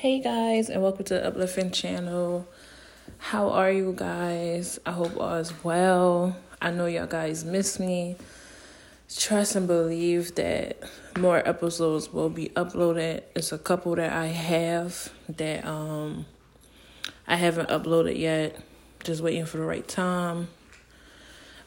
Hey 0.00 0.18
guys, 0.18 0.70
and 0.70 0.82
welcome 0.82 1.04
to 1.04 1.12
the 1.12 1.26
Uplifting 1.26 1.72
Channel. 1.72 2.48
How 3.18 3.50
are 3.50 3.70
you 3.70 3.92
guys? 3.94 4.80
I 4.86 4.92
hope 4.92 5.14
all 5.20 5.34
is 5.34 5.52
well. 5.62 6.38
I 6.58 6.70
know 6.70 6.86
y'all 6.86 7.06
guys 7.06 7.44
miss 7.44 7.78
me. 7.78 8.16
Trust 9.14 9.56
and 9.56 9.66
believe 9.66 10.36
that 10.36 10.78
more 11.18 11.46
episodes 11.46 12.10
will 12.14 12.30
be 12.30 12.48
uploaded. 12.56 13.24
It's 13.36 13.52
a 13.52 13.58
couple 13.58 13.94
that 13.96 14.10
I 14.10 14.28
have 14.28 15.12
that 15.36 15.66
um 15.66 16.24
I 17.26 17.36
haven't 17.36 17.68
uploaded 17.68 18.18
yet. 18.18 18.58
Just 19.04 19.20
waiting 19.20 19.44
for 19.44 19.58
the 19.58 19.64
right 19.64 19.86
time. 19.86 20.48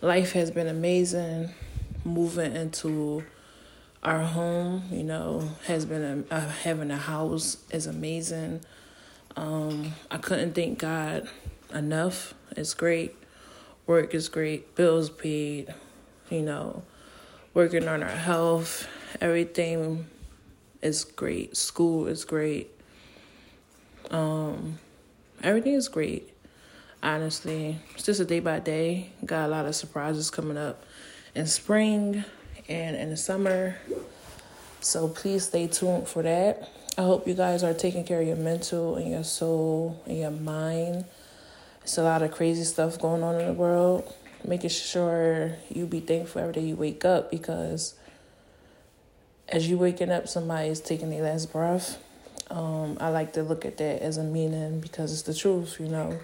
Life 0.01 0.31
has 0.31 0.49
been 0.49 0.65
amazing. 0.65 1.51
Moving 2.03 2.55
into 2.55 3.25
our 4.03 4.21
home, 4.21 4.83
you 4.91 5.03
know, 5.03 5.49
has 5.65 5.85
been 5.85 6.25
a, 6.29 6.39
having 6.39 6.91
a 6.91 6.97
house 6.97 7.57
is 7.71 7.87
amazing. 7.87 8.61
Um, 9.37 9.93
I 10.11 10.17
couldn't 10.17 10.53
thank 10.53 10.79
God 10.79 11.29
enough. 11.73 12.33
It's 12.51 12.73
great. 12.73 13.15
Work 13.87 14.13
is 14.13 14.29
great. 14.29 14.75
Bills 14.75 15.09
paid. 15.09 15.73
You 16.29 16.41
know, 16.41 16.83
working 17.53 17.87
on 17.87 18.03
our 18.03 18.09
health. 18.09 18.87
Everything 19.21 20.07
is 20.81 21.05
great. 21.05 21.55
School 21.55 22.07
is 22.07 22.25
great. 22.25 22.71
Um, 24.11 24.79
everything 25.41 25.73
is 25.73 25.87
great. 25.87 26.29
Honestly, 27.01 27.77
it's 27.93 28.03
just 28.03 28.19
a 28.19 28.25
day 28.25 28.39
by 28.39 28.59
day. 28.59 29.11
Got 29.25 29.45
a 29.45 29.49
lot 29.49 29.65
of 29.65 29.75
surprises 29.75 30.29
coming 30.29 30.57
up 30.57 30.83
in 31.35 31.47
spring 31.47 32.25
and 32.67 32.95
in 32.95 33.09
the 33.09 33.17
summer. 33.17 33.77
So 34.81 35.07
please 35.07 35.45
stay 35.45 35.67
tuned 35.67 36.07
for 36.07 36.23
that. 36.23 36.69
I 36.97 37.01
hope 37.01 37.27
you 37.27 37.33
guys 37.33 37.63
are 37.63 37.73
taking 37.73 38.03
care 38.03 38.21
of 38.21 38.27
your 38.27 38.35
mental 38.35 38.95
and 38.95 39.09
your 39.09 39.23
soul 39.23 40.01
and 40.05 40.17
your 40.17 40.31
mind. 40.31 41.05
It's 41.81 41.97
a 41.97 42.03
lot 42.03 42.21
of 42.21 42.31
crazy 42.31 42.63
stuff 42.63 42.99
going 42.99 43.23
on 43.23 43.39
in 43.39 43.47
the 43.47 43.53
world. 43.53 44.13
Making 44.45 44.69
sure 44.69 45.55
you 45.69 45.85
be 45.85 46.01
thankful 46.01 46.41
every 46.41 46.53
day 46.53 46.61
you 46.61 46.75
wake 46.75 47.05
up 47.05 47.31
because 47.31 47.95
as 49.49 49.69
you 49.69 49.77
waking 49.77 50.11
up, 50.11 50.27
somebody 50.27 50.69
is 50.69 50.81
taking 50.81 51.09
their 51.09 51.23
last 51.23 51.51
breath. 51.51 52.01
Um, 52.51 52.97
I 52.99 53.09
like 53.09 53.33
to 53.33 53.43
look 53.43 53.65
at 53.65 53.77
that 53.77 54.01
as 54.01 54.17
a 54.17 54.23
meaning 54.23 54.79
because 54.79 55.13
it's 55.13 55.23
the 55.23 55.33
truth, 55.33 55.79
you 55.79 55.87
know 55.87 56.19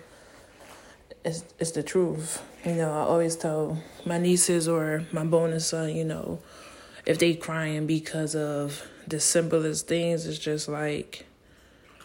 it's 1.24 1.44
it's 1.60 1.72
the 1.72 1.84
truth. 1.84 2.44
You 2.66 2.76
know, 2.76 2.92
I 2.92 3.02
always 3.02 3.36
tell 3.36 3.82
my 4.06 4.18
nieces 4.18 4.68
or 4.68 5.06
my 5.12 5.24
bonus 5.24 5.68
son, 5.68 5.96
you 5.96 6.06
know, 6.06 6.40
if 7.06 7.20
they 7.20 7.34
crying 7.36 7.88
because 7.88 8.36
of 8.36 8.88
the 9.08 9.20
simplest 9.20 9.88
things, 9.88 10.26
it's 10.26 10.40
just 10.40 10.68
like, 10.68 11.26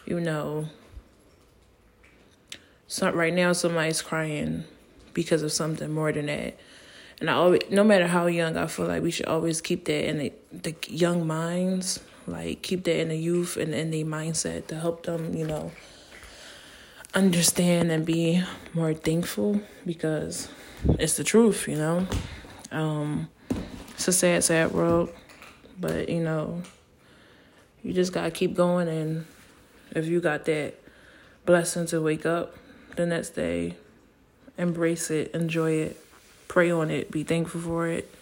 you 0.05 0.19
know, 0.19 0.67
so 2.87 3.11
right 3.11 3.33
now 3.33 3.53
somebody's 3.53 4.01
crying 4.01 4.63
because 5.13 5.43
of 5.43 5.51
something 5.51 5.91
more 5.91 6.11
than 6.11 6.27
that. 6.27 6.57
And 7.19 7.29
I 7.29 7.33
always, 7.33 7.61
no 7.69 7.83
matter 7.83 8.07
how 8.07 8.27
young, 8.27 8.57
I 8.57 8.67
feel 8.67 8.87
like 8.87 9.01
we 9.01 9.11
should 9.11 9.27
always 9.27 9.61
keep 9.61 9.85
that 9.85 10.07
in 10.07 10.17
the, 10.17 10.33
the 10.51 10.75
young 10.87 11.25
minds, 11.25 12.01
like 12.27 12.61
keep 12.61 12.83
that 12.83 12.99
in 12.99 13.09
the 13.09 13.17
youth 13.17 13.55
and 13.57 13.73
in 13.73 13.91
the 13.91 14.03
mindset 14.03 14.67
to 14.67 14.79
help 14.79 15.05
them, 15.05 15.33
you 15.33 15.47
know, 15.47 15.71
understand 17.15 17.91
and 17.91 18.05
be 18.05 18.43
more 18.73 18.93
thankful 18.93 19.61
because 19.85 20.49
it's 20.99 21.15
the 21.15 21.23
truth, 21.23 21.67
you 21.67 21.77
know. 21.77 22.05
Um, 22.71 23.29
it's 23.93 24.07
a 24.09 24.13
sad, 24.13 24.43
sad 24.43 24.71
world, 24.73 25.09
but 25.79 26.09
you 26.09 26.21
know, 26.21 26.61
you 27.83 27.93
just 27.93 28.11
gotta 28.11 28.31
keep 28.31 28.53
going. 28.53 28.89
And 28.89 29.25
if 29.91 30.05
you 30.07 30.19
got 30.19 30.45
that 30.45 30.75
blessing 31.45 31.85
to 31.87 32.01
wake 32.01 32.25
up 32.25 32.55
the 32.97 33.05
next 33.05 33.29
day, 33.29 33.75
embrace 34.57 35.09
it, 35.09 35.31
enjoy 35.33 35.71
it, 35.71 35.97
pray 36.49 36.69
on 36.69 36.91
it, 36.91 37.11
be 37.11 37.23
thankful 37.23 37.61
for 37.61 37.87
it. 37.87 38.13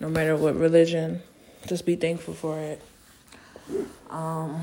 No 0.00 0.08
matter 0.08 0.36
what 0.36 0.56
religion, 0.56 1.22
just 1.68 1.86
be 1.86 1.94
thankful 1.94 2.34
for 2.34 2.58
it. 2.58 2.82
Um, 4.10 4.60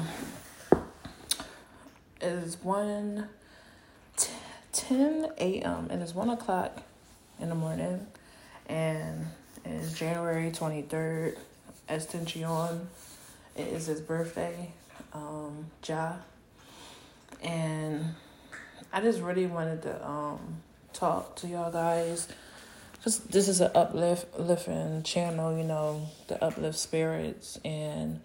is 2.20 2.58
one 2.62 3.30
10 4.74 5.32
a.m. 5.38 5.88
and 5.90 6.02
it's 6.02 6.16
1 6.16 6.30
o'clock 6.30 6.84
in 7.40 7.50
the 7.50 7.56
morning 7.56 8.08
and 8.68 9.28
it's 9.66 9.94
January 9.94 10.52
23rd. 10.52 11.38
XXXTentacion. 11.92 12.86
It 13.56 13.68
is 13.68 13.88
his 13.88 14.00
birthday, 14.00 14.72
um, 15.14 15.66
Ja. 15.86 16.14
And 17.44 18.16
I 18.94 19.02
just 19.02 19.20
really 19.20 19.46
wanted 19.46 19.82
to 19.84 20.08
um, 20.08 20.62
talk 20.94 21.36
to 21.38 21.48
y'all 21.48 21.72
guys. 21.72 22.28
Because 22.94 23.20
this 23.20 23.48
is 23.48 23.62
an 23.62 23.72
uplift, 23.74 24.40
lifting 24.40 25.04
channel, 25.04 25.58
you 25.58 25.64
know, 25.64 26.08
the 26.28 26.42
uplift 26.44 26.78
spirits. 26.78 27.60
And 27.66 28.22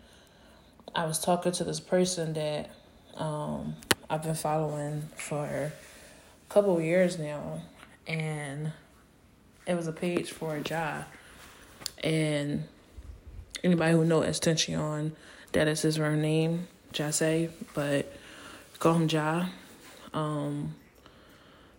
I 0.94 1.06
was 1.06 1.18
talking 1.18 1.52
to 1.52 1.64
this 1.64 1.80
person 1.80 2.34
that 2.34 2.70
um, 3.16 3.74
I've 4.08 4.22
been 4.22 4.34
following 4.34 5.08
for 5.16 5.72
couple 6.48 6.80
years 6.80 7.18
now, 7.18 7.62
and 8.06 8.72
it 9.66 9.74
was 9.74 9.86
a 9.86 9.92
page 9.92 10.30
for 10.30 10.56
a 10.56 10.60
job. 10.60 11.04
And 12.02 12.64
anybody 13.64 13.92
who 13.92 14.04
know 14.04 14.20
XXXTentacion, 14.20 15.12
that 15.52 15.68
is 15.68 15.82
his 15.82 15.98
real 15.98 16.12
name, 16.12 16.68
Jahseh, 16.92 17.50
but 17.74 18.12
call 18.78 18.94
him 18.94 19.08
Ja. 19.08 19.46
Um, 20.14 20.74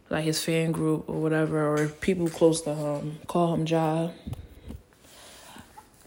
like 0.09 0.23
his 0.23 0.43
fan 0.43 0.71
group 0.71 1.09
or 1.09 1.21
whatever, 1.21 1.75
or 1.75 1.87
people 1.87 2.29
close 2.29 2.61
to 2.61 2.73
him 2.73 3.19
call 3.27 3.53
him 3.53 3.65
Ja. 3.65 4.09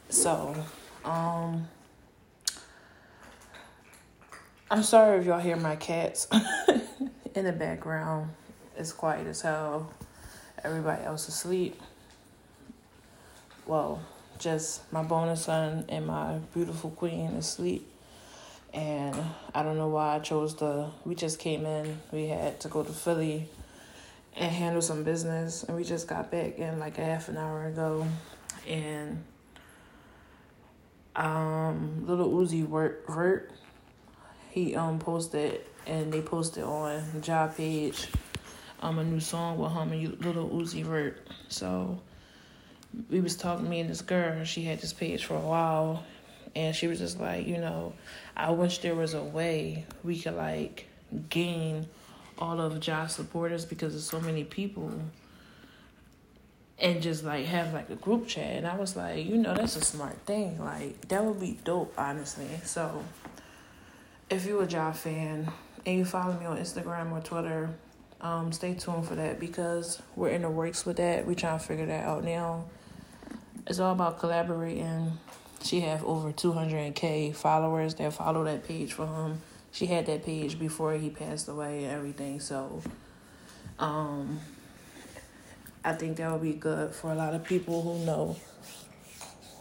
So, 0.09 0.57
um, 1.05 1.69
I'm 4.71 4.83
sorry 4.83 5.19
if 5.19 5.27
y'all 5.27 5.41
hear 5.41 5.57
my 5.57 5.77
cats 5.77 6.27
in 7.35 7.45
the 7.45 7.53
background. 7.53 8.31
It's 8.81 8.95
quiet 8.95 9.27
as 9.27 9.43
hell. 9.43 9.93
Everybody 10.65 11.05
else 11.05 11.29
asleep. 11.29 11.79
Well, 13.67 14.01
just 14.39 14.91
my 14.91 15.03
bonus 15.03 15.45
son 15.45 15.85
and 15.91 16.07
my 16.07 16.39
beautiful 16.55 16.89
queen 16.89 17.27
asleep. 17.33 17.87
And 18.73 19.15
I 19.55 19.63
don't 19.63 19.77
know 19.77 19.89
why 19.89 20.17
I 20.17 20.21
chose 20.21 20.55
to. 20.55 20.93
We 21.05 21.15
just 21.15 21.39
came 21.39 21.67
in. 21.67 21.99
We 22.11 22.29
had 22.29 22.59
to 22.61 22.69
go 22.69 22.83
to 22.83 22.91
Philly 22.91 23.51
and 24.35 24.51
handle 24.51 24.81
some 24.81 25.05
business, 25.05 25.63
and 25.63 25.77
we 25.77 25.85
just 25.85 26.09
got 26.09 26.31
back 26.31 26.59
in 26.59 26.79
like 26.79 26.97
a 26.97 27.05
half 27.05 27.29
an 27.29 27.37
hour 27.37 27.67
ago. 27.67 28.07
And 28.67 29.23
um, 31.17 32.07
little 32.07 32.31
Uzi 32.31 32.67
work 32.67 33.07
Vert, 33.07 33.51
he 34.49 34.75
um 34.75 34.99
posted 34.99 35.61
and 35.87 36.11
they 36.11 36.23
posted 36.23 36.65
on 36.65 37.03
the 37.13 37.27
Ja 37.27 37.47
page 37.47 38.09
um 38.81 38.99
a 38.99 39.05
new 39.05 39.21
song 39.21 39.59
with 39.59 39.73
him 39.73 39.93
and 39.93 40.25
Lil 40.25 40.49
Uzi 40.49 40.85
Vert. 40.85 41.27
So 41.49 42.01
we 43.11 43.21
was 43.21 43.37
talking 43.37 43.69
me 43.69 43.81
and 43.81 43.91
this 43.91 44.01
girl. 44.01 44.45
She 44.45 44.63
had 44.63 44.81
this 44.81 44.93
page 44.93 45.25
for 45.25 45.35
a 45.35 45.41
while, 45.41 46.03
and 46.57 46.75
she 46.75 46.87
was 46.87 46.99
just 46.99 47.21
like, 47.21 47.47
you 47.47 47.59
know, 47.59 47.93
I 48.37 48.51
wish 48.51 48.79
there 48.79 48.95
was 48.95 49.15
a 49.15 49.23
way 49.23 49.85
we 50.03 50.19
could 50.19 50.35
like 50.35 50.87
gain 51.29 51.87
all 52.39 52.61
of 52.61 52.81
Josh 52.81 53.13
supporters 53.13 53.65
because 53.65 53.93
there's 53.93 54.09
so 54.09 54.21
many 54.21 54.45
people. 54.45 54.93
And 56.79 57.03
just 57.03 57.25
like 57.25 57.45
have 57.45 57.75
like 57.75 57.91
a 57.91 57.95
group 57.95 58.27
chat, 58.27 58.57
and 58.57 58.67
I 58.67 58.75
was 58.75 58.97
like, 58.97 59.27
you 59.27 59.37
know, 59.37 59.53
that's 59.53 59.77
a 59.77 59.85
smart 59.85 60.17
thing. 60.25 60.59
Like 60.59 61.09
that 61.09 61.23
would 61.23 61.39
be 61.39 61.59
dope, 61.63 61.93
honestly. 61.99 62.49
So, 62.65 63.05
if 64.31 64.47
you're 64.47 64.63
a 64.63 64.67
Ja 64.67 64.91
fan 64.93 65.53
and 65.85 65.99
you 65.99 66.07
follow 66.07 66.39
me 66.41 66.47
on 66.47 66.57
Instagram 66.57 67.13
or 67.13 67.21
Twitter, 67.21 67.69
um, 68.21 68.53
stay 68.53 68.75
tuned 68.75 69.07
for 69.07 69.15
that 69.15 69.41
because 69.41 70.01
we're 70.17 70.31
in 70.31 70.43
the 70.43 70.51
works 70.51 70.85
with 70.85 70.99
that. 70.99 71.27
We're 71.27 71.35
trying 71.35 71.59
to 71.59 71.65
figure 71.65 71.87
that 71.87 72.05
out 72.05 72.25
now. 72.25 72.67
It's 73.67 73.79
all 73.79 73.93
about 73.93 74.19
collaborating. 74.19 75.13
She 75.63 75.81
have 75.81 76.05
over 76.05 76.33
200k 76.33 77.35
followers 77.35 77.95
that 77.97 78.13
follow 78.13 78.45
that 78.45 78.67
page 78.67 78.93
for 78.93 79.07
him. 79.07 79.41
She 79.73 79.87
had 79.87 80.07
that 80.07 80.25
page 80.25 80.59
before 80.59 80.95
he 80.95 81.11
passed 81.11 81.49
away 81.49 81.85
and 81.85 81.93
everything. 81.93 82.41
So, 82.41 82.83
um, 83.79 84.41
I 85.85 85.93
think 85.95 86.17
that 86.17 86.31
would 86.31 86.43
be 86.43 86.53
good 86.53 86.95
for 86.95 87.13
a 87.13 87.15
lot 87.15 87.35
of 87.35 87.45
people 87.45 87.83
who 87.83 88.05
know 88.05 88.37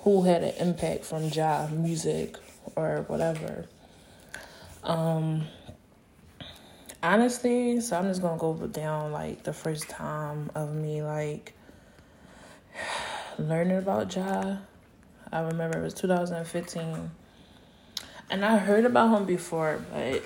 who 0.01 0.23
had 0.23 0.43
an 0.43 0.55
impact 0.55 1.05
from 1.05 1.25
Ja 1.29 1.67
music 1.67 2.37
or 2.75 3.03
whatever. 3.07 3.65
Um, 4.83 5.43
honestly, 7.01 7.79
so 7.81 7.97
I'm 7.97 8.05
just 8.05 8.21
gonna 8.21 8.37
go 8.37 8.53
down 8.67 9.11
like 9.11 9.43
the 9.43 9.53
first 9.53 9.89
time 9.89 10.51
of 10.55 10.73
me 10.73 11.01
like 11.01 11.53
learning 13.39 13.77
about 13.77 14.15
Ja. 14.15 14.57
I 15.31 15.41
remember 15.41 15.77
it 15.77 15.83
was 15.83 15.93
2015, 15.93 17.11
and 18.31 18.43
I 18.45 18.57
heard 18.57 18.85
about 18.85 19.15
him 19.15 19.25
before, 19.25 19.79
but 19.91 20.23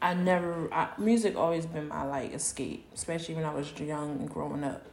I 0.00 0.14
never 0.14 0.72
I, 0.72 0.88
music 0.98 1.36
always 1.36 1.66
been 1.66 1.88
my 1.88 2.04
like 2.04 2.32
escape, 2.32 2.86
especially 2.94 3.34
when 3.34 3.44
I 3.44 3.52
was 3.52 3.72
young 3.78 4.20
and 4.20 4.30
growing 4.30 4.64
up. 4.64 4.86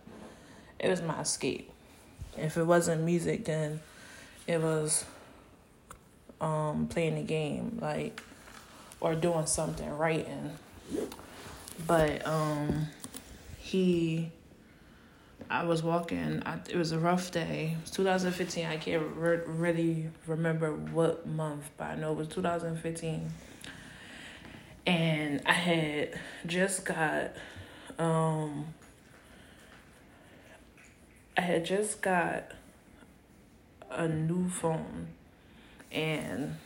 It 0.80 0.90
was 0.90 1.02
my 1.02 1.22
escape. 1.22 1.72
If 2.36 2.58
it 2.58 2.66
wasn't 2.66 3.04
music, 3.04 3.46
then 3.46 3.80
it 4.48 4.62
was 4.62 5.06
um 6.42 6.88
playing 6.88 7.16
the 7.16 7.24
game, 7.24 7.78
like 7.82 8.22
or 9.00 9.16
doing 9.16 9.46
something, 9.46 9.90
writing. 9.90 10.58
But 11.86 12.26
um 12.26 12.88
he 13.60 14.32
I 15.50 15.64
was 15.64 15.82
walking. 15.84 16.42
I, 16.46 16.60
it 16.70 16.76
was 16.76 16.92
a 16.92 17.00
rough 17.00 17.32
day. 17.32 17.76
It 17.78 17.82
was 17.82 17.92
2015. 17.92 18.66
I 18.66 18.78
can't 18.78 19.04
re- 19.16 19.40
really 19.46 20.10
remember 20.26 20.74
what 20.74 21.26
month, 21.26 21.70
but 21.78 21.86
I 21.86 21.96
know 21.96 22.12
it 22.12 22.18
was 22.18 22.28
2015. 22.28 23.32
And 24.86 25.42
I 25.46 25.52
had 25.54 26.20
just 26.46 26.86
got, 26.86 27.32
um, 28.00 28.68
I 31.38 31.42
had 31.42 31.66
just 31.66 32.02
got 32.02 32.52
a 33.90 34.08
new 34.08 34.50
phone, 34.50 35.08
and 35.92 36.58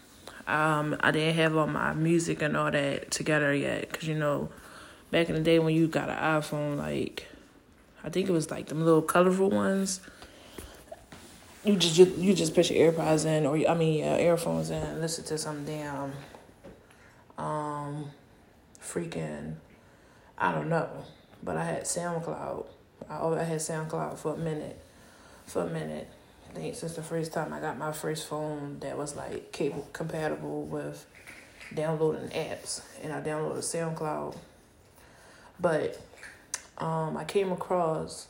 um, 0.47 0.95
I 1.01 1.11
didn't 1.11 1.35
have 1.35 1.55
all 1.55 1.67
my 1.67 1.93
music 1.93 2.41
and 2.41 2.57
all 2.57 2.71
that 2.71 3.11
together 3.11 3.53
yet. 3.53 3.91
Cause 3.91 4.03
you 4.03 4.15
know, 4.15 4.49
back 5.11 5.29
in 5.29 5.35
the 5.35 5.41
day 5.41 5.59
when 5.59 5.75
you 5.75 5.88
got 5.88 6.09
an 6.09 6.17
iPhone, 6.17 6.77
like 6.77 7.27
I 8.03 8.09
think 8.09 8.29
it 8.29 8.31
was 8.31 8.49
like 8.49 8.67
them 8.67 8.83
little 8.83 9.01
colorful 9.01 9.49
ones. 9.49 10.01
You 11.63 11.75
just 11.75 11.97
you, 11.97 12.05
you 12.17 12.33
just 12.33 12.55
put 12.55 12.71
your 12.71 12.91
AirPods 12.91 13.25
in, 13.25 13.45
or 13.45 13.55
I 13.69 13.75
mean 13.75 14.03
uh, 14.03 14.17
earphones 14.17 14.71
in, 14.71 14.81
and 14.81 15.01
listen 15.01 15.23
to 15.25 15.38
some 15.38 15.63
damn, 15.63 16.11
um, 17.38 18.09
freaking, 18.81 19.55
I 20.39 20.51
don't 20.51 20.69
know, 20.69 20.89
but 21.43 21.57
I 21.57 21.65
had 21.65 21.83
SoundCloud. 21.83 22.65
I 23.07 23.15
I 23.15 23.43
had 23.43 23.59
SoundCloud 23.59 24.17
for 24.17 24.33
a 24.33 24.38
minute, 24.38 24.81
for 25.45 25.61
a 25.61 25.69
minute. 25.69 26.09
Think 26.53 26.75
since 26.75 26.95
the 26.95 27.03
first 27.03 27.31
time 27.31 27.53
I 27.53 27.62
got 27.62 27.77
my 27.77 27.94
first 27.94 28.27
phone 28.27 28.80
that 28.81 28.98
was 28.98 29.15
like 29.15 29.53
cable 29.53 29.88
compatible 29.94 30.63
with 30.63 31.06
downloading 31.74 32.30
apps, 32.30 32.81
and 33.01 33.13
I 33.13 33.21
downloaded 33.21 33.59
SoundCloud. 33.59 34.36
But 35.59 36.01
um, 36.77 37.15
I 37.15 37.24
came 37.24 37.51
across 37.53 38.27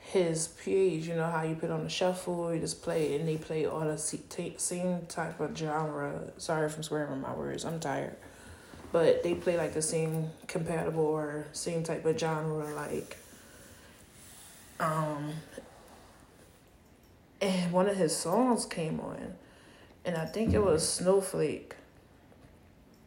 his 0.00 0.48
page. 0.48 1.06
You 1.06 1.14
know 1.14 1.30
how 1.30 1.42
you 1.42 1.54
put 1.54 1.70
on 1.70 1.84
the 1.84 1.90
shuffle, 1.90 2.52
you 2.52 2.60
just 2.60 2.82
play, 2.82 3.14
and 3.14 3.28
they 3.28 3.36
play 3.36 3.66
all 3.66 3.80
the 3.80 3.98
same 3.98 5.06
type 5.06 5.38
of 5.38 5.56
genre. 5.56 6.32
Sorry 6.38 6.66
if 6.66 6.76
I'm 6.76 6.82
swearing 6.82 7.20
my 7.20 7.32
words. 7.34 7.64
I'm 7.64 7.78
tired, 7.78 8.16
but 8.90 9.22
they 9.22 9.34
play 9.34 9.56
like 9.56 9.74
the 9.74 9.82
same 9.82 10.30
compatible 10.48 11.04
or 11.04 11.46
same 11.52 11.84
type 11.84 12.04
of 12.04 12.18
genre, 12.18 12.74
like. 12.74 13.16
Um, 14.80 15.34
and 17.42 17.72
one 17.72 17.88
of 17.88 17.96
his 17.96 18.16
songs 18.16 18.64
came 18.64 19.00
on, 19.00 19.34
and 20.04 20.16
I 20.16 20.26
think 20.26 20.54
it 20.54 20.62
was 20.62 20.88
Snowflake 20.88 21.74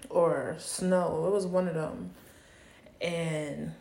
or 0.10 0.58
Snow. 0.60 1.26
It 1.28 1.32
was 1.32 1.48
one 1.48 1.70
of 1.70 1.74
them, 1.74 2.12
and 3.00 3.72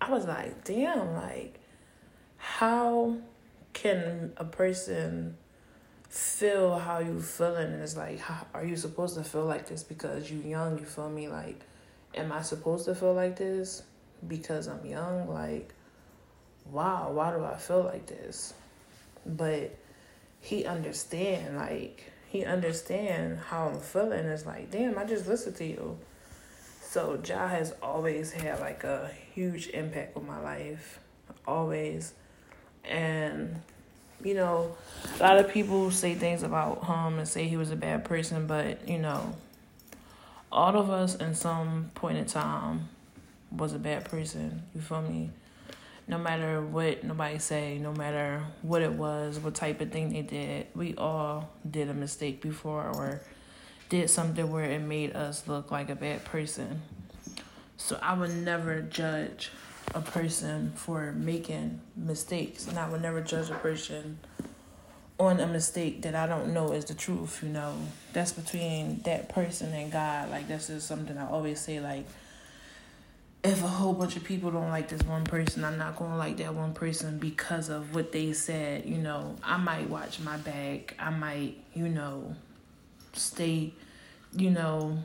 I 0.00 0.10
was 0.10 0.26
like, 0.26 0.62
damn, 0.62 1.12
like, 1.14 1.58
how 2.36 3.16
can 3.72 4.32
a 4.36 4.44
person 4.44 5.36
feel 6.08 6.78
how 6.78 7.00
you 7.00 7.20
feeling? 7.20 7.72
And 7.72 7.82
it's 7.82 7.96
like, 7.96 8.20
how, 8.20 8.46
are 8.54 8.64
you 8.64 8.76
supposed 8.76 9.16
to 9.16 9.24
feel 9.24 9.44
like 9.44 9.66
this 9.66 9.82
because 9.82 10.30
you 10.30 10.38
young? 10.38 10.78
You 10.78 10.84
feel 10.84 11.10
me? 11.10 11.26
Like, 11.26 11.60
am 12.14 12.30
I 12.30 12.42
supposed 12.42 12.84
to 12.84 12.94
feel 12.94 13.12
like 13.12 13.36
this 13.36 13.82
because 14.28 14.68
I'm 14.68 14.86
young? 14.86 15.28
Like, 15.28 15.74
wow, 16.70 17.10
why 17.10 17.32
do 17.32 17.44
I 17.44 17.56
feel 17.56 17.82
like 17.82 18.06
this? 18.06 18.54
But 19.26 19.76
he 20.40 20.64
understand, 20.64 21.56
like, 21.56 22.12
he 22.28 22.44
understand 22.44 23.38
how 23.38 23.68
I'm 23.68 23.80
feeling. 23.80 24.26
It's 24.26 24.46
like, 24.46 24.70
damn, 24.70 24.98
I 24.98 25.04
just 25.04 25.26
listened 25.26 25.56
to 25.56 25.64
you. 25.64 25.98
So 26.88 27.18
Jah 27.18 27.48
has 27.48 27.74
always 27.82 28.32
had 28.32 28.60
like 28.60 28.82
a 28.82 29.10
huge 29.34 29.68
impact 29.68 30.16
on 30.16 30.26
my 30.26 30.40
life, 30.40 31.00
always, 31.46 32.14
and 32.82 33.60
you 34.24 34.34
know, 34.34 34.74
a 35.20 35.22
lot 35.22 35.36
of 35.36 35.50
people 35.50 35.90
say 35.90 36.14
things 36.14 36.42
about 36.42 36.86
him 36.86 37.18
and 37.18 37.28
say 37.28 37.46
he 37.46 37.58
was 37.58 37.70
a 37.70 37.76
bad 37.76 38.06
person, 38.06 38.46
but 38.46 38.88
you 38.88 38.98
know, 38.98 39.36
all 40.50 40.78
of 40.78 40.88
us 40.88 41.14
in 41.14 41.34
some 41.34 41.90
point 41.94 42.16
in 42.16 42.24
time 42.24 42.88
was 43.52 43.74
a 43.74 43.78
bad 43.78 44.06
person. 44.06 44.62
You 44.74 44.80
feel 44.80 45.02
me? 45.02 45.30
No 46.08 46.16
matter 46.16 46.62
what 46.62 47.04
nobody 47.04 47.38
say, 47.38 47.78
no 47.78 47.92
matter 47.92 48.42
what 48.62 48.80
it 48.80 48.92
was, 48.92 49.38
what 49.38 49.54
type 49.54 49.80
of 49.82 49.92
thing 49.92 50.10
they 50.10 50.22
did, 50.22 50.66
we 50.74 50.94
all 50.96 51.50
did 51.70 51.90
a 51.90 51.94
mistake 51.94 52.40
before 52.40 52.88
or 52.88 53.20
did 53.90 54.08
something 54.08 54.50
where 54.50 54.64
it 54.64 54.80
made 54.80 55.14
us 55.14 55.46
look 55.46 55.70
like 55.70 55.90
a 55.90 55.94
bad 55.94 56.24
person. 56.24 56.80
So 57.76 57.98
I 58.02 58.14
would 58.14 58.34
never 58.34 58.80
judge 58.80 59.50
a 59.94 60.00
person 60.00 60.72
for 60.74 61.12
making 61.12 61.80
mistakes, 61.94 62.66
and 62.66 62.78
I 62.78 62.88
would 62.88 63.02
never 63.02 63.20
judge 63.20 63.50
a 63.50 63.54
person 63.54 64.18
on 65.18 65.40
a 65.40 65.46
mistake 65.46 66.02
that 66.02 66.14
I 66.14 66.26
don't 66.26 66.52
know 66.54 66.72
is 66.72 66.84
the 66.84 66.94
truth, 66.94 67.40
you 67.42 67.48
know. 67.48 67.74
That's 68.12 68.32
between 68.32 69.00
that 69.04 69.28
person 69.28 69.72
and 69.72 69.90
God. 69.90 70.30
Like 70.30 70.48
that's 70.48 70.68
just 70.68 70.86
something 70.86 71.18
I 71.18 71.28
always 71.28 71.60
say 71.60 71.80
like 71.80 72.06
if 73.44 73.62
a 73.62 73.68
whole 73.68 73.92
bunch 73.92 74.16
of 74.16 74.24
people 74.24 74.50
don't 74.50 74.70
like 74.70 74.88
this 74.88 75.02
one 75.02 75.24
person, 75.24 75.64
I'm 75.64 75.78
not 75.78 75.96
gonna 75.96 76.16
like 76.16 76.38
that 76.38 76.54
one 76.54 76.74
person 76.74 77.18
because 77.18 77.68
of 77.68 77.94
what 77.94 78.12
they 78.12 78.32
said, 78.32 78.84
you 78.84 78.98
know. 78.98 79.36
I 79.42 79.56
might 79.56 79.88
watch 79.88 80.20
my 80.20 80.36
back. 80.38 80.94
I 80.98 81.10
might, 81.10 81.56
you 81.74 81.88
know, 81.88 82.34
stay, 83.12 83.72
you 84.34 84.50
know, 84.50 84.98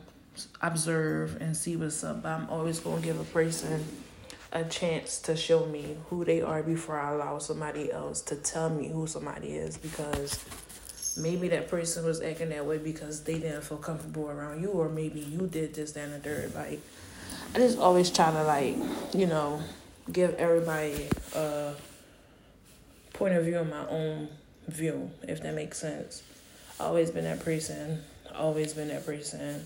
observe 0.61 1.41
and 1.41 1.55
see 1.55 1.75
what's 1.75 2.03
up. 2.03 2.23
But 2.23 2.29
I'm 2.29 2.49
always 2.49 2.79
going 2.79 3.01
to 3.01 3.07
give 3.07 3.19
a 3.19 3.25
person 3.25 3.85
a 4.51 4.63
chance 4.63 5.19
to 5.19 5.35
show 5.35 5.65
me 5.65 5.97
who 6.09 6.23
they 6.23 6.41
are 6.41 6.61
before 6.61 6.99
I 6.99 7.11
allow 7.11 7.39
somebody 7.39 7.91
else 7.91 8.21
to 8.21 8.35
tell 8.35 8.69
me 8.69 8.87
who 8.87 9.07
somebody 9.07 9.49
is 9.49 9.77
because 9.77 10.43
maybe 11.17 11.47
that 11.49 11.69
person 11.69 12.05
was 12.05 12.21
acting 12.21 12.49
that 12.49 12.65
way 12.65 12.77
because 12.77 13.23
they 13.23 13.39
didn't 13.39 13.63
feel 13.63 13.77
comfortable 13.77 14.29
around 14.29 14.61
you 14.61 14.69
or 14.69 14.89
maybe 14.89 15.19
you 15.19 15.47
did 15.47 15.73
this, 15.73 15.93
that, 15.93 16.05
and 16.05 16.13
the 16.13 16.19
third. 16.19 16.53
Like, 16.55 16.81
I 17.53 17.57
just 17.57 17.77
always 17.77 18.09
try 18.09 18.31
to, 18.31 18.43
like, 18.43 18.75
you 19.13 19.27
know, 19.27 19.61
give 20.11 20.33
everybody 20.35 21.07
a 21.35 21.73
point 23.13 23.35
of 23.35 23.45
view 23.45 23.59
of 23.59 23.69
my 23.69 23.87
own 23.87 24.27
view, 24.67 25.11
if 25.27 25.41
that 25.43 25.53
makes 25.53 25.77
sense 25.77 26.23
always 26.79 27.11
been 27.11 27.23
that 27.23 27.39
person. 27.39 28.03
Always 28.35 28.73
been 28.73 28.89
that 28.89 29.05
person. 29.05 29.63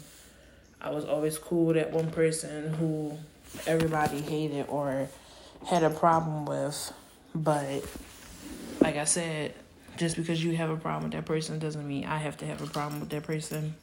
I 0.82 0.92
was 0.92 1.06
always 1.06 1.38
cool 1.38 1.66
with 1.68 1.76
that 1.78 1.92
one 1.92 2.12
person 2.12 2.74
who 2.74 3.18
everybody 3.66 4.22
hated 4.22 4.68
or 4.70 5.08
had 5.66 5.84
a 5.84 5.90
problem 5.90 6.46
with. 6.46 6.94
But 7.34 7.84
like 8.82 8.98
I 8.98 9.06
said, 9.06 9.54
just 9.98 10.16
because 10.16 10.44
you 10.44 10.56
have 10.56 10.70
a 10.70 10.78
problem 10.78 11.04
with 11.04 11.14
that 11.14 11.26
person 11.26 11.60
doesn't 11.60 11.88
mean 11.88 12.06
I 12.06 12.18
have 12.18 12.38
to 12.38 12.46
have 12.46 12.62
a 12.62 12.68
problem 12.68 13.00
with 13.00 13.10
that 13.10 13.24
person. 13.24 13.76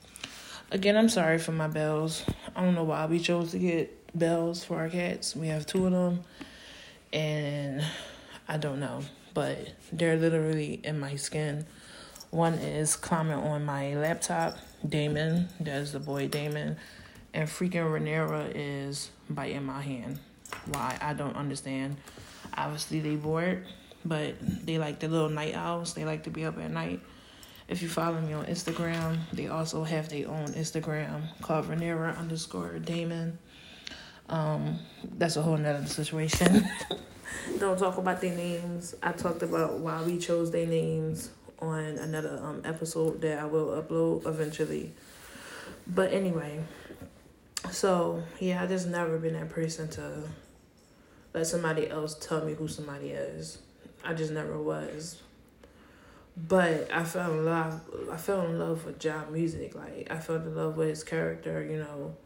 Again, 0.71 0.97
I'm 0.97 1.09
sorry 1.09 1.39
for 1.39 1.53
my 1.53 1.69
bells. 1.69 2.25
I 2.55 2.63
don't 2.63 2.75
know 2.75 2.85
why 2.85 3.07
we 3.07 3.19
chose 3.19 3.51
to 3.53 3.59
get 3.59 4.04
bells 4.15 4.65
for 4.65 4.77
our 4.77 4.89
cats. 4.89 5.35
We 5.35 5.49
have 5.49 5.67
two 5.67 5.87
of 5.87 5.93
them, 5.93 6.25
and 7.13 7.85
I 8.49 8.57
don't 8.57 8.81
know, 8.81 9.03
but 9.35 9.73
they're 9.93 10.17
literally 10.17 10.81
in 10.85 10.99
my 11.01 11.17
skin. 11.17 11.67
One 12.31 12.55
is 12.55 12.97
climbing 12.97 13.39
on 13.39 13.65
my 13.65 13.95
laptop, 13.95 14.57
Damon. 14.87 15.49
That's 15.61 15.93
the 15.93 16.01
boy 16.01 16.29
Damon. 16.29 16.77
And 17.33 17.49
freaking 17.49 17.87
Renera 17.91 18.51
is 18.55 19.11
biting 19.31 19.65
my 19.65 19.83
hand. 19.83 20.19
Why? 20.67 20.99
I 21.01 21.15
don't 21.15 21.37
understand. 21.37 21.97
Obviously, 22.57 23.01
they 23.01 23.17
bored, 23.17 23.67
but 24.05 24.35
they 24.67 24.79
like 24.79 25.01
the 25.01 25.09
little 25.09 25.29
night 25.29 25.55
owls. 25.55 25.95
They 25.95 26.05
like 26.05 26.25
to 26.25 26.31
be 26.31 26.45
up 26.45 26.59
at 26.59 26.71
night. 26.71 27.01
If 27.67 27.83
you 27.83 27.89
follow 27.89 28.21
me 28.21 28.35
on 28.35 28.45
Instagram, 28.47 29.19
they 29.33 29.49
also 29.49 29.85
have 29.85 30.09
their 30.11 30.29
own 30.29 30.49
Instagram 30.49 31.23
called 31.41 31.67
Renera 31.67 32.17
underscore 32.19 32.79
Damon. 32.79 33.39
Um, 34.29 34.79
that's 35.17 35.37
a 35.37 35.43
whole 35.43 35.57
nother 35.57 35.87
situation. 35.87 36.67
Don't 37.59 37.79
talk 37.79 37.99
about 37.99 38.21
their 38.21 38.35
names. 38.35 38.95
I 39.03 39.13
talked 39.13 39.43
about 39.43 39.79
why 39.79 40.03
we 40.03 40.19
chose 40.19 40.51
their 40.51 40.67
names 40.67 41.31
on 41.61 41.85
another 41.99 42.41
um 42.43 42.63
episode 42.65 43.21
that 43.23 43.39
I 43.39 43.45
will 43.45 43.81
upload 43.81 44.27
eventually. 44.27 44.93
But 45.87 46.13
anyway, 46.13 46.61
so 47.71 48.23
yeah, 48.41 48.63
I 48.63 48.67
just 48.67 48.87
never 48.89 49.19
been 49.19 49.35
that 49.35 49.51
person 49.51 49.89
to 49.91 50.23
let 51.33 51.47
somebody 51.47 51.89
else 51.91 52.15
tell 52.15 52.45
me 52.45 52.55
who 52.55 52.69
somebody 52.69 53.11
is. 53.11 53.59
I 54.05 54.15
just 54.15 54.33
never 54.33 54.61
was. 54.61 55.21
But 56.37 56.91
I 56.93 57.05
fell 57.05 57.33
in 57.33 57.45
love. 57.45 57.81
I 58.11 58.17
fell 58.17 58.43
in 58.43 58.59
love 58.59 58.85
with 58.85 58.99
Jah 58.99 59.25
music. 59.31 59.75
Like 59.75 60.09
I 60.11 60.19
fell 60.19 60.37
in 60.37 60.55
love 60.55 60.77
with 60.77 60.89
his 60.89 61.05
character. 61.05 61.63
You 61.63 61.79
know, 61.79 62.17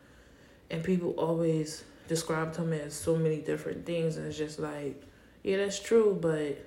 and 0.71 0.83
people 0.83 1.11
always 1.13 1.85
described 2.09 2.57
him 2.57 2.73
as 2.73 2.95
so 2.95 3.17
many 3.17 3.39
different 3.39 3.87
things, 3.87 4.17
and 4.17 4.27
it's 4.27 4.39
just 4.39 4.59
like, 4.59 5.03
yeah, 5.43 5.59
that's 5.59 5.79
true, 5.79 6.19
but 6.21 6.65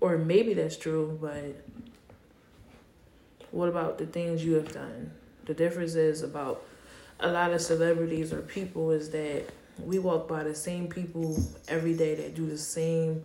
or 0.00 0.16
maybe 0.16 0.54
that's 0.54 0.76
true, 0.76 1.18
but 1.20 1.56
what 3.50 3.68
about 3.68 3.98
the 3.98 4.06
things 4.06 4.44
you 4.44 4.54
have 4.54 4.72
done? 4.72 5.10
The 5.46 5.54
difference 5.54 5.94
is 5.94 6.22
about 6.22 6.64
a 7.20 7.30
lot 7.30 7.52
of 7.52 7.60
celebrities 7.60 8.32
or 8.32 8.42
people 8.42 8.90
is 8.90 9.10
that 9.10 9.44
we 9.82 9.98
walk 9.98 10.28
by 10.28 10.44
the 10.44 10.54
same 10.54 10.88
people 10.88 11.42
every 11.68 11.94
day 11.94 12.14
that 12.14 12.34
do 12.34 12.46
the 12.46 12.58
same 12.58 13.24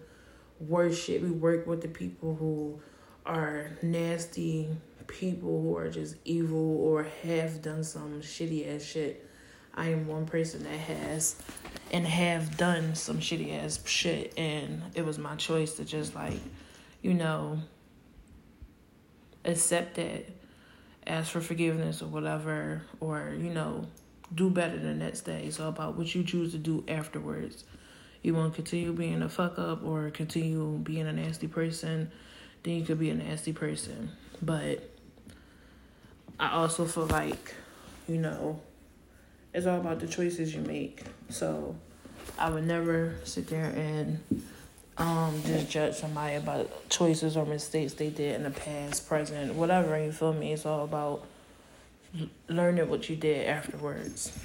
worship. 0.59 1.21
We 1.21 1.31
work 1.31 1.67
with 1.67 1.81
the 1.81 1.87
people 1.87 2.35
who 2.35 2.79
are 3.25 3.71
nasty 3.81 4.69
people 5.07 5.61
who 5.61 5.77
are 5.77 5.89
just 5.89 6.15
evil 6.25 6.77
or 6.77 7.07
have 7.23 7.61
done 7.61 7.83
some 7.83 8.21
shitty 8.21 8.75
ass 8.75 8.83
shit. 8.83 9.27
I 9.75 9.89
am 9.89 10.07
one 10.07 10.25
person 10.25 10.63
that 10.63 10.77
has 10.77 11.35
and 11.91 12.05
have 12.05 12.57
done 12.57 12.95
some 12.95 13.19
shitty 13.19 13.63
ass 13.63 13.79
shit 13.85 14.33
and 14.37 14.81
it 14.93 15.05
was 15.05 15.17
my 15.17 15.35
choice 15.35 15.75
to 15.75 15.85
just 15.85 16.15
like, 16.15 16.39
you 17.01 17.13
know, 17.13 17.59
accept 19.45 19.95
that, 19.95 20.25
ask 21.05 21.31
for 21.31 21.41
forgiveness 21.41 22.01
or 22.01 22.07
whatever, 22.07 22.83
or, 22.99 23.35
you 23.37 23.49
know, 23.49 23.85
do 24.33 24.49
better 24.49 24.77
the 24.77 24.93
next 24.93 25.21
day. 25.21 25.49
All 25.59 25.69
about 25.69 25.97
what 25.97 26.13
you 26.13 26.23
choose 26.23 26.51
to 26.51 26.57
do 26.57 26.83
afterwards. 26.87 27.63
You 28.21 28.33
want 28.33 28.53
to 28.53 28.55
continue 28.55 28.93
being 28.93 29.21
a 29.21 29.29
fuck 29.29 29.59
up 29.59 29.83
or 29.83 30.09
continue 30.09 30.79
being 30.83 31.07
a 31.07 31.13
nasty 31.13 31.47
person, 31.47 32.11
then 32.63 32.75
you 32.75 32.85
could 32.85 32.99
be 32.99 33.09
a 33.09 33.15
nasty 33.15 33.51
person. 33.51 34.11
But 34.41 34.89
I 36.39 36.51
also 36.51 36.85
feel 36.85 37.05
like, 37.07 37.53
you 38.07 38.17
know, 38.17 38.59
it's 39.53 39.65
all 39.65 39.79
about 39.79 39.99
the 39.99 40.07
choices 40.07 40.53
you 40.53 40.61
make. 40.61 41.03
So 41.29 41.75
I 42.37 42.49
would 42.49 42.65
never 42.65 43.15
sit 43.23 43.47
there 43.47 43.65
and 43.65 44.19
um 44.97 45.41
just 45.45 45.71
judge 45.71 45.95
somebody 45.95 46.35
about 46.35 46.87
choices 46.89 47.35
or 47.35 47.45
mistakes 47.45 47.93
they 47.93 48.09
did 48.09 48.35
in 48.35 48.43
the 48.43 48.51
past, 48.51 49.07
present, 49.07 49.53
whatever. 49.55 50.01
You 50.01 50.11
feel 50.11 50.33
me? 50.33 50.53
It's 50.53 50.65
all 50.65 50.83
about 50.83 51.25
learning 52.47 52.89
what 52.89 53.09
you 53.09 53.15
did 53.15 53.47
afterwards. 53.47 54.37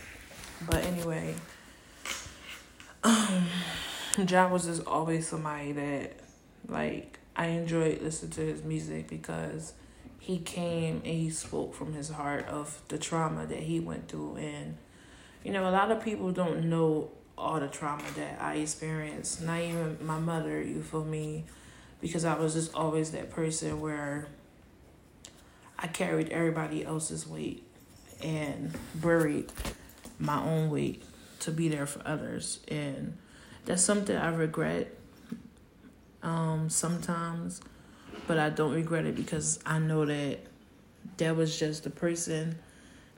But 0.67 0.85
anyway, 0.85 1.35
um, 3.05 3.47
Ja 4.27 4.49
was 4.49 4.65
just 4.67 4.87
always 4.87 5.29
somebody 5.29 5.73
that 5.73 6.13
like 6.69 7.19
I 7.37 7.47
enjoyed 7.47 8.03
listening 8.03 8.33
to 8.33 8.41
his 8.41 8.63
music 8.65 9.09
because 9.09 9.73
he 10.29 10.37
came 10.37 10.97
and 10.97 11.15
he 11.15 11.31
spoke 11.31 11.75
from 11.75 11.95
his 11.95 12.11
heart 12.11 12.47
of 12.49 12.83
the 12.89 12.99
trauma 12.99 13.47
that 13.47 13.61
he 13.61 13.81
went 13.81 14.09
through. 14.09 14.37
And 14.37 14.77
you 15.43 15.51
know 15.51 15.67
a 15.67 15.73
lot 15.73 15.91
of 15.91 16.05
people 16.05 16.33
don't 16.33 16.69
know 16.69 17.11
all 17.39 17.59
the 17.59 17.67
trauma 17.67 18.05
that 18.15 18.37
I 18.39 18.57
experienced. 18.57 19.41
Not 19.41 19.61
even 19.61 19.97
my 20.03 20.19
mother 20.19 20.61
you 20.61 20.83
feel 20.83 21.03
me? 21.03 21.47
Because 22.03 22.27
I 22.27 22.39
was 22.39 22.53
just 22.53 22.75
always 22.75 23.13
that 23.13 23.31
person 23.31 23.81
where 23.81 24.29
I 25.79 25.87
carried 25.87 26.29
everybody 26.29 26.85
else's 26.85 27.27
weight 27.27 27.65
and 28.23 28.77
buried 28.97 29.51
my 30.19 30.43
own 30.43 30.69
weight 30.69 31.03
to 31.41 31.51
be 31.51 31.71
there 31.71 31.87
for 31.87 32.07
others. 32.07 32.61
And 32.69 33.17
that's 33.65 33.83
something 33.83 34.15
I 34.15 34.29
regret 34.29 34.95
um 36.23 36.69
sometimes 36.69 37.63
but 38.27 38.39
I 38.39 38.51
don't 38.51 38.73
regret 38.73 39.07
it 39.07 39.17
because 39.17 39.59
I 39.65 39.79
know 39.79 40.05
that 40.05 40.39
that 41.19 41.37
was 41.37 41.59
just 41.59 41.85
the 41.85 41.91
person 41.91 42.59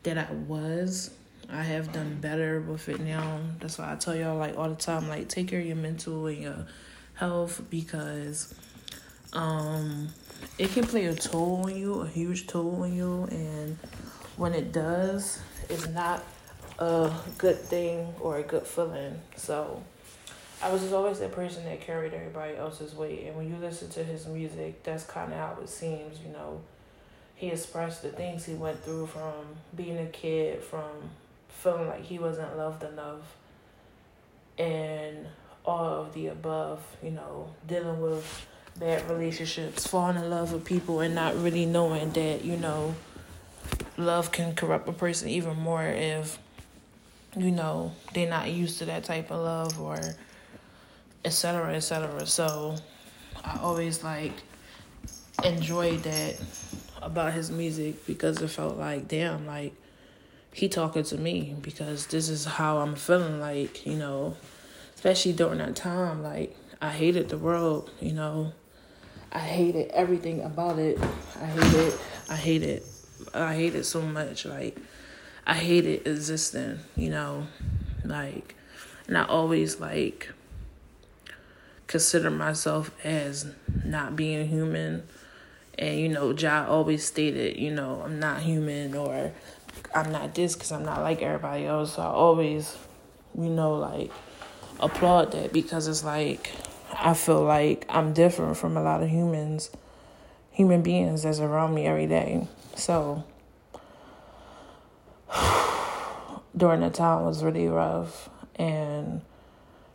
that 0.02 0.19
I 0.19 0.33
was. 0.33 1.11
I 1.52 1.62
have 1.62 1.92
done 1.92 2.19
better 2.21 2.61
with 2.61 2.88
it 2.88 3.00
now. 3.00 3.40
That's 3.59 3.78
why 3.78 3.92
I 3.92 3.97
tell 3.97 4.14
y'all 4.14 4.38
like 4.38 4.57
all 4.57 4.69
the 4.69 4.76
time, 4.76 5.09
like 5.09 5.28
take 5.28 5.49
care 5.49 5.61
of 5.61 5.66
your 5.66 5.76
mental 5.76 6.26
and 6.26 6.38
your 6.38 6.66
health 7.14 7.62
because 7.69 8.54
um 9.33 10.09
it 10.59 10.73
can 10.73 10.87
play 10.87 11.04
a 11.07 11.14
toll 11.14 11.64
on 11.64 11.76
you, 11.76 12.00
a 12.00 12.09
huge 12.09 12.47
toll 12.47 12.83
on 12.83 12.95
you 12.95 13.25
and 13.30 13.76
when 14.37 14.54
it 14.54 14.73
does, 14.73 15.38
it's 15.69 15.87
not 15.88 16.25
a 16.78 17.12
good 17.37 17.59
thing 17.59 18.14
or 18.21 18.38
a 18.38 18.42
good 18.42 18.66
feeling. 18.66 19.21
So 19.37 19.83
I 20.62 20.71
was 20.71 20.83
just 20.83 20.93
always 20.93 21.19
that 21.21 21.33
person 21.33 21.64
that 21.64 21.81
carried 21.81 22.12
everybody 22.12 22.57
else's 22.57 22.95
weight. 22.95 23.26
And 23.26 23.37
when 23.37 23.49
you 23.49 23.57
listen 23.57 23.88
to 23.90 24.05
his 24.05 24.26
music, 24.26 24.83
that's 24.83 25.05
kind 25.05 25.33
of 25.33 25.38
how 25.38 25.57
it 25.62 25.69
seems, 25.69 26.21
you 26.21 26.33
know. 26.33 26.61
He 27.35 27.49
expressed 27.49 28.02
the 28.02 28.11
things 28.11 28.45
he 28.45 28.52
went 28.52 28.85
through 28.85 29.07
from 29.07 29.33
being 29.75 29.97
a 29.97 30.07
kid, 30.07 30.62
from 30.62 31.11
feeling 31.49 31.88
like 31.88 32.05
he 32.05 32.19
wasn't 32.19 32.57
loved 32.59 32.83
enough, 32.83 33.37
and 34.59 35.26
all 35.64 36.02
of 36.02 36.12
the 36.12 36.26
above, 36.26 36.85
you 37.02 37.11
know, 37.11 37.49
dealing 37.67 38.00
with 38.00 38.47
bad 38.79 39.09
relationships, 39.09 39.87
falling 39.87 40.17
in 40.17 40.29
love 40.29 40.52
with 40.52 40.64
people, 40.67 41.00
and 41.00 41.14
not 41.14 41.35
really 41.37 41.64
knowing 41.64 42.11
that, 42.11 42.45
you 42.45 42.59
know, 42.59 42.95
love 43.97 44.33
can 44.33 44.55
corrupt 44.55 44.88
a 44.88 44.93
person 44.93 45.29
even 45.29 45.57
more 45.57 45.85
if, 45.85 46.38
you 47.37 47.50
know, 47.50 47.93
they're 48.12 48.29
not 48.29 48.50
used 48.50 48.79
to 48.79 48.85
that 48.85 49.05
type 49.05 49.31
of 49.31 49.40
love 49.40 49.81
or 49.81 49.99
etc 51.25 51.75
etc 51.75 52.27
so 52.27 52.77
i 53.45 53.59
always 53.61 54.03
like 54.03 54.33
enjoyed 55.45 56.03
that 56.03 56.41
about 57.03 57.33
his 57.33 57.50
music 57.50 58.07
because 58.07 58.41
it 58.43 58.49
felt 58.49 58.77
like 58.77 59.09
damn 59.09 59.47
like 59.47 59.73
he 60.53 60.69
talking 60.69 61.03
to 61.03 61.17
me 61.17 61.55
because 61.61 62.07
this 62.09 62.29
is 62.29 62.45
how 62.45 62.79
i'm 62.79 62.95
feeling 62.95 63.41
like 63.41 63.87
you 63.87 63.97
know 63.97 64.37
especially 64.95 65.33
during 65.33 65.59
that 65.59 65.77
time 65.77 66.23
like 66.23 66.57
i 66.81 66.91
hated 66.91 67.29
the 67.29 67.39
world 67.39 67.91
you 68.00 68.12
know. 68.12 68.53
I 69.33 69.39
hated 69.39 69.93
everything 69.93 70.41
about 70.43 70.81
it. 70.81 70.99
I 71.41 71.47
hated 71.47 71.95
i 72.31 72.37
hated 72.37 72.83
i 73.35 73.55
hated 73.55 73.85
so 73.85 74.00
much 74.03 74.47
like 74.47 74.79
i 75.47 75.55
hated 75.55 76.07
existing 76.07 76.79
you 76.97 77.11
know 77.11 77.47
like 78.05 78.55
and 79.09 79.19
i 79.19 79.25
always 79.25 79.81
like 79.81 80.31
consider 81.90 82.30
myself 82.30 82.92
as 83.04 83.52
not 83.85 84.14
being 84.14 84.47
human. 84.47 85.02
And, 85.76 85.99
you 85.99 86.09
know, 86.09 86.30
Ja 86.30 86.64
always 86.68 87.04
stated, 87.04 87.56
you 87.56 87.73
know, 87.73 88.02
I'm 88.04 88.20
not 88.20 88.42
human 88.42 88.94
or 88.94 89.32
I'm 89.92 90.12
not 90.12 90.32
this 90.37 90.54
because 90.54 90.70
I'm 90.70 90.85
not 90.85 91.00
like 91.00 91.20
everybody 91.20 91.66
else. 91.66 91.97
So 91.97 92.02
I 92.02 92.06
always, 92.06 92.78
you 93.37 93.49
know, 93.49 93.75
like 93.75 94.12
applaud 94.78 95.32
that 95.32 95.52
because 95.52 95.88
it's 95.88 96.04
like 96.04 96.52
I 96.94 97.12
feel 97.14 97.42
like 97.42 97.87
I'm 97.88 98.12
different 98.12 98.56
from 98.56 98.76
a 98.76 98.82
lot 98.82 99.02
of 99.02 99.09
humans, 99.09 99.70
human 100.52 100.82
beings 100.82 101.25
that's 101.25 101.40
around 101.40 101.75
me 101.75 101.87
every 101.87 102.06
day. 102.06 102.47
So 102.76 103.25
during 106.56 106.82
the 106.82 106.90
time 106.90 107.25
was 107.25 107.42
really 107.42 107.66
rough 107.66 108.30
and 108.54 109.23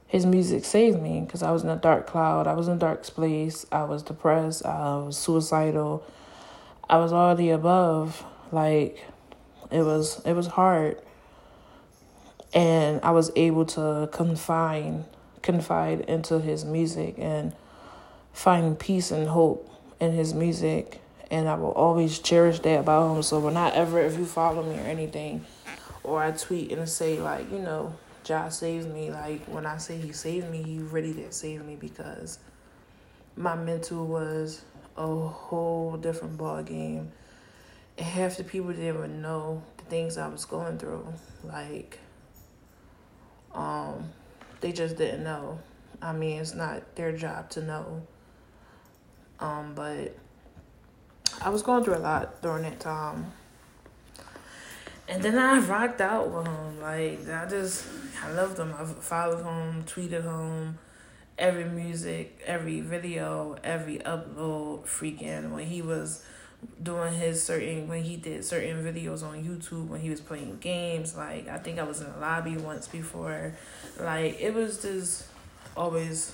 his 0.07 0.25
music 0.25 0.65
saved 0.65 1.01
me 1.01 1.21
because 1.21 1.41
I 1.41 1.51
was 1.51 1.63
in 1.63 1.69
a 1.69 1.75
dark 1.75 2.07
cloud. 2.07 2.47
I 2.47 2.53
was 2.53 2.67
in 2.67 2.75
a 2.75 2.79
dark 2.79 3.03
place. 3.03 3.65
I 3.71 3.83
was 3.83 4.03
depressed. 4.03 4.65
I 4.65 4.97
was 4.97 5.17
suicidal. 5.17 6.03
I 6.89 6.97
was 6.97 7.12
all 7.12 7.35
the 7.35 7.50
above. 7.50 8.24
Like 8.51 9.03
it 9.71 9.81
was 9.81 10.21
it 10.25 10.33
was 10.33 10.47
hard. 10.47 11.01
And 12.53 13.01
I 13.03 13.12
was 13.12 13.31
able 13.35 13.65
to 13.65 14.09
confine 14.12 15.05
confide 15.41 16.01
into 16.01 16.39
his 16.39 16.65
music 16.65 17.15
and 17.17 17.53
find 18.33 18.79
peace 18.79 19.12
and 19.12 19.27
hope 19.27 19.69
in 20.00 20.12
his 20.12 20.33
music 20.33 21.01
and 21.31 21.47
I 21.47 21.55
will 21.55 21.71
always 21.71 22.19
cherish 22.19 22.59
that 22.59 22.79
about 22.79 23.15
him. 23.15 23.24
So 23.24 23.39
when 23.39 23.57
I 23.57 23.69
ever 23.71 24.00
if 24.00 24.17
you 24.17 24.25
follow 24.25 24.63
me 24.63 24.77
or 24.77 24.83
anything 24.83 25.45
or 26.03 26.21
I 26.21 26.31
tweet 26.31 26.71
and 26.71 26.88
say 26.88 27.19
like, 27.19 27.51
you 27.51 27.59
know, 27.59 27.95
Ja 28.27 28.50
saved 28.50 28.91
me. 28.94 29.12
Like 29.12 29.46
when 29.46 29.65
I 29.65 29.77
say 29.77 29.98
he 29.98 30.12
saved 30.12 30.50
me, 30.50 30.63
he 30.63 30.79
really 30.79 31.13
did 31.13 31.34
save 31.34 31.63
me 31.63 31.75
because 31.75 32.39
my 33.36 33.55
mental 33.55 34.05
was 34.05 34.63
a 34.98 35.08
whole 35.08 35.98
different 35.98 36.38
ball 36.38 36.63
game. 36.63 37.12
And 37.98 38.05
half 38.05 38.38
the 38.38 38.44
people 38.44 38.72
didn't 38.72 38.88
even 38.88 39.22
know 39.22 39.63
the 39.77 39.84
things 39.86 40.17
I 40.17 40.27
was 40.27 40.46
going 40.46 40.77
through. 40.77 41.08
Like, 41.44 42.00
um, 43.53 44.10
they 44.62 44.72
just 44.72 44.98
didn't 44.98 45.24
know. 45.24 45.60
I 46.01 46.12
mean, 46.12 46.39
it's 46.39 46.53
not 46.53 46.96
their 46.96 47.15
job 47.15 47.50
to 47.51 47.62
know. 47.62 48.01
Um, 49.39 49.74
but 49.75 50.15
I 51.41 51.50
was 51.50 51.62
going 51.62 51.84
through 51.84 51.98
a 51.98 52.00
lot 52.00 52.41
during 52.41 52.63
that 52.63 52.79
time. 52.79 53.32
And 55.07 55.21
then 55.21 55.38
I 55.38 55.59
rocked 55.59 56.01
out 56.01 56.31
with 56.31 56.47
him. 56.47 56.81
Like 56.81 57.27
I 57.29 57.45
just 57.47 57.85
I 58.24 58.31
loved 58.31 58.57
him. 58.57 58.74
I 58.77 58.85
followed 58.85 59.43
him, 59.43 59.83
tweeted 59.83 60.24
him, 60.24 60.77
every 61.38 61.65
music, 61.65 62.41
every 62.45 62.81
video, 62.81 63.55
every 63.63 64.00
upload, 64.00 64.85
freaking 64.85 65.51
when 65.51 65.67
he 65.67 65.81
was 65.81 66.24
doing 66.81 67.13
his 67.13 67.43
certain 67.43 67.88
when 67.88 68.01
he 68.03 68.15
did 68.15 68.43
certain 68.43 68.83
videos 68.83 69.21
on 69.24 69.43
YouTube 69.43 69.88
when 69.88 70.01
he 70.01 70.09
was 70.09 70.21
playing 70.21 70.57
games. 70.59 71.15
Like 71.15 71.47
I 71.47 71.57
think 71.57 71.79
I 71.79 71.83
was 71.83 72.01
in 72.01 72.12
the 72.12 72.19
lobby 72.19 72.57
once 72.57 72.88
before. 72.88 73.55
Like 74.00 74.39
it 74.39 74.53
was 74.53 74.81
just 74.81 75.27
always 75.77 76.33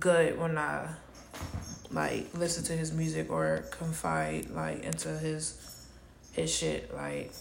good 0.00 0.38
when 0.38 0.58
I 0.58 0.88
like 1.92 2.26
listen 2.34 2.64
to 2.64 2.72
his 2.72 2.92
music 2.92 3.30
or 3.30 3.64
confide 3.70 4.50
like 4.50 4.82
into 4.82 5.16
his 5.18 5.73
his 6.34 6.54
shit. 6.54 6.94
Like 6.94 7.32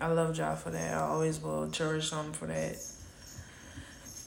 I 0.00 0.08
love 0.08 0.36
Ja 0.36 0.54
for 0.54 0.70
that. 0.70 0.94
I 0.94 1.00
always 1.00 1.40
will 1.40 1.70
cherish 1.70 2.10
him 2.10 2.32
for 2.32 2.46
that. 2.46 2.76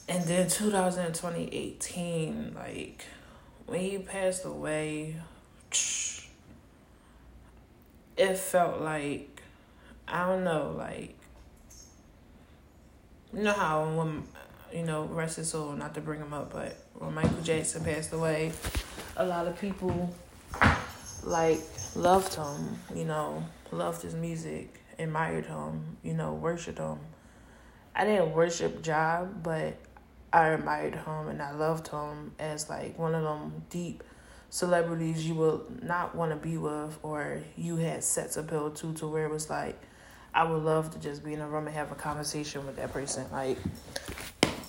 And 0.08 0.24
then 0.24 0.48
2018, 0.48 2.54
like 2.54 3.04
when 3.66 3.80
he 3.80 3.98
passed 3.98 4.44
away, 4.44 5.16
it 8.16 8.36
felt 8.36 8.80
like 8.80 9.42
I 10.06 10.26
don't 10.26 10.44
know, 10.44 10.74
like 10.76 11.16
you 13.32 13.42
know 13.42 13.52
how 13.52 13.84
when 13.84 14.24
you 14.74 14.82
know 14.82 15.04
rest 15.04 15.36
his 15.36 15.50
soul, 15.50 15.72
not 15.72 15.94
to 15.94 16.00
bring 16.00 16.20
him 16.20 16.34
up, 16.34 16.52
but 16.52 16.76
when 16.94 17.14
Michael 17.14 17.42
Jackson 17.42 17.84
passed 17.84 18.12
away, 18.12 18.52
a 19.16 19.24
lot 19.24 19.46
of 19.46 19.58
people 19.58 20.14
like 21.24 21.60
loved 21.94 22.34
him, 22.34 22.76
you 22.94 23.04
know, 23.04 23.44
loved 23.72 24.02
his 24.02 24.14
music, 24.14 24.82
admired 24.98 25.46
him, 25.46 25.96
you 26.02 26.14
know, 26.14 26.34
worshipped 26.34 26.78
him. 26.78 26.98
I 27.94 28.04
didn't 28.04 28.32
worship 28.32 28.86
Ja, 28.86 29.24
but 29.24 29.76
I 30.32 30.48
admired 30.48 30.94
him 30.94 31.28
and 31.28 31.42
I 31.42 31.52
loved 31.52 31.88
him 31.88 32.32
as 32.38 32.70
like 32.70 32.98
one 32.98 33.14
of 33.14 33.22
them 33.22 33.64
deep 33.68 34.02
celebrities 34.48 35.26
you 35.26 35.34
would 35.34 35.82
not 35.82 36.14
want 36.14 36.30
to 36.30 36.36
be 36.36 36.56
with 36.56 36.98
or 37.02 37.42
you 37.56 37.76
had 37.76 38.02
sets 38.02 38.36
appeal 38.36 38.70
to 38.70 38.92
to 38.94 39.06
where 39.06 39.26
it 39.26 39.30
was 39.30 39.50
like 39.50 39.78
I 40.34 40.44
would 40.44 40.62
love 40.62 40.90
to 40.92 40.98
just 40.98 41.22
be 41.22 41.34
in 41.34 41.40
a 41.40 41.48
room 41.48 41.66
and 41.66 41.76
have 41.76 41.92
a 41.92 41.94
conversation 41.94 42.66
with 42.66 42.76
that 42.76 42.92
person 42.92 43.26
like 43.30 43.58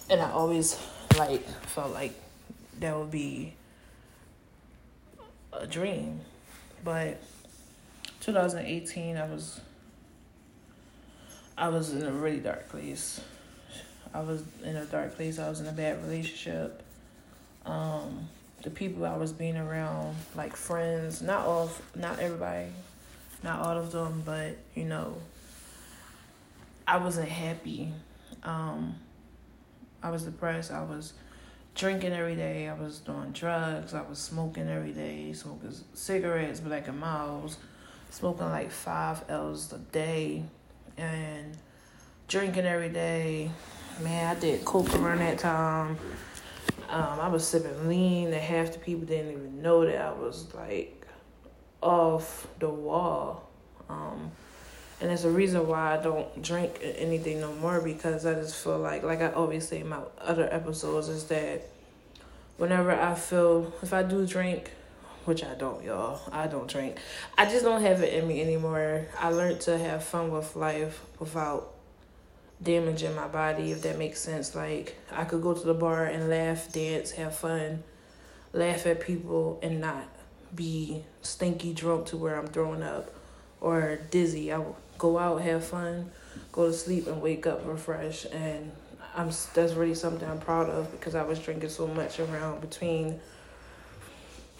and 0.10 0.22
I 0.22 0.31
always 0.31 0.77
like 1.17 1.45
felt 1.67 1.93
like 1.93 2.13
that 2.79 2.98
would 2.98 3.12
be 3.12 3.55
a 5.53 5.67
dream 5.67 6.22
but 6.83 7.22
2018 8.24 9.18
I 9.18 9.25
was 9.25 9.62
I 11.58 11.70
was 11.70 11.94
in 11.94 12.03
a 12.03 12.12
really 12.12 12.39
dark 12.39 12.70
place 12.70 13.22
I 14.13 14.22
was 14.22 14.44
in 14.63 14.75
a 14.75 14.86
dark 14.86 15.15
place 15.15 15.39
I 15.39 15.50
was 15.50 15.62
in 15.62 15.68
a 15.68 15.72
bad 15.72 16.01
relationship 16.03 16.84
um 17.65 18.27
the 18.63 18.70
people 18.70 19.06
I 19.06 19.18
was 19.18 19.34
being 19.34 19.58
around, 19.58 20.15
like 20.36 20.56
friends, 20.56 21.22
not 21.22 21.46
all, 21.46 21.70
not 21.96 22.20
everybody, 22.20 22.68
not 23.44 23.60
all 23.60 23.77
of 23.77 23.92
them, 23.92 24.24
but 24.25 24.58
you 24.74 24.86
know, 24.86 25.15
I 26.88 26.98
wasn't 26.98 27.27
happy. 27.27 27.92
Um, 28.44 28.96
I 30.01 30.10
was 30.12 30.24
depressed. 30.24 30.72
I 30.72 30.84
was 30.84 31.13
drinking 31.75 32.13
every 32.13 32.36
day. 32.36 32.70
I 32.70 32.74
was 32.74 33.00
doing 33.00 33.32
drugs. 33.32 33.94
I 33.94 34.01
was 34.01 34.18
smoking 34.18 34.70
every 34.70 34.94
day, 34.94 35.34
smoking 35.34 35.74
cigarettes, 35.94 36.62
Black 36.62 36.88
and 36.88 37.00
Milds, 37.00 37.58
smoking 38.13 38.46
like 38.46 38.70
five 38.70 39.24
L's 39.27 39.74
a 39.74 39.79
day, 39.79 40.43
and 40.98 41.58
drinking 42.27 42.65
every 42.65 42.89
day. 42.89 43.50
Man, 44.03 44.38
I 44.38 44.39
did 44.39 44.63
coke 44.63 44.93
around 44.93 45.17
that 45.17 45.39
time. 45.39 45.98
Um, 46.89 47.20
I 47.20 47.27
was 47.27 47.46
sipping 47.48 47.89
lean, 47.89 48.27
and 48.27 48.36
half 48.36 48.72
the 48.72 48.77
people 48.77 49.08
didn't 49.08 49.32
even 49.32 49.62
know 49.63 49.84
that 49.84 50.00
I 50.00 50.12
was 50.12 50.53
like 50.53 51.08
off 51.82 52.48
the 52.60 52.70
wall. 52.70 53.50
Um, 53.89 54.32
and 55.01 55.10
there's 55.10 55.25
a 55.25 55.32
reason 55.32 55.67
why 55.67 55.98
I 55.98 56.01
don't 56.01 56.39
drink 56.41 56.79
anything 56.84 57.41
no 57.41 57.51
more 57.53 57.82
because 57.82 58.27
I 58.27 58.36
just 58.36 58.55
feel 58.55 58.77
like, 58.77 59.01
like 59.01 59.22
I 59.22 59.31
always 59.31 59.68
say 59.68 59.79
in 59.79 59.90
my 59.90 60.01
other 60.22 60.48
episodes, 60.53 61.09
is 61.09 61.25
that 61.25 61.64
whenever 62.57 62.92
I 62.92 63.16
feel, 63.16 63.74
if 63.81 63.92
I 63.92 64.03
do 64.03 64.27
drink, 64.27 64.70
which 65.25 65.44
I 65.44 65.55
don't, 65.55 65.83
y'all, 65.83 66.22
I 66.31 66.48
don't 66.48 66.70
drink, 66.70 66.98
I 67.38 67.46
just 67.46 67.64
don't 67.64 67.81
have 67.81 68.01
it 68.01 68.14
in 68.14 68.27
me 68.27 68.42
anymore. 68.42 69.07
I 69.20 69.29
learned 69.29 69.62
to 69.62 69.77
have 69.77 70.03
fun 70.03 70.31
with 70.31 70.55
life 70.55 71.01
without 71.20 71.74
damaging 72.62 73.16
my 73.16 73.27
body, 73.27 73.72
if 73.72 73.81
that 73.83 73.98
makes 73.98 74.20
sense. 74.20 74.55
Like, 74.55 74.96
I 75.12 75.25
could 75.25 75.42
go 75.42 75.53
to 75.53 75.66
the 75.66 75.74
bar 75.74 76.05
and 76.05 76.29
laugh, 76.29 76.72
dance, 76.72 77.12
have 77.12 77.36
fun, 77.36 77.83
laugh 78.53 78.86
at 78.86 79.01
people, 79.01 79.59
and 79.62 79.81
not 79.81 80.07
be 80.55 81.03
stinky 81.22 81.74
drunk 81.74 82.07
to 82.07 82.18
where 82.18 82.38
I'm 82.38 82.48
throwing 82.48 82.83
up 82.83 83.14
or 83.59 84.00
dizzy. 84.12 84.53
I 84.53 84.64
go 84.98 85.18
out, 85.18 85.42
have 85.42 85.66
fun, 85.66 86.12
go 86.51 86.68
to 86.68 86.74
sleep, 86.74 87.07
and 87.07 87.22
wake 87.22 87.48
up 87.48 87.66
refreshed. 87.66 88.25
And 88.25 88.72
I'm 89.16 89.29
that's 89.53 89.74
really 89.74 89.96
something 89.96 90.29
I'm 90.29 90.40
proud 90.40 90.70
of 90.70 90.92
because 90.92 91.16
I 91.16 91.24
was 91.24 91.40
drinking 91.40 91.70
so 91.70 91.88
much 91.88 92.20
around 92.20 92.62
between 92.62 93.20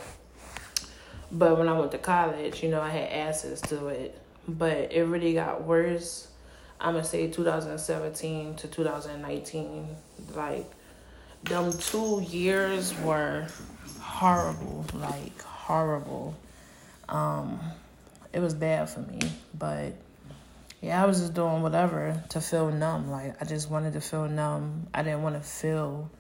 But 1.32 1.60
when 1.60 1.68
I 1.68 1.78
went 1.78 1.92
to 1.92 2.00
college, 2.00 2.64
you 2.64 2.70
know, 2.70 2.82
I 2.82 2.90
had 2.90 3.12
access 3.12 3.62
to 3.62 3.86
it. 3.88 4.20
But 4.48 4.94
it 4.94 5.04
really 5.04 5.34
got 5.34 5.64
worse. 5.64 6.28
I'm 6.80 6.94
gonna 6.94 7.06
say 7.06 7.30
2017 7.30 8.56
to 8.56 8.68
2019. 8.68 9.88
Like, 10.34 10.66
them 11.44 11.72
two 11.74 12.26
years 12.28 13.00
were 13.02 13.46
horrible. 14.00 14.86
Like, 14.96 15.40
horrible. 15.44 16.36
Um, 17.10 17.60
it 18.34 18.40
was 18.40 18.56
bad 18.56 18.90
for 18.90 19.02
me, 19.02 19.20
but 19.54 19.94
yeah, 20.82 21.02
I 21.02 21.06
was 21.06 21.20
just 21.20 21.34
doing 21.34 21.62
whatever 21.62 22.24
to 22.30 22.42
feel 22.42 22.72
numb. 22.72 23.10
Like 23.10 23.42
I 23.42 23.46
just 23.46 23.70
wanted 23.70 23.94
to 23.94 24.02
feel 24.02 24.28
numb. 24.28 24.88
I 24.94 25.04
didn't 25.04 25.24
want 25.24 25.36
to 25.36 25.42
feel 25.42 26.12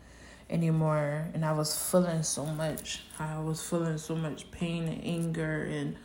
anymore, 0.50 1.28
and 1.34 1.46
I 1.46 1.54
was 1.54 1.78
feeling 1.78 2.24
so 2.24 2.46
much. 2.46 3.04
I 3.20 3.40
was 3.40 3.62
feeling 3.62 3.98
so 3.98 4.16
much 4.16 4.50
pain 4.52 4.88
and 4.88 5.04
anger 5.04 5.64
and 5.70 5.96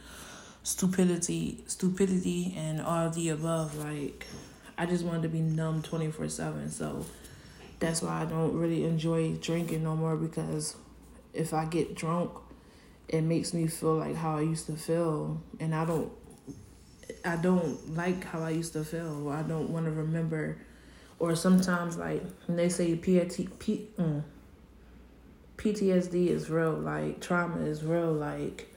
stupidity, 0.62 1.64
stupidity, 1.66 2.54
and 2.56 2.80
all 2.80 3.10
the 3.10 3.30
above. 3.30 3.76
Like 3.76 4.26
I 4.76 4.86
just 4.86 5.04
wanted 5.04 5.22
to 5.22 5.28
be 5.28 5.40
numb 5.40 5.82
twenty 5.82 6.10
four 6.10 6.28
seven. 6.28 6.70
So 6.70 7.04
that's 7.78 8.02
why 8.02 8.22
I 8.22 8.24
don't 8.26 8.54
really 8.54 8.84
enjoy 8.84 9.34
drinking 9.34 9.84
no 9.84 9.96
more 9.96 10.16
because 10.16 10.76
if 11.32 11.54
I 11.54 11.64
get 11.64 11.94
drunk, 11.94 12.32
it 13.08 13.22
makes 13.22 13.54
me 13.54 13.66
feel 13.66 13.96
like 13.96 14.16
how 14.16 14.36
I 14.36 14.42
used 14.42 14.66
to 14.66 14.72
feel, 14.74 15.40
and 15.58 15.74
I 15.74 15.84
don't 15.84 16.12
I 17.24 17.36
don't 17.36 17.96
like 17.96 18.24
how 18.24 18.42
I 18.42 18.50
used 18.50 18.72
to 18.74 18.84
feel. 18.84 19.28
I 19.28 19.42
don't 19.42 19.70
want 19.70 19.86
to 19.86 19.92
remember. 19.92 20.58
Or 21.18 21.36
sometimes, 21.36 21.96
like 21.96 22.22
when 22.46 22.56
they 22.56 22.68
say 22.68 22.96
PTSD, 22.96 23.58
P, 23.58 23.88
mm, 23.98 24.22
PTSD 25.58 26.28
is 26.28 26.48
real, 26.48 26.72
like 26.72 27.20
trauma 27.20 27.60
is 27.66 27.84
real, 27.84 28.12
like 28.12 28.74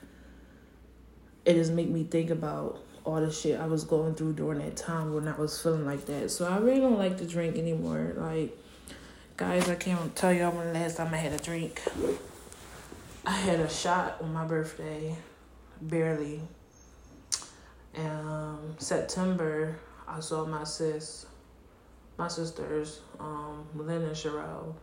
it 1.45 1.53
just 1.53 1.71
make 1.71 1.89
me 1.89 2.03
think 2.03 2.29
about 2.29 2.83
all 3.05 3.19
the 3.19 3.31
shit 3.31 3.59
I 3.59 3.65
was 3.65 3.83
going 3.83 4.15
through 4.15 4.33
during 4.33 4.59
that 4.59 4.75
time 4.75 5.13
when 5.13 5.27
I 5.27 5.35
was 5.35 5.61
feeling 5.61 5.85
like 5.85 6.05
that. 6.05 6.31
So 6.31 6.45
I 6.45 6.57
really 6.57 6.79
don't 6.79 6.97
like 6.97 7.17
to 7.17 7.25
drink 7.25 7.57
anymore. 7.57 8.13
Like, 8.17 8.57
guys, 9.37 9.69
I 9.69 9.75
can't 9.75 10.15
tell 10.15 10.33
y'all 10.33 10.51
when 10.51 10.67
the 10.67 10.73
last 10.73 10.97
time 10.97 11.13
I 11.13 11.17
had 11.17 11.33
a 11.33 11.43
drink. 11.43 11.81
I 13.25 13.31
had 13.31 13.59
a 13.59 13.69
shot 13.69 14.17
on 14.21 14.33
my 14.33 14.45
birthday, 14.45 15.15
barely. 15.81 16.41
Um, 17.97 18.75
September, 18.77 19.75
I 20.07 20.19
saw 20.19 20.45
my 20.45 20.63
sis, 20.63 21.25
my 22.17 22.27
sisters, 22.27 23.01
um, 23.19 23.67
Lynn 23.75 24.01
and 24.01 24.15
Sherelle, 24.15 24.73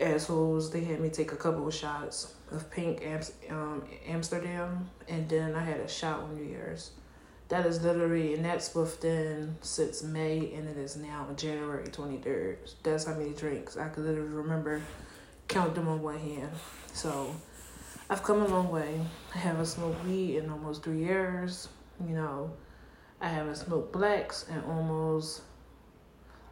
assholes. 0.00 0.70
They 0.70 0.82
had 0.82 1.00
me 1.00 1.10
take 1.10 1.32
a 1.32 1.36
couple 1.36 1.66
of 1.66 1.74
shots 1.74 2.34
of 2.50 2.70
pink 2.70 3.02
um, 3.50 3.84
Amsterdam, 4.06 4.90
and 5.08 5.28
then 5.28 5.54
I 5.54 5.62
had 5.62 5.80
a 5.80 5.88
shot 5.88 6.20
on 6.20 6.36
New 6.36 6.44
Year's. 6.44 6.90
That 7.48 7.66
is 7.66 7.82
literally, 7.82 8.34
and 8.34 8.44
that's 8.44 8.72
within 8.74 9.56
since 9.60 10.04
May, 10.04 10.52
and 10.54 10.68
it 10.68 10.76
is 10.76 10.96
now 10.96 11.26
January 11.36 11.84
23rd. 11.88 12.56
That's 12.84 13.06
how 13.06 13.14
many 13.14 13.30
drinks. 13.30 13.76
I 13.76 13.88
could 13.88 14.04
literally 14.04 14.28
remember, 14.28 14.80
count 15.48 15.74
them 15.74 15.88
on 15.88 16.00
one 16.00 16.18
hand. 16.18 16.50
So, 16.92 17.34
I've 18.12 18.24
come 18.24 18.42
a 18.42 18.48
long 18.48 18.70
way. 18.72 19.00
I 19.36 19.38
haven't 19.38 19.66
smoked 19.66 20.04
weed 20.04 20.38
in 20.38 20.50
almost 20.50 20.82
three 20.82 20.98
years. 20.98 21.68
You 22.04 22.16
know, 22.16 22.50
I 23.20 23.28
haven't 23.28 23.54
smoked 23.54 23.92
blacks 23.92 24.46
in 24.48 24.60
almost 24.68 25.42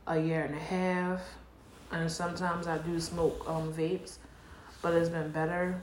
a 0.07 0.21
year 0.21 0.45
and 0.45 0.55
a 0.55 0.61
half. 0.61 1.21
And 1.91 2.09
sometimes 2.09 2.69
I 2.69 2.79
do 2.79 3.01
smoke 3.01 3.43
um 3.49 3.73
vapes, 3.73 4.19
but 4.83 4.95
it's 4.95 5.09
been 5.09 5.33
better. 5.33 5.83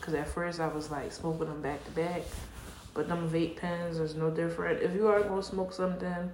Cause 0.00 0.14
at 0.14 0.26
first 0.26 0.58
I 0.58 0.66
was 0.66 0.90
like 0.90 1.12
smoking 1.12 1.46
them 1.46 1.62
back 1.62 1.84
to 1.84 1.90
back, 1.92 2.22
but 2.92 3.06
them 3.06 3.30
vape 3.30 3.58
pens 3.58 4.00
is 4.00 4.16
no 4.16 4.30
different. 4.30 4.82
If 4.82 4.96
you 4.96 5.06
are 5.06 5.22
gonna 5.22 5.44
smoke 5.44 5.72
something, 5.72 6.32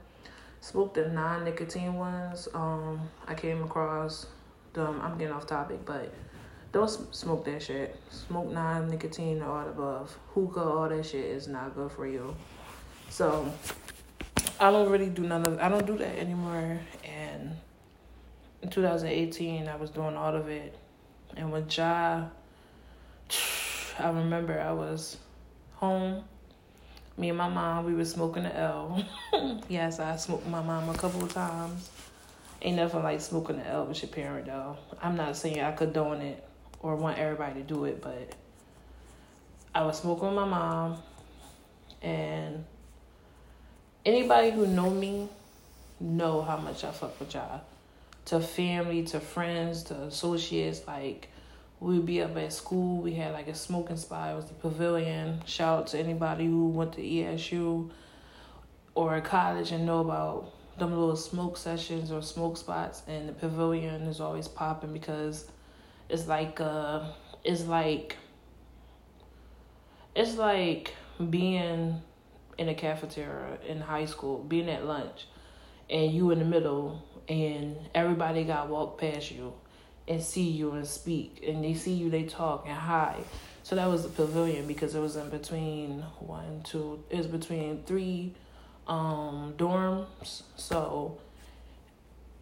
smoke 0.62 0.94
the 0.94 1.10
non 1.10 1.44
nicotine 1.44 1.96
ones. 1.96 2.48
Um, 2.54 3.10
I 3.26 3.34
came 3.34 3.62
across 3.62 4.26
them. 4.72 5.02
I'm 5.02 5.18
getting 5.18 5.34
off 5.34 5.46
topic, 5.46 5.84
but 5.84 6.14
don't 6.72 7.14
smoke 7.14 7.44
that 7.46 7.62
shit. 7.62 7.98
Smoke 8.10 8.52
non 8.52 8.88
nicotine 8.88 9.42
or 9.42 9.50
all 9.50 9.68
above. 9.68 10.18
Hookah, 10.34 10.60
all 10.60 10.88
that 10.88 11.06
shit 11.06 11.24
is 11.24 11.48
not 11.48 11.74
good 11.74 11.90
for 11.90 12.06
you. 12.06 12.34
So 13.08 13.50
I 14.60 14.70
don't 14.70 14.90
really 14.90 15.08
do 15.08 15.22
none 15.22 15.46
of. 15.46 15.58
I 15.58 15.68
don't 15.68 15.86
do 15.86 15.96
that 15.96 16.18
anymore. 16.18 16.78
And 17.04 17.56
in 18.62 18.70
2018, 18.70 19.68
I 19.68 19.76
was 19.76 19.90
doing 19.90 20.16
all 20.16 20.34
of 20.34 20.48
it. 20.48 20.76
And 21.36 21.52
with 21.52 21.76
Ja, 21.76 22.26
I 23.98 24.08
remember 24.08 24.60
I 24.60 24.72
was 24.72 25.16
home. 25.74 26.24
Me 27.16 27.30
and 27.30 27.38
my 27.38 27.48
mom, 27.48 27.84
we 27.84 27.94
were 27.94 28.04
smoking 28.04 28.44
the 28.44 28.56
L. 28.56 29.04
yes, 29.68 29.98
I 29.98 30.16
smoked 30.16 30.46
my 30.46 30.62
mom 30.62 30.88
a 30.88 30.94
couple 30.94 31.24
of 31.24 31.32
times. 31.32 31.90
Ain't 32.62 32.76
nothing 32.76 33.02
like 33.02 33.20
smoking 33.20 33.56
the 33.56 33.66
L 33.66 33.86
with 33.86 34.02
your 34.02 34.10
parent 34.10 34.46
though. 34.46 34.76
I'm 35.02 35.16
not 35.16 35.36
saying 35.36 35.60
I 35.60 35.72
condone 35.72 36.20
it 36.20 36.47
or 36.80 36.96
want 36.96 37.18
everybody 37.18 37.60
to 37.60 37.66
do 37.66 37.84
it, 37.84 38.00
but 38.02 38.34
I 39.74 39.84
was 39.84 39.98
smoking 39.98 40.28
with 40.28 40.36
my 40.36 40.44
mom 40.44 40.98
and 42.02 42.64
anybody 44.04 44.50
who 44.50 44.66
know 44.66 44.90
me 44.90 45.28
know 46.00 46.42
how 46.42 46.56
much 46.56 46.84
I 46.84 46.90
fuck 46.90 47.18
with 47.18 47.34
y'all. 47.34 47.62
To 48.26 48.40
family, 48.40 49.04
to 49.04 49.20
friends, 49.20 49.84
to 49.84 49.94
associates, 50.02 50.82
like 50.86 51.28
we'd 51.80 52.06
be 52.06 52.22
up 52.22 52.36
at 52.36 52.52
school. 52.52 53.00
We 53.00 53.14
had 53.14 53.32
like 53.32 53.48
a 53.48 53.54
smoking 53.54 53.96
spot. 53.96 54.32
It 54.32 54.36
was 54.36 54.44
the 54.46 54.54
pavilion. 54.54 55.42
Shout 55.46 55.78
out 55.80 55.86
to 55.88 55.98
anybody 55.98 56.46
who 56.46 56.68
went 56.68 56.92
to 56.94 57.02
ESU 57.02 57.90
or 58.94 59.20
college 59.20 59.72
and 59.72 59.86
know 59.86 60.00
about 60.00 60.52
them 60.78 60.90
little 60.90 61.16
smoke 61.16 61.56
sessions 61.56 62.12
or 62.12 62.22
smoke 62.22 62.56
spots. 62.56 63.02
And 63.06 63.28
the 63.28 63.32
pavilion 63.32 64.02
is 64.02 64.20
always 64.20 64.48
popping 64.48 64.92
because 64.92 65.46
it's 66.08 66.26
like 66.26 66.60
uh, 66.60 67.04
it's 67.44 67.64
like 67.66 68.16
it's 70.14 70.36
like 70.36 70.94
being 71.30 72.00
in 72.56 72.68
a 72.68 72.74
cafeteria 72.74 73.58
in 73.66 73.80
high 73.80 74.04
school, 74.04 74.42
being 74.42 74.68
at 74.68 74.84
lunch, 74.84 75.26
and 75.88 76.12
you 76.12 76.30
in 76.30 76.38
the 76.38 76.44
middle, 76.44 77.02
and 77.28 77.76
everybody 77.94 78.44
got 78.44 78.68
walk 78.68 78.98
past 78.98 79.30
you 79.30 79.52
and 80.06 80.22
see 80.22 80.48
you 80.48 80.72
and 80.72 80.86
speak 80.86 81.44
and 81.46 81.62
they 81.62 81.74
see 81.74 81.92
you 81.92 82.08
they 82.08 82.22
talk 82.22 82.64
and 82.66 82.74
hi 82.74 83.14
so 83.62 83.76
that 83.76 83.86
was 83.86 84.04
the 84.04 84.08
pavilion 84.08 84.66
because 84.66 84.94
it 84.94 85.00
was 85.00 85.16
in 85.16 85.28
between 85.28 86.00
one 86.18 86.62
two 86.64 87.04
it 87.10 87.18
was 87.18 87.26
between 87.26 87.82
three 87.84 88.32
um 88.88 89.54
dorms. 89.56 90.42
So 90.56 91.18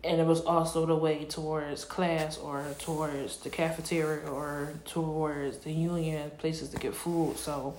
and 0.07 0.21
it 0.21 0.27
was 0.27 0.41
also 0.43 0.87
the 0.87 0.95
way 0.95 1.25
towards 1.25 1.85
class 1.85 2.39
or 2.39 2.65
towards 2.79 3.39
the 3.39 3.51
cafeteria 3.51 4.27
or 4.29 4.73
towards 4.85 5.59
the 5.59 5.73
union 5.73 6.31
places 6.39 6.69
to 6.69 6.79
get 6.79 6.95
food 6.95 7.37
so 7.37 7.75